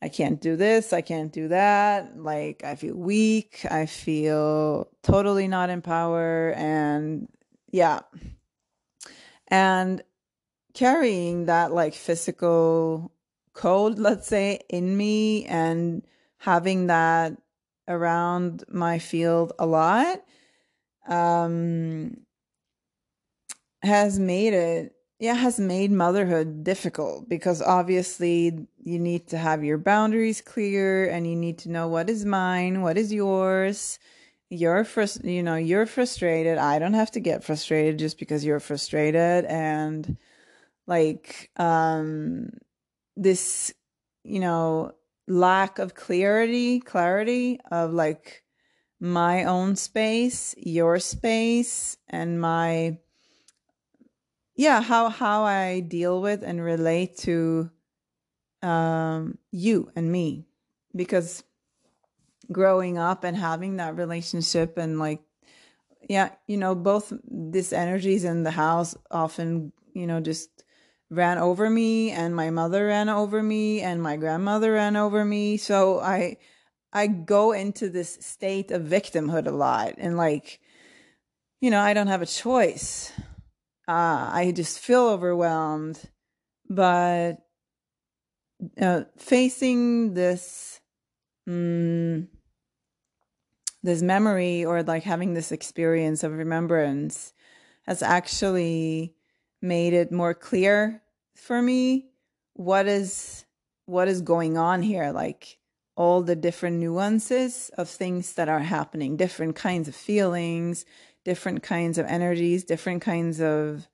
I 0.00 0.08
can't 0.08 0.40
do 0.40 0.56
this, 0.56 0.92
I 0.92 1.02
can't 1.02 1.32
do 1.32 1.48
that. 1.48 2.16
Like 2.16 2.64
I 2.64 2.74
feel 2.74 2.94
weak, 2.94 3.66
I 3.70 3.86
feel 3.86 4.88
totally 5.02 5.48
not 5.48 5.70
in 5.70 5.82
power 5.82 6.52
and 6.56 7.28
yeah. 7.70 8.00
And 9.48 10.02
carrying 10.72 11.46
that 11.46 11.72
like 11.72 11.94
physical 11.94 13.12
code, 13.52 13.98
let's 13.98 14.26
say, 14.26 14.60
in 14.68 14.96
me 14.96 15.44
and 15.46 16.02
having 16.38 16.88
that 16.88 17.36
around 17.88 18.64
my 18.68 18.98
field 18.98 19.52
a 19.58 19.66
lot 19.66 20.22
um, 21.08 22.16
has 23.82 24.18
made 24.18 24.54
it, 24.54 24.94
yeah, 25.18 25.34
has 25.34 25.60
made 25.60 25.90
motherhood 25.90 26.64
difficult 26.64 27.28
because 27.28 27.62
obviously 27.62 28.66
you 28.82 28.98
need 28.98 29.28
to 29.28 29.38
have 29.38 29.64
your 29.64 29.78
boundaries 29.78 30.40
clear 30.40 31.08
and 31.08 31.26
you 31.26 31.36
need 31.36 31.58
to 31.58 31.70
know 31.70 31.88
what 31.88 32.10
is 32.10 32.24
mine, 32.24 32.82
what 32.82 32.98
is 32.98 33.12
yours. 33.12 33.98
You're 34.50 34.84
frust- 34.84 35.24
you 35.24 35.42
know, 35.42 35.56
you're 35.56 35.86
frustrated. 35.86 36.58
I 36.58 36.78
don't 36.78 36.94
have 36.94 37.10
to 37.12 37.20
get 37.20 37.44
frustrated 37.44 37.98
just 37.98 38.18
because 38.18 38.44
you're 38.44 38.60
frustrated 38.60 39.44
and 39.46 40.16
like 40.86 41.50
um 41.56 42.50
this 43.16 43.72
you 44.22 44.40
know 44.40 44.92
lack 45.26 45.78
of 45.78 45.94
clarity 45.94 46.80
clarity 46.80 47.58
of 47.70 47.92
like 47.92 48.42
my 49.00 49.44
own 49.44 49.74
space 49.74 50.54
your 50.58 50.98
space 50.98 51.96
and 52.08 52.40
my 52.40 52.96
yeah 54.56 54.82
how 54.82 55.08
how 55.08 55.44
i 55.44 55.80
deal 55.80 56.20
with 56.20 56.42
and 56.42 56.62
relate 56.62 57.16
to 57.16 57.70
um 58.64 59.38
you 59.52 59.90
and 59.94 60.10
me. 60.10 60.46
Because 60.96 61.44
growing 62.50 62.98
up 62.98 63.24
and 63.24 63.36
having 63.36 63.76
that 63.76 63.96
relationship 63.96 64.76
and 64.78 64.98
like 64.98 65.22
yeah 66.08 66.30
you 66.46 66.56
know 66.56 66.74
both 66.74 67.12
these 67.30 67.72
energies 67.72 68.24
in 68.24 68.42
the 68.42 68.50
house 68.50 68.94
often 69.10 69.72
you 69.94 70.06
know 70.06 70.20
just 70.20 70.63
ran 71.10 71.38
over 71.38 71.68
me 71.70 72.10
and 72.10 72.34
my 72.34 72.50
mother 72.50 72.86
ran 72.86 73.08
over 73.08 73.42
me 73.42 73.80
and 73.80 74.02
my 74.02 74.16
grandmother 74.16 74.72
ran 74.72 74.96
over 74.96 75.24
me. 75.24 75.56
So 75.56 76.00
i 76.00 76.36
i 76.92 77.06
go 77.06 77.52
into 77.52 77.88
this 77.88 78.18
state 78.20 78.70
of 78.70 78.82
victimhood 78.82 79.46
a 79.46 79.50
lot 79.50 79.94
and 79.98 80.16
like 80.16 80.60
you 81.60 81.70
know 81.70 81.80
i 81.80 81.94
don't 81.94 82.06
have 82.08 82.22
a 82.22 82.26
choice. 82.26 83.12
Uh 83.88 84.30
i 84.32 84.52
just 84.54 84.78
feel 84.78 85.08
overwhelmed 85.08 86.00
but 86.68 87.44
uh, 88.80 89.02
facing 89.18 90.14
this 90.14 90.80
mm, 91.48 92.26
this 93.82 94.02
memory 94.02 94.64
or 94.64 94.82
like 94.82 95.02
having 95.02 95.34
this 95.34 95.52
experience 95.52 96.24
of 96.24 96.32
remembrance 96.32 97.32
has 97.86 98.02
actually 98.02 99.14
made 99.64 99.92
it 99.92 100.12
more 100.12 100.34
clear 100.34 101.02
for 101.34 101.60
me 101.60 102.06
what 102.52 102.86
is 102.86 103.44
what 103.86 104.06
is 104.06 104.20
going 104.20 104.56
on 104.56 104.82
here 104.82 105.10
like 105.10 105.58
all 105.96 106.22
the 106.22 106.36
different 106.36 106.76
nuances 106.78 107.70
of 107.78 107.88
things 107.88 108.34
that 108.34 108.48
are 108.48 108.60
happening 108.60 109.16
different 109.16 109.56
kinds 109.56 109.88
of 109.88 109.94
feelings 109.94 110.84
different 111.24 111.62
kinds 111.62 111.98
of 111.98 112.06
energies 112.06 112.62
different 112.64 113.02
kinds 113.02 113.40
of 113.40 113.88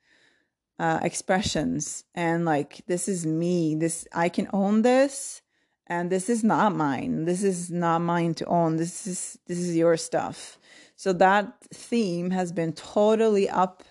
uh, 0.81 0.99
expressions. 1.03 2.05
And 2.15 2.47
like 2.47 2.83
this 2.87 3.07
is 3.07 3.27
me 3.27 3.75
this 3.75 4.09
i 4.15 4.31
can 4.31 4.49
own 4.53 4.81
this 4.83 5.43
and 5.87 6.09
this 6.09 6.31
is 6.31 6.43
not 6.43 6.75
mine. 6.75 7.25
This 7.25 7.43
is 7.43 7.71
not 7.71 7.99
mine 7.99 8.35
to 8.35 8.47
own. 8.47 8.77
This 8.77 9.07
is 9.07 9.39
this 9.47 9.59
is 9.59 9.77
your 9.77 9.97
stuff. 9.97 10.59
So 10.97 11.13
that 11.15 11.61
theme 11.75 12.31
has 12.31 12.53
been 12.53 12.73
totally 12.73 13.49
up 13.49 13.83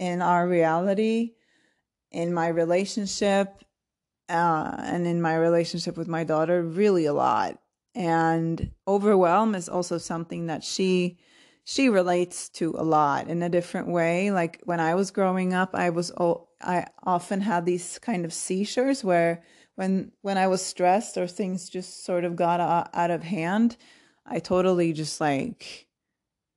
in 0.00 0.20
our 0.20 0.48
reality 0.48 1.34
in 2.10 2.34
my 2.34 2.48
relationship 2.48 3.62
uh, 4.28 4.74
and 4.78 5.06
in 5.06 5.22
my 5.22 5.36
relationship 5.36 5.96
with 5.96 6.08
my 6.08 6.24
daughter 6.24 6.62
really 6.62 7.06
a 7.06 7.12
lot 7.12 7.60
and 7.94 8.72
overwhelm 8.88 9.54
is 9.54 9.68
also 9.68 9.98
something 9.98 10.46
that 10.46 10.64
she 10.64 11.18
she 11.64 11.88
relates 11.88 12.48
to 12.48 12.74
a 12.78 12.82
lot 12.82 13.28
in 13.28 13.42
a 13.42 13.48
different 13.48 13.88
way. 13.88 14.30
Like 14.32 14.60
when 14.64 14.80
I 14.80 14.94
was 14.94 15.10
growing 15.10 15.54
up, 15.54 15.74
I 15.74 15.90
was 15.90 16.10
I 16.60 16.86
often 17.04 17.40
had 17.40 17.64
these 17.64 17.98
kind 17.98 18.24
of 18.24 18.32
seizures 18.32 19.04
where 19.04 19.42
when 19.76 20.12
when 20.22 20.38
I 20.38 20.46
was 20.46 20.64
stressed 20.64 21.16
or 21.16 21.26
things 21.26 21.68
just 21.68 22.04
sort 22.04 22.24
of 22.24 22.36
got 22.36 22.60
out 22.92 23.10
of 23.10 23.22
hand, 23.22 23.76
I 24.26 24.38
totally 24.38 24.92
just 24.92 25.20
like 25.20 25.86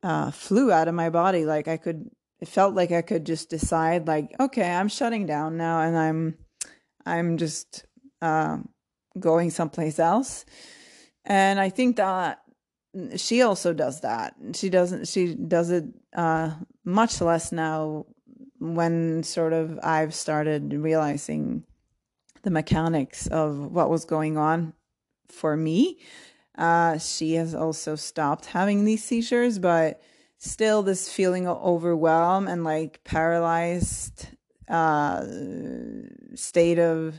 uh, 0.01 0.31
flew 0.31 0.71
out 0.71 0.87
of 0.87 0.95
my 0.95 1.09
body. 1.09 1.45
Like 1.45 1.67
I 1.67 1.77
could, 1.77 2.09
it 2.43 2.49
felt 2.49 2.75
like 2.75 2.91
I 2.91 3.01
could 3.01 3.25
just 3.25 3.49
decide, 3.49 4.05
like, 4.05 4.35
okay, 4.37 4.69
I'm 4.69 4.89
shutting 4.89 5.25
down 5.25 5.55
now, 5.55 5.79
and 5.79 5.97
I'm 5.97 6.37
I'm 7.05 7.37
just 7.37 7.85
uh, 8.21 8.57
going 9.17 9.49
someplace 9.49 9.97
else. 9.97 10.43
And 11.23 11.57
I 11.57 11.69
think 11.69 11.95
that 11.95 12.41
she 13.15 13.43
also 13.43 13.71
does 13.71 14.01
that. 14.01 14.35
She 14.55 14.69
doesn't. 14.69 15.07
She 15.07 15.35
does 15.35 15.71
it 15.71 15.85
uh, 16.13 16.51
much 16.83 17.21
less 17.21 17.53
now. 17.53 18.07
When 18.59 19.23
sort 19.23 19.53
of 19.53 19.79
I've 19.81 20.13
started 20.13 20.73
realizing 20.73 21.63
the 22.41 22.51
mechanics 22.51 23.25
of 23.27 23.71
what 23.71 23.89
was 23.89 24.03
going 24.03 24.37
on 24.37 24.73
for 25.29 25.55
me, 25.55 25.97
uh, 26.57 26.97
she 26.97 27.35
has 27.35 27.55
also 27.55 27.95
stopped 27.95 28.47
having 28.47 28.83
these 28.83 29.01
seizures, 29.01 29.59
but 29.59 30.01
still 30.43 30.83
this 30.83 31.07
feeling 31.07 31.47
of 31.47 31.57
overwhelm 31.63 32.49
and 32.49 32.65
like 32.65 33.01
paralyzed 33.05 34.27
uh, 34.67 35.23
state 36.35 36.79
of 36.79 37.15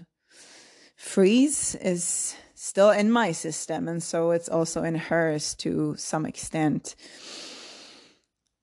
freeze 0.95 1.75
is 1.77 2.37
still 2.55 2.91
in 2.91 3.11
my 3.11 3.33
system 3.33 3.89
and 3.89 4.03
so 4.03 4.31
it's 4.31 4.49
also 4.49 4.83
in 4.85 4.95
hers 4.95 5.55
to 5.55 5.95
some 5.97 6.27
extent. 6.27 6.95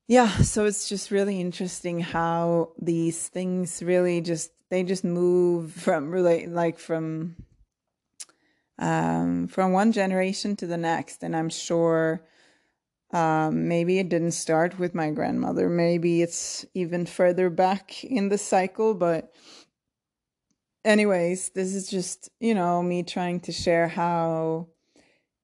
Yeah 0.08 0.30
so 0.30 0.66
it's 0.66 0.88
just 0.88 1.10
really 1.10 1.42
interesting 1.42 2.00
how 2.00 2.74
these 2.80 3.30
things 3.30 3.82
really 3.82 4.22
just 4.22 4.52
they 4.70 4.84
just 4.84 5.04
move 5.04 5.72
from 5.72 6.12
really 6.12 6.46
like 6.46 6.78
from 6.78 7.36
um 8.78 9.48
from 9.48 9.72
one 9.72 9.92
generation 9.92 10.56
to 10.58 10.68
the 10.68 10.78
next 10.78 11.24
and 11.24 11.36
i'm 11.36 11.50
sure 11.50 12.22
um, 13.14 13.68
maybe 13.68 14.00
it 14.00 14.10
didn't 14.10 14.32
start 14.32 14.80
with 14.80 14.96
my 14.96 15.10
grandmother 15.12 15.70
maybe 15.70 16.22
it's 16.22 16.66
even 16.74 17.06
further 17.06 17.50
back 17.50 18.04
in 18.04 18.30
the 18.30 18.38
cycle 18.38 18.94
but 18.94 19.34
anyways, 20.84 21.50
this 21.50 21.74
is 21.74 21.90
just, 21.90 22.30
you 22.40 22.54
know, 22.54 22.82
me 22.82 23.04
trying 23.04 23.40
to 23.42 23.52
share 23.52 23.88
how, 23.88 24.68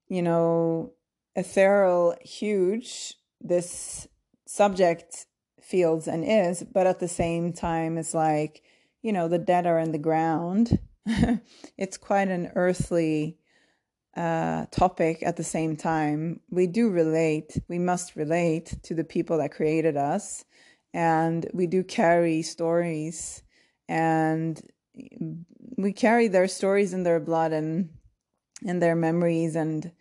you 0.07 0.21
know, 0.21 0.93
ethereal, 1.35 2.15
huge 2.21 3.15
this 3.39 4.07
subject 4.47 5.27
feels 5.61 6.07
and 6.07 6.23
is, 6.25 6.63
but 6.63 6.87
at 6.87 6.99
the 6.99 7.07
same 7.07 7.53
time, 7.53 7.97
it's 7.97 8.13
like, 8.13 8.63
you 9.03 9.13
know, 9.13 9.27
the 9.27 9.37
dead 9.37 9.67
are 9.67 9.79
in 9.79 9.91
the 9.91 9.97
ground. 9.97 10.79
it's 11.77 11.97
quite 11.97 12.29
an 12.29 12.51
earthly 12.55 13.37
uh, 14.17 14.65
topic 14.71 15.21
at 15.21 15.37
the 15.37 15.43
same 15.43 15.75
time. 15.75 16.39
We 16.49 16.67
do 16.67 16.89
relate, 16.89 17.57
we 17.67 17.79
must 17.79 18.15
relate 18.15 18.75
to 18.83 18.95
the 18.95 19.03
people 19.03 19.37
that 19.37 19.51
created 19.51 19.95
us, 19.95 20.43
and 20.93 21.47
we 21.53 21.67
do 21.67 21.83
carry 21.83 22.41
stories 22.41 23.43
and 23.87 24.59
we 25.77 25.93
carry 25.93 26.27
their 26.27 26.47
stories 26.47 26.93
in 26.93 27.03
their 27.03 27.19
blood 27.19 27.51
and 27.53 27.89
in 28.63 28.79
their 28.79 28.95
memories 28.95 29.55
and 29.55 29.91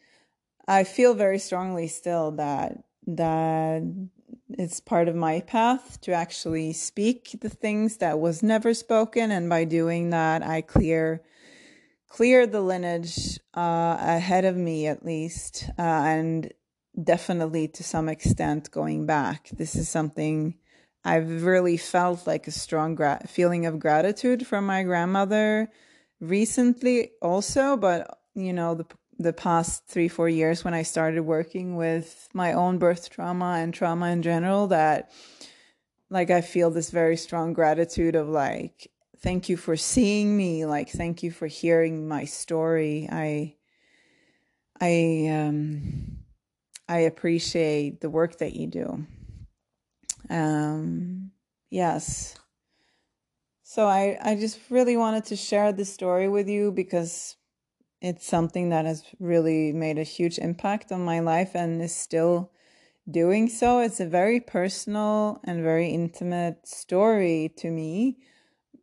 i 0.67 0.83
feel 0.83 1.15
very 1.15 1.39
strongly 1.39 1.87
still 1.87 2.31
that 2.31 2.85
that 3.07 3.83
it's 4.49 4.81
part 4.81 5.09
of 5.09 5.15
my 5.15 5.41
path 5.41 6.01
to 6.01 6.13
actually 6.13 6.73
speak 6.73 7.37
the 7.41 7.51
things 7.51 7.99
that 7.99 8.19
was 8.19 8.43
never 8.43 8.73
spoken 8.73 9.31
and 9.31 9.49
by 9.51 9.65
doing 9.65 10.11
that 10.11 10.43
i 10.43 10.61
clear 10.61 11.23
clear 12.09 12.47
the 12.47 12.61
lineage 12.61 13.39
uh, 13.57 13.97
ahead 13.99 14.45
of 14.45 14.57
me 14.57 14.87
at 14.87 15.05
least 15.05 15.69
uh, 15.79 15.83
and 15.83 16.53
definitely 17.03 17.69
to 17.69 17.85
some 17.85 18.09
extent 18.09 18.71
going 18.71 19.07
back. 19.07 19.51
This 19.53 19.75
is 19.77 19.89
something 19.89 20.57
I've 21.05 21.45
really 21.45 21.77
felt 21.77 22.27
like 22.27 22.47
a 22.47 22.51
strong 22.53 22.95
gra- 22.95 23.23
feeling 23.27 23.67
of 23.67 23.79
gratitude 23.79 24.47
from 24.47 24.67
my 24.67 24.83
grandmother 24.83 25.71
recently 26.21 27.13
also, 27.21 27.77
but 27.77 28.19
you 28.35 28.53
know, 28.53 28.75
the 28.75 28.87
the 29.19 29.33
past 29.33 29.89
3-4 29.89 30.35
years 30.35 30.63
when 30.63 30.75
I 30.75 30.83
started 30.83 31.23
working 31.23 31.77
with 31.77 32.29
my 32.35 32.53
own 32.53 32.77
birth 32.77 33.09
trauma 33.09 33.57
and 33.61 33.73
trauma 33.73 34.11
in 34.11 34.21
general 34.21 34.67
that 34.67 35.11
like 36.11 36.31
I 36.31 36.43
feel 36.43 36.71
this 36.71 36.91
very 36.91 37.17
strong 37.17 37.55
gratitude 37.55 38.15
of 38.15 38.29
like 38.29 38.91
thank 39.19 39.49
you 39.49 39.57
for 39.57 39.77
seeing 39.77 40.37
me, 40.37 40.67
like 40.67 40.91
thank 40.91 41.23
you 41.23 41.31
for 41.31 41.47
hearing 41.47 42.09
my 42.09 42.25
story. 42.25 43.09
I 43.11 43.57
I 44.81 45.29
um 45.33 46.19
I 46.89 46.99
appreciate 47.01 48.01
the 48.01 48.11
work 48.11 48.39
that 48.39 48.55
you 48.55 48.67
do. 48.69 49.07
Um, 50.31 51.31
yes. 51.71 52.37
So 53.63 53.87
I, 53.87 54.17
I 54.23 54.37
just 54.37 54.61
really 54.71 54.97
wanted 54.97 55.25
to 55.27 55.37
share 55.37 55.73
this 55.73 55.93
story 55.93 56.29
with 56.29 56.49
you 56.49 56.71
because 56.71 57.37
it's 58.01 58.27
something 58.27 58.69
that 58.69 58.85
has 58.85 59.03
really 59.19 59.73
made 59.73 59.99
a 59.99 60.05
huge 60.05 60.39
impact 60.39 60.93
on 60.93 61.05
my 61.05 61.21
life 61.21 61.55
and 61.55 61.83
is 61.83 61.95
still 61.95 62.53
doing 63.11 63.49
so. 63.49 63.81
It's 63.81 64.01
a 64.01 64.07
very 64.07 64.41
personal 64.41 65.41
and 65.45 65.63
very 65.63 65.89
intimate 65.89 66.67
story 66.67 67.53
to 67.57 67.71
me, 67.71 68.19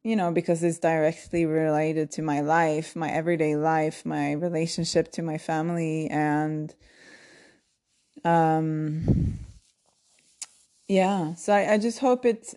you 0.04 0.16
know, 0.16 0.32
because 0.32 0.64
it's 0.64 0.80
directly 0.80 1.46
related 1.46 2.12
to 2.12 2.22
my 2.22 2.42
life, 2.42 2.96
my 2.96 3.10
everyday 3.10 3.56
life, 3.56 4.06
my 4.06 4.34
relationship 4.34 5.12
to 5.14 5.22
my 5.22 5.38
family, 5.38 6.08
and 6.10 6.74
um 8.26 9.40
yeah. 10.88 11.34
So 11.36 11.54
I, 11.54 11.74
I 11.74 11.78
just 11.78 12.00
hope 12.00 12.26
it 12.26 12.54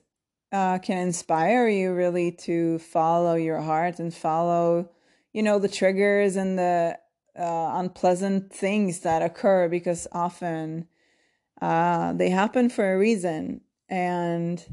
uh, 0.53 0.79
can 0.79 0.99
inspire 0.99 1.69
you 1.69 1.93
really 1.93 2.33
to 2.33 2.79
follow 2.79 3.35
your 3.35 3.61
heart 3.61 3.99
and 3.99 4.13
follow, 4.13 4.91
you 5.33 5.43
know, 5.43 5.59
the 5.59 5.69
triggers 5.69 6.37
and 6.37 6.59
the 6.59 6.99
uh, 7.39 7.71
unpleasant 7.75 8.53
things 8.53 9.01
that 9.01 9.23
occur 9.23 9.69
because 9.69 10.07
often 10.13 10.87
uh, 11.61 12.13
they 12.13 12.31
happen 12.31 12.69
for 12.69 12.93
a 12.93 12.99
reason. 12.99 13.61
And 13.89 14.65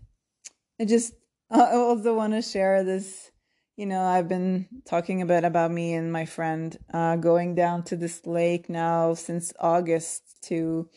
it 0.79 0.87
just 0.87 1.13
I 1.51 1.73
also 1.73 2.15
want 2.15 2.33
to 2.33 2.41
share 2.41 2.83
this. 2.83 3.31
You 3.75 3.87
know, 3.87 4.01
I've 4.01 4.27
been 4.27 4.67
talking 4.85 5.21
a 5.21 5.25
bit 5.25 5.43
about 5.43 5.71
me 5.71 5.93
and 5.93 6.11
my 6.11 6.25
friend 6.25 6.77
uh, 6.93 7.15
going 7.15 7.55
down 7.55 7.83
to 7.85 7.95
this 7.95 8.25
lake 8.25 8.69
now 8.69 9.15
since 9.15 9.51
August 9.59 10.21
to 10.43 10.89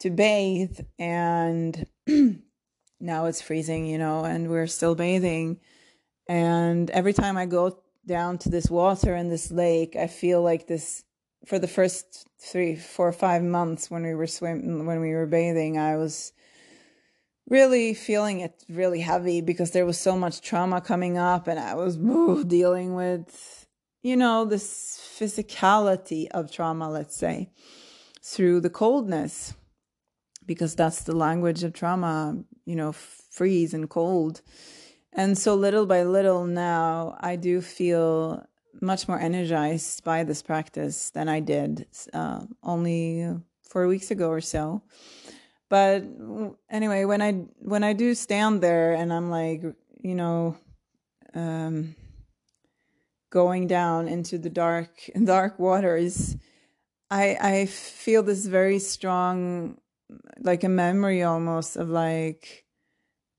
to 0.00 0.10
bathe 0.10 0.80
and 0.98 1.86
now 3.00 3.26
it's 3.26 3.42
freezing, 3.42 3.86
you 3.86 3.98
know, 3.98 4.24
and 4.24 4.48
we're 4.48 4.66
still 4.66 4.94
bathing. 4.94 5.60
And 6.28 6.90
every 6.90 7.12
time 7.12 7.36
I 7.36 7.46
go 7.46 7.82
down 8.06 8.38
to 8.38 8.48
this 8.48 8.70
water 8.70 9.14
in 9.14 9.28
this 9.28 9.50
lake, 9.50 9.94
I 9.94 10.06
feel 10.06 10.42
like 10.42 10.66
this 10.66 11.04
for 11.46 11.58
the 11.58 11.68
first 11.68 12.26
three, 12.38 12.76
four, 12.76 13.12
five 13.12 13.42
months 13.42 13.90
when 13.90 14.02
we 14.02 14.14
were 14.14 14.26
swimming, 14.26 14.86
when 14.86 15.00
we 15.00 15.12
were 15.12 15.26
bathing, 15.26 15.78
I 15.78 15.96
was 15.96 16.32
really 17.50 17.92
feeling 17.92 18.40
it 18.40 18.64
really 18.70 19.00
heavy 19.00 19.42
because 19.42 19.72
there 19.72 19.84
was 19.84 19.98
so 19.98 20.16
much 20.16 20.40
trauma 20.40 20.80
coming 20.80 21.18
up 21.18 21.48
and 21.48 21.58
I 21.58 21.74
was 21.74 21.98
ooh, 21.98 22.44
dealing 22.44 22.94
with, 22.94 23.66
you 24.02 24.16
know, 24.16 24.46
this 24.46 24.98
physicality 25.18 26.28
of 26.30 26.50
trauma, 26.50 26.88
let's 26.88 27.16
say, 27.16 27.50
through 28.22 28.60
the 28.60 28.70
coldness 28.70 29.52
because 30.46 30.74
that's 30.74 31.02
the 31.02 31.14
language 31.14 31.62
of 31.64 31.74
trauma, 31.74 32.42
you 32.64 32.76
know, 32.76 32.92
freeze 32.92 33.74
and 33.74 33.90
cold. 33.90 34.40
and 35.12 35.36
so 35.36 35.54
little 35.54 35.86
by 35.86 36.02
little 36.04 36.46
now 36.46 37.16
I 37.20 37.36
do 37.36 37.60
feel 37.60 38.46
much 38.80 39.08
more 39.08 39.18
energized 39.18 40.04
by 40.04 40.22
this 40.24 40.42
practice 40.42 41.10
than 41.10 41.28
I 41.28 41.40
did 41.40 41.86
uh, 42.12 42.42
only 42.62 43.28
four 43.62 43.88
weeks 43.88 44.10
ago 44.10 44.28
or 44.30 44.40
so. 44.40 44.82
But 45.70 46.02
anyway, 46.68 47.04
when 47.04 47.22
I 47.22 47.32
when 47.60 47.84
I 47.84 47.92
do 47.92 48.14
stand 48.14 48.60
there 48.60 48.92
and 48.92 49.12
I'm 49.12 49.30
like, 49.30 49.62
you 50.02 50.16
know, 50.16 50.56
um, 51.32 51.94
going 53.30 53.68
down 53.68 54.08
into 54.08 54.36
the 54.36 54.50
dark 54.50 54.90
dark 55.24 55.60
waters, 55.60 56.36
I 57.08 57.36
I 57.40 57.66
feel 57.66 58.24
this 58.24 58.46
very 58.46 58.80
strong, 58.80 59.78
like 60.40 60.64
a 60.64 60.68
memory 60.68 61.22
almost 61.22 61.76
of 61.76 61.88
like, 61.88 62.64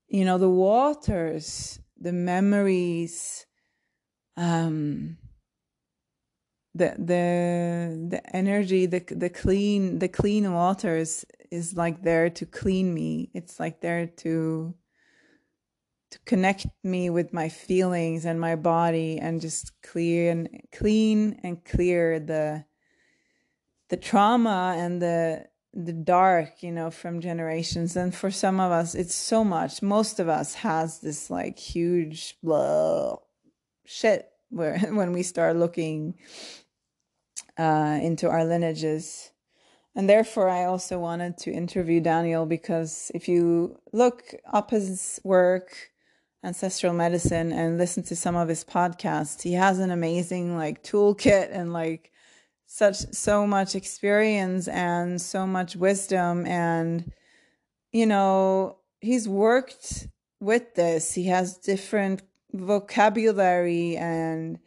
you 0.08 0.24
know, 0.24 0.38
the 0.38 0.48
waters, 0.48 1.80
the 2.00 2.14
memories, 2.14 3.44
um, 4.38 5.18
the 6.74 6.94
the 6.96 8.08
the 8.08 8.34
energy, 8.34 8.86
the 8.86 9.00
the 9.00 9.28
clean 9.28 9.98
the 9.98 10.08
clean 10.08 10.50
waters 10.54 11.26
is 11.52 11.76
like 11.76 12.02
there 12.02 12.30
to 12.30 12.46
clean 12.46 12.92
me. 12.92 13.30
It's 13.34 13.60
like 13.60 13.80
there 13.82 14.06
to 14.06 14.74
to 16.10 16.18
connect 16.26 16.66
me 16.82 17.08
with 17.08 17.32
my 17.32 17.48
feelings 17.48 18.26
and 18.26 18.38
my 18.38 18.54
body 18.54 19.18
and 19.18 19.40
just 19.40 19.72
clear 19.82 20.30
and 20.30 20.48
clean 20.72 21.40
and 21.42 21.64
clear 21.64 22.18
the 22.18 22.64
the 23.88 23.96
trauma 23.96 24.74
and 24.76 25.00
the 25.00 25.46
the 25.74 25.92
dark 25.92 26.62
you 26.62 26.72
know 26.72 26.90
from 26.90 27.20
generations. 27.20 27.96
And 27.96 28.14
for 28.14 28.30
some 28.30 28.58
of 28.58 28.72
us 28.72 28.94
it's 28.94 29.14
so 29.14 29.44
much. 29.44 29.82
Most 29.82 30.20
of 30.20 30.28
us 30.30 30.54
has 30.54 31.00
this 31.00 31.28
like 31.30 31.58
huge 31.58 32.38
blah 32.42 33.16
shit 33.84 34.26
where 34.48 34.78
when 34.98 35.12
we 35.12 35.22
start 35.22 35.56
looking 35.56 36.14
uh 37.58 37.98
into 38.00 38.30
our 38.30 38.46
lineages 38.46 39.31
and 39.94 40.08
therefore 40.08 40.48
i 40.48 40.64
also 40.64 40.98
wanted 40.98 41.36
to 41.36 41.50
interview 41.50 42.00
daniel 42.00 42.46
because 42.46 43.10
if 43.14 43.28
you 43.28 43.78
look 43.92 44.34
up 44.52 44.70
his 44.70 45.20
work 45.24 45.92
ancestral 46.44 46.92
medicine 46.92 47.52
and 47.52 47.78
listen 47.78 48.02
to 48.02 48.16
some 48.16 48.34
of 48.34 48.48
his 48.48 48.64
podcasts. 48.64 49.42
He 49.42 49.52
has 49.52 49.78
an 49.78 49.90
amazing 49.90 50.56
like 50.56 50.82
toolkit 50.82 51.48
and 51.52 51.72
like 51.72 52.10
such 52.66 52.96
so 53.12 53.46
much 53.46 53.74
experience 53.74 54.66
and 54.68 55.20
so 55.20 55.46
much 55.46 55.76
wisdom 55.76 56.46
and 56.46 57.12
you 57.92 58.06
know, 58.06 58.78
he's 59.00 59.28
worked 59.28 60.08
with 60.40 60.74
this. 60.74 61.12
He 61.12 61.26
has 61.26 61.58
different 61.58 62.22
vocabulary 62.54 63.98
and 63.98 64.58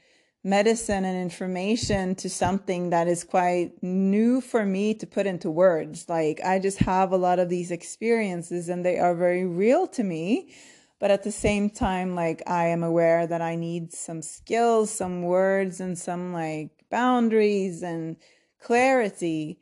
medicine 0.46 1.04
and 1.04 1.20
information 1.20 2.14
to 2.14 2.30
something 2.30 2.92
that 2.92 3.08
is 3.08 3.24
quite 3.24 3.72
new 3.82 4.40
for 4.40 4.64
me 4.64 4.94
to 4.94 5.08
put 5.08 5.26
into 5.26 5.50
words. 5.50 6.08
Like 6.08 6.40
I 6.46 6.60
just 6.60 6.78
have 6.78 7.12
a 7.12 7.18
lot 7.18 7.40
of 7.40 7.50
these 7.50 7.72
experiences 7.72 8.70
and 8.70 8.86
they 8.86 9.00
are 9.00 9.16
very 9.16 9.46
real 9.46 9.88
to 9.88 10.04
me 10.04 10.54
but 11.00 11.12
at 11.12 11.24
the 11.24 11.32
same 11.32 11.70
time 11.70 12.16
like 12.16 12.42
i 12.48 12.68
am 12.68 12.84
aware 12.84 13.28
that 13.28 13.42
i 13.42 13.56
need 13.56 13.92
some 13.92 14.22
skills 14.22 14.90
some 14.90 15.24
words 15.24 15.80
and 15.80 15.98
some 15.98 16.32
like 16.32 16.72
boundaries 16.90 17.84
and 17.84 18.16
clarity 18.62 19.60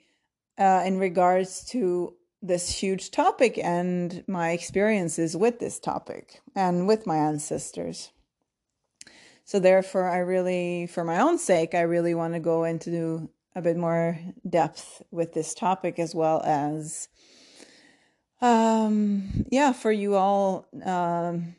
uh, 0.59 0.83
in 0.85 0.99
regards 0.99 1.65
to 1.65 2.13
this 2.41 2.69
huge 2.69 3.09
topic 3.09 3.57
and 3.57 4.23
my 4.27 4.51
experiences 4.51 5.35
with 5.35 5.59
this 5.59 5.79
topic 5.79 6.39
and 6.55 6.87
with 6.87 7.07
my 7.07 7.17
ancestors 7.17 8.11
so 9.45 9.59
therefore 9.59 10.09
i 10.09 10.17
really 10.17 10.87
for 10.87 11.03
my 11.03 11.19
own 11.19 11.37
sake 11.37 11.73
i 11.73 11.81
really 11.81 12.13
want 12.13 12.33
to 12.33 12.39
go 12.39 12.63
into 12.63 13.29
a 13.55 13.61
bit 13.61 13.77
more 13.77 14.17
depth 14.49 15.01
with 15.11 15.33
this 15.33 15.53
topic 15.53 15.99
as 15.99 16.15
well 16.15 16.41
as 16.43 17.07
um, 18.43 19.45
yeah, 19.49 19.71
for 19.71 19.91
you 19.91 20.15
all 20.15 20.67
um, 20.83 21.55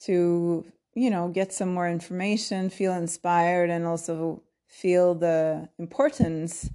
to, 0.00 0.64
you 0.92 1.10
know, 1.10 1.28
get 1.28 1.50
some 1.50 1.72
more 1.72 1.88
information, 1.88 2.68
feel 2.68 2.92
inspired, 2.92 3.70
and 3.70 3.86
also 3.86 4.42
feel 4.68 5.14
the 5.14 5.66
importance 5.78 6.68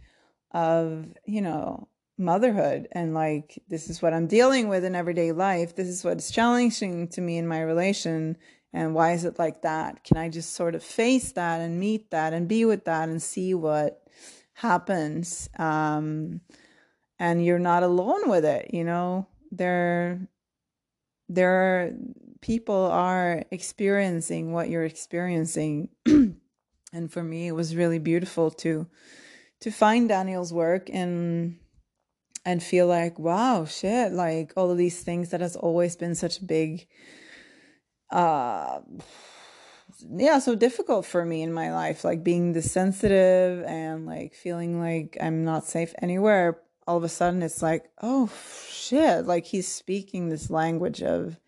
of, 0.51 1.05
you 1.25 1.41
know, 1.41 1.87
motherhood 2.17 2.87
and 2.91 3.13
like 3.13 3.63
this 3.69 3.89
is 3.89 4.01
what 4.01 4.13
I'm 4.13 4.27
dealing 4.27 4.67
with 4.67 4.83
in 4.83 4.95
everyday 4.95 5.31
life. 5.31 5.75
This 5.75 5.87
is 5.87 6.03
what's 6.03 6.31
challenging 6.31 7.07
to 7.09 7.21
me 7.21 7.37
in 7.37 7.47
my 7.47 7.61
relation. 7.61 8.35
And 8.71 8.93
why 8.93 9.13
is 9.13 9.25
it 9.25 9.39
like 9.39 9.63
that? 9.63 10.03
Can 10.03 10.17
I 10.17 10.29
just 10.29 10.53
sort 10.53 10.75
of 10.75 10.83
face 10.83 11.31
that 11.31 11.61
and 11.61 11.79
meet 11.79 12.11
that 12.11 12.33
and 12.33 12.47
be 12.47 12.65
with 12.65 12.85
that 12.85 13.09
and 13.09 13.21
see 13.21 13.53
what 13.53 14.03
happens? 14.53 15.49
Um, 15.57 16.41
and 17.19 17.45
you're 17.45 17.59
not 17.59 17.83
alone 17.83 18.29
with 18.29 18.45
it 18.45 18.73
you 18.73 18.83
know 18.83 19.27
there 19.51 20.27
there 21.27 21.51
are 21.51 21.91
people 22.41 22.85
are 22.85 23.43
experiencing 23.51 24.53
what 24.53 24.69
you're 24.69 24.85
experiencing 24.85 25.89
and 26.05 27.11
for 27.11 27.21
me 27.21 27.47
it 27.47 27.51
was 27.51 27.75
really 27.75 27.99
beautiful 27.99 28.49
to 28.49 28.87
to 29.59 29.69
find 29.69 30.09
daniel's 30.09 30.53
work 30.53 30.89
and 30.91 31.57
and 32.45 32.63
feel 32.63 32.87
like 32.87 33.19
wow 33.19 33.65
shit 33.65 34.13
like 34.13 34.53
all 34.55 34.71
of 34.71 34.77
these 34.77 35.03
things 35.03 35.29
that 35.29 35.41
has 35.41 35.55
always 35.57 35.95
been 35.95 36.15
such 36.15 36.39
a 36.39 36.45
big 36.45 36.87
uh 38.11 38.79
yeah 40.11 40.39
so 40.39 40.55
difficult 40.55 41.05
for 41.05 41.25
me 41.25 41.41
in 41.41 41.51
my 41.51 41.71
life 41.73 42.03
like 42.03 42.23
being 42.23 42.53
this 42.53 42.71
sensitive 42.71 43.63
and 43.65 44.05
like 44.05 44.33
feeling 44.33 44.79
like 44.79 45.17
i'm 45.21 45.43
not 45.43 45.65
safe 45.65 45.93
anywhere 46.01 46.59
all 46.89 46.97
of 46.97 47.03
a 47.03 47.09
sudden 47.09 47.43
it's 47.43 47.61
like, 47.61 47.85
oh 48.01 48.31
shit, 48.67 49.27
like 49.27 49.45
he's 49.45 49.67
speaking 49.67 50.27
this 50.29 50.49
language 50.49 51.03
of 51.03 51.39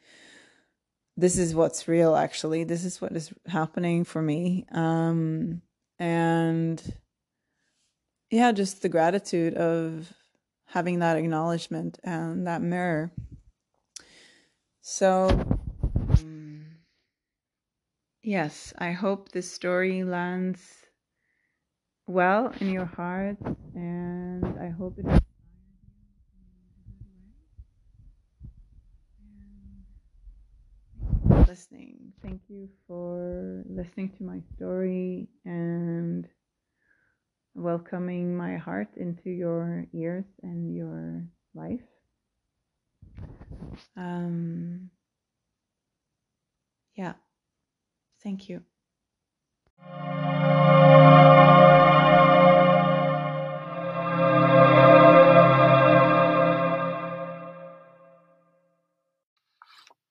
this 1.18 1.36
is 1.36 1.56
what's 1.56 1.88
real 1.88 2.16
actually. 2.16 2.64
This 2.64 2.86
is 2.86 3.02
what 3.02 3.14
is 3.14 3.34
happening 3.48 4.04
for 4.04 4.22
me. 4.22 4.68
Um 4.72 5.64
and 5.98 6.96
yeah, 8.30 8.52
just 8.52 8.84
the 8.84 8.90
gratitude 8.90 9.56
of 9.56 10.14
having 10.66 11.00
that 11.00 11.18
acknowledgement 11.18 11.98
and 12.04 12.46
that 12.46 12.62
mirror. 12.62 13.12
So 14.82 15.60
yes, 18.32 18.74
I 18.78 18.94
hope 18.94 19.34
this 19.34 19.52
story 19.52 20.06
lands 20.06 20.86
well 22.08 22.54
in 22.62 22.70
your 22.72 22.86
heart 22.86 23.36
and 23.76 24.46
I 24.58 24.70
hope 24.70 24.98
it 24.98 25.06
listening. 31.46 32.14
Thank 32.24 32.40
you 32.48 32.70
for 32.88 33.64
listening 33.68 34.14
to 34.18 34.24
my 34.24 34.40
story 34.56 35.28
and 35.44 36.26
welcoming 37.54 38.38
my 38.38 38.56
heart 38.56 38.88
into 38.96 39.30
your 39.30 39.88
ears 39.94 40.24
and 40.42 40.74
your 40.74 41.26
life. 41.54 41.84
Um, 43.98 44.90
yeah, 46.96 47.16
thank 48.24 48.50
you. 48.50 48.62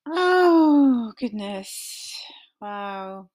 Oh, 0.07 1.13
goodness. 1.19 2.15
Wow. 2.61 3.31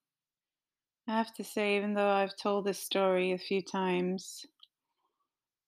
I 1.08 1.12
have 1.12 1.32
to 1.34 1.44
say, 1.44 1.76
even 1.76 1.94
though 1.94 2.10
I've 2.10 2.36
told 2.36 2.64
this 2.66 2.82
story 2.82 3.32
a 3.32 3.38
few 3.38 3.62
times, 3.62 4.44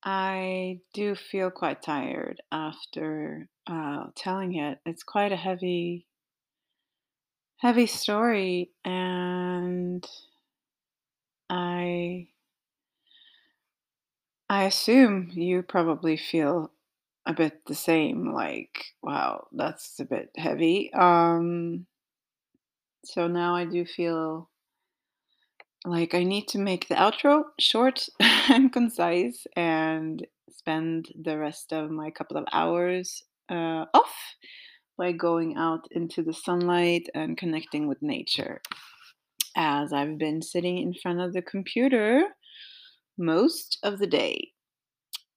I 0.03 0.81
do 0.95 1.15
feel 1.15 1.51
quite 1.51 1.83
tired 1.83 2.43
after 2.51 3.49
uh, 3.69 4.07
telling 4.17 4.57
it. 4.57 4.81
It's 4.85 5.05
quite 5.05 5.31
a 5.31 5.37
heavy, 5.37 6.08
heavy 7.59 7.87
story, 7.87 8.71
and 8.85 10.07
I, 11.51 12.29
I 14.51 14.65
assume 14.65 15.31
you 15.33 15.63
probably 15.63 16.19
feel 16.19 16.71
a 17.25 17.33
bit 17.33 17.65
the 17.67 17.75
same. 17.75 18.33
Like, 18.33 18.95
wow, 19.03 19.49
that's 19.53 19.99
a 20.01 20.05
bit 20.05 20.31
heavy. 20.37 20.93
Um, 20.93 21.87
so 23.05 23.27
now 23.27 23.57
I 23.57 23.65
do 23.65 23.85
feel 23.85 24.51
like 25.85 26.15
I 26.15 26.25
need 26.25 26.49
to 26.49 26.59
make 26.59 26.89
the 26.89 26.95
outro 26.97 27.45
short 27.59 28.09
and 28.21 28.73
concise 28.73 29.47
and 29.57 30.27
spend 30.51 31.09
the 31.21 31.39
rest 31.39 31.73
of 31.73 31.91
my 31.91 32.11
couple 32.11 32.37
of 32.37 32.45
hours 32.53 33.23
uh, 33.51 33.85
off 33.95 34.15
by 34.99 35.13
going 35.13 35.57
out 35.57 35.87
into 35.93 36.23
the 36.23 36.35
sunlight 36.35 37.09
and 37.15 37.39
connecting 37.39 37.87
with 37.87 38.03
nature. 38.03 38.61
As 39.57 39.93
I've 39.93 40.19
been 40.19 40.43
sitting 40.43 40.79
in 40.79 40.93
front 40.93 41.21
of 41.21 41.33
the 41.33 41.43
computer 41.43 42.25
most 43.17 43.79
of 43.83 43.99
the 43.99 44.07
day. 44.07 44.53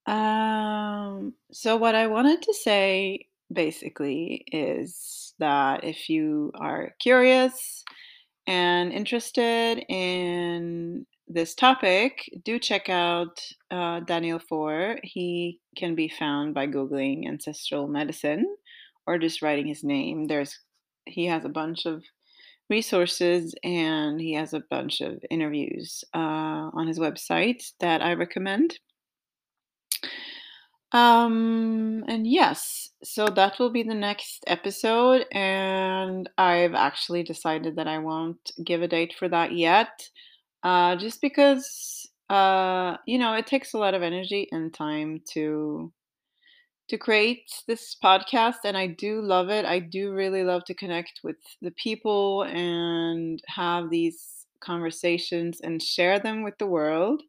Um, 0.06 1.34
so, 1.52 1.76
what 1.76 1.94
I 1.94 2.08
wanted 2.08 2.42
to 2.42 2.54
say 2.54 3.26
basically 3.52 4.44
is 4.50 5.34
that 5.38 5.84
if 5.84 6.08
you 6.08 6.50
are 6.56 6.94
curious 7.00 7.84
and 8.46 8.92
interested 8.92 9.84
in 9.88 11.06
this 11.28 11.54
topic, 11.54 12.28
do 12.44 12.58
check 12.58 12.88
out 12.88 13.40
uh, 13.70 14.00
Daniel 14.00 14.40
Foor. 14.40 14.98
He 15.02 15.60
can 15.76 15.94
be 15.94 16.08
found 16.08 16.54
by 16.54 16.66
Googling 16.66 17.28
ancestral 17.28 17.86
medicine 17.86 18.44
or 19.06 19.18
just 19.18 19.42
writing 19.42 19.66
his 19.66 19.84
name. 19.84 20.26
There's 20.26 20.58
he 21.06 21.26
has 21.26 21.44
a 21.44 21.48
bunch 21.48 21.86
of 21.86 22.02
resources 22.70 23.54
and 23.62 24.20
he 24.20 24.34
has 24.34 24.54
a 24.54 24.62
bunch 24.70 25.00
of 25.00 25.22
interviews 25.30 26.04
uh, 26.14 26.70
on 26.72 26.86
his 26.86 26.98
website 26.98 27.62
that 27.80 28.02
I 28.02 28.14
recommend. 28.14 28.78
Um, 30.92 32.04
and 32.06 32.26
yes, 32.26 32.90
so 33.02 33.26
that 33.26 33.58
will 33.58 33.70
be 33.70 33.82
the 33.82 33.94
next 33.94 34.44
episode, 34.46 35.24
and 35.32 36.28
I've 36.36 36.74
actually 36.74 37.22
decided 37.22 37.76
that 37.76 37.88
I 37.88 37.98
won't 37.98 38.50
give 38.62 38.82
a 38.82 38.88
date 38.88 39.14
for 39.18 39.26
that 39.30 39.52
yet, 39.52 40.02
uh, 40.62 40.96
just 40.96 41.22
because 41.22 42.10
uh, 42.28 42.98
you 43.06 43.18
know 43.18 43.32
it 43.34 43.46
takes 43.46 43.72
a 43.72 43.78
lot 43.78 43.94
of 43.94 44.02
energy 44.02 44.48
and 44.52 44.72
time 44.72 45.22
to 45.32 45.90
to 46.92 46.98
create 46.98 47.50
this 47.66 47.96
podcast, 48.04 48.66
and 48.66 48.76
I 48.76 48.86
do 48.86 49.22
love 49.22 49.48
it. 49.48 49.64
I 49.64 49.78
do 49.78 50.12
really 50.12 50.44
love 50.44 50.62
to 50.66 50.74
connect 50.74 51.20
with 51.24 51.38
the 51.62 51.70
people 51.70 52.42
and 52.42 53.42
have 53.46 53.88
these 53.88 54.44
conversations 54.60 55.62
and 55.62 55.82
share 55.82 56.18
them 56.18 56.42
with 56.42 56.58
the 56.58 56.66
world. 56.66 57.22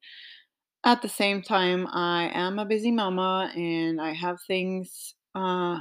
At 0.84 1.02
the 1.02 1.08
same 1.08 1.42
time, 1.42 1.88
I 1.88 2.30
am 2.34 2.60
a 2.60 2.66
busy 2.66 2.92
mama 2.92 3.54
and 3.56 4.02
I 4.02 4.12
have 4.12 4.42
things 4.42 5.16
uh, 5.34 5.80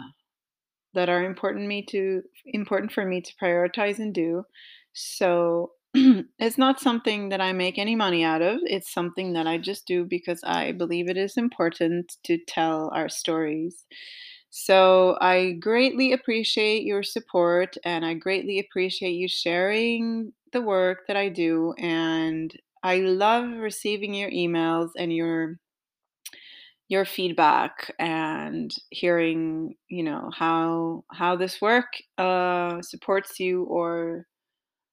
that 0.95 1.09
are 1.09 1.25
important 1.25 1.67
me 1.67 1.85
to 1.87 2.23
important 2.47 2.93
for 2.93 3.05
me 3.05 3.21
to 3.21 3.35
prioritize 3.35 3.99
and 3.99 4.15
do. 4.15 4.45
So 4.93 5.73
it's 6.39 6.57
not 6.59 6.81
something 6.81 7.29
that 7.29 7.41
I 7.41 7.53
make 7.53 7.79
any 7.79 7.95
money 7.95 8.25
out 8.25 8.41
of. 8.43 8.61
It's 8.65 8.93
something 8.93 9.35
that 9.35 9.47
I 9.47 9.59
just 9.59 9.87
do 9.87 10.05
because 10.05 10.43
I 10.45 10.73
believe 10.73 11.09
it 11.09 11.17
is 11.19 11.37
important 11.37 12.17
to 12.25 12.39
tell 12.39 12.91
our 12.95 13.09
stories. 13.09 13.85
So 14.51 15.19
I 15.21 15.53
greatly 15.53 16.13
appreciate 16.13 16.85
your 16.85 17.03
support 17.03 17.77
and 17.85 18.05
I 18.05 18.15
greatly 18.15 18.59
appreciate 18.59 19.13
you 19.13 19.29
sharing 19.29 20.33
the 20.53 20.61
work 20.63 21.07
that 21.09 21.17
I 21.17 21.29
do 21.29 21.75
and 21.79 22.55
I 22.83 22.99
love 22.99 23.49
receiving 23.51 24.13
your 24.15 24.31
emails 24.31 24.91
and 24.99 25.15
your 25.15 25.59
your 26.89 27.05
feedback 27.05 27.95
and 27.99 28.71
hearing, 28.91 29.75
you 29.89 30.03
know, 30.03 30.31
how 30.37 31.05
how 31.11 31.37
this 31.37 31.61
work 31.61 31.87
uh, 32.19 32.83
supports 32.83 33.41
you 33.41 33.65
or 33.65 34.27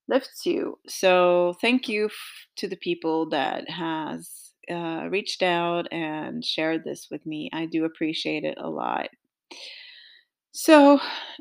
lifts 0.09 0.45
you. 0.45 0.79
So 0.87 1.55
thank 1.61 1.87
you 1.87 2.07
f- 2.07 2.13
to 2.57 2.67
the 2.67 2.75
people 2.75 3.29
that 3.29 3.69
has 3.69 4.51
uh, 4.69 5.07
reached 5.09 5.41
out 5.41 5.87
and 5.91 6.43
shared 6.43 6.83
this 6.83 7.07
with 7.09 7.25
me. 7.25 7.49
I 7.53 7.65
do 7.65 7.85
appreciate 7.85 8.43
it 8.43 8.57
a 8.59 8.69
lot. 8.69 9.09
So 10.51 10.99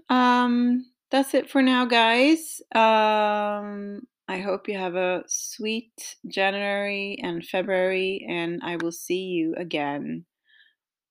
um, 0.08 0.86
that's 1.10 1.34
it 1.34 1.50
for 1.50 1.62
now, 1.62 1.86
guys. 1.86 2.60
Um, 2.74 4.02
I 4.28 4.38
hope 4.38 4.68
you 4.68 4.76
have 4.78 4.94
a 4.94 5.24
sweet 5.26 6.16
January 6.26 7.18
and 7.22 7.44
February, 7.44 8.26
and 8.28 8.60
I 8.62 8.76
will 8.76 8.92
see 8.92 9.22
you 9.22 9.54
again 9.56 10.26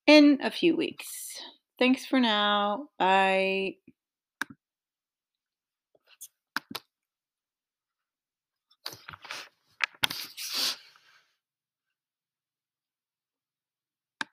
in 0.05 0.39
a 0.41 0.51
few 0.51 0.78
weeks. 0.78 1.41
Thanks 1.80 2.05
for 2.05 2.20
now. 2.20 2.89
Bye. 2.97 3.76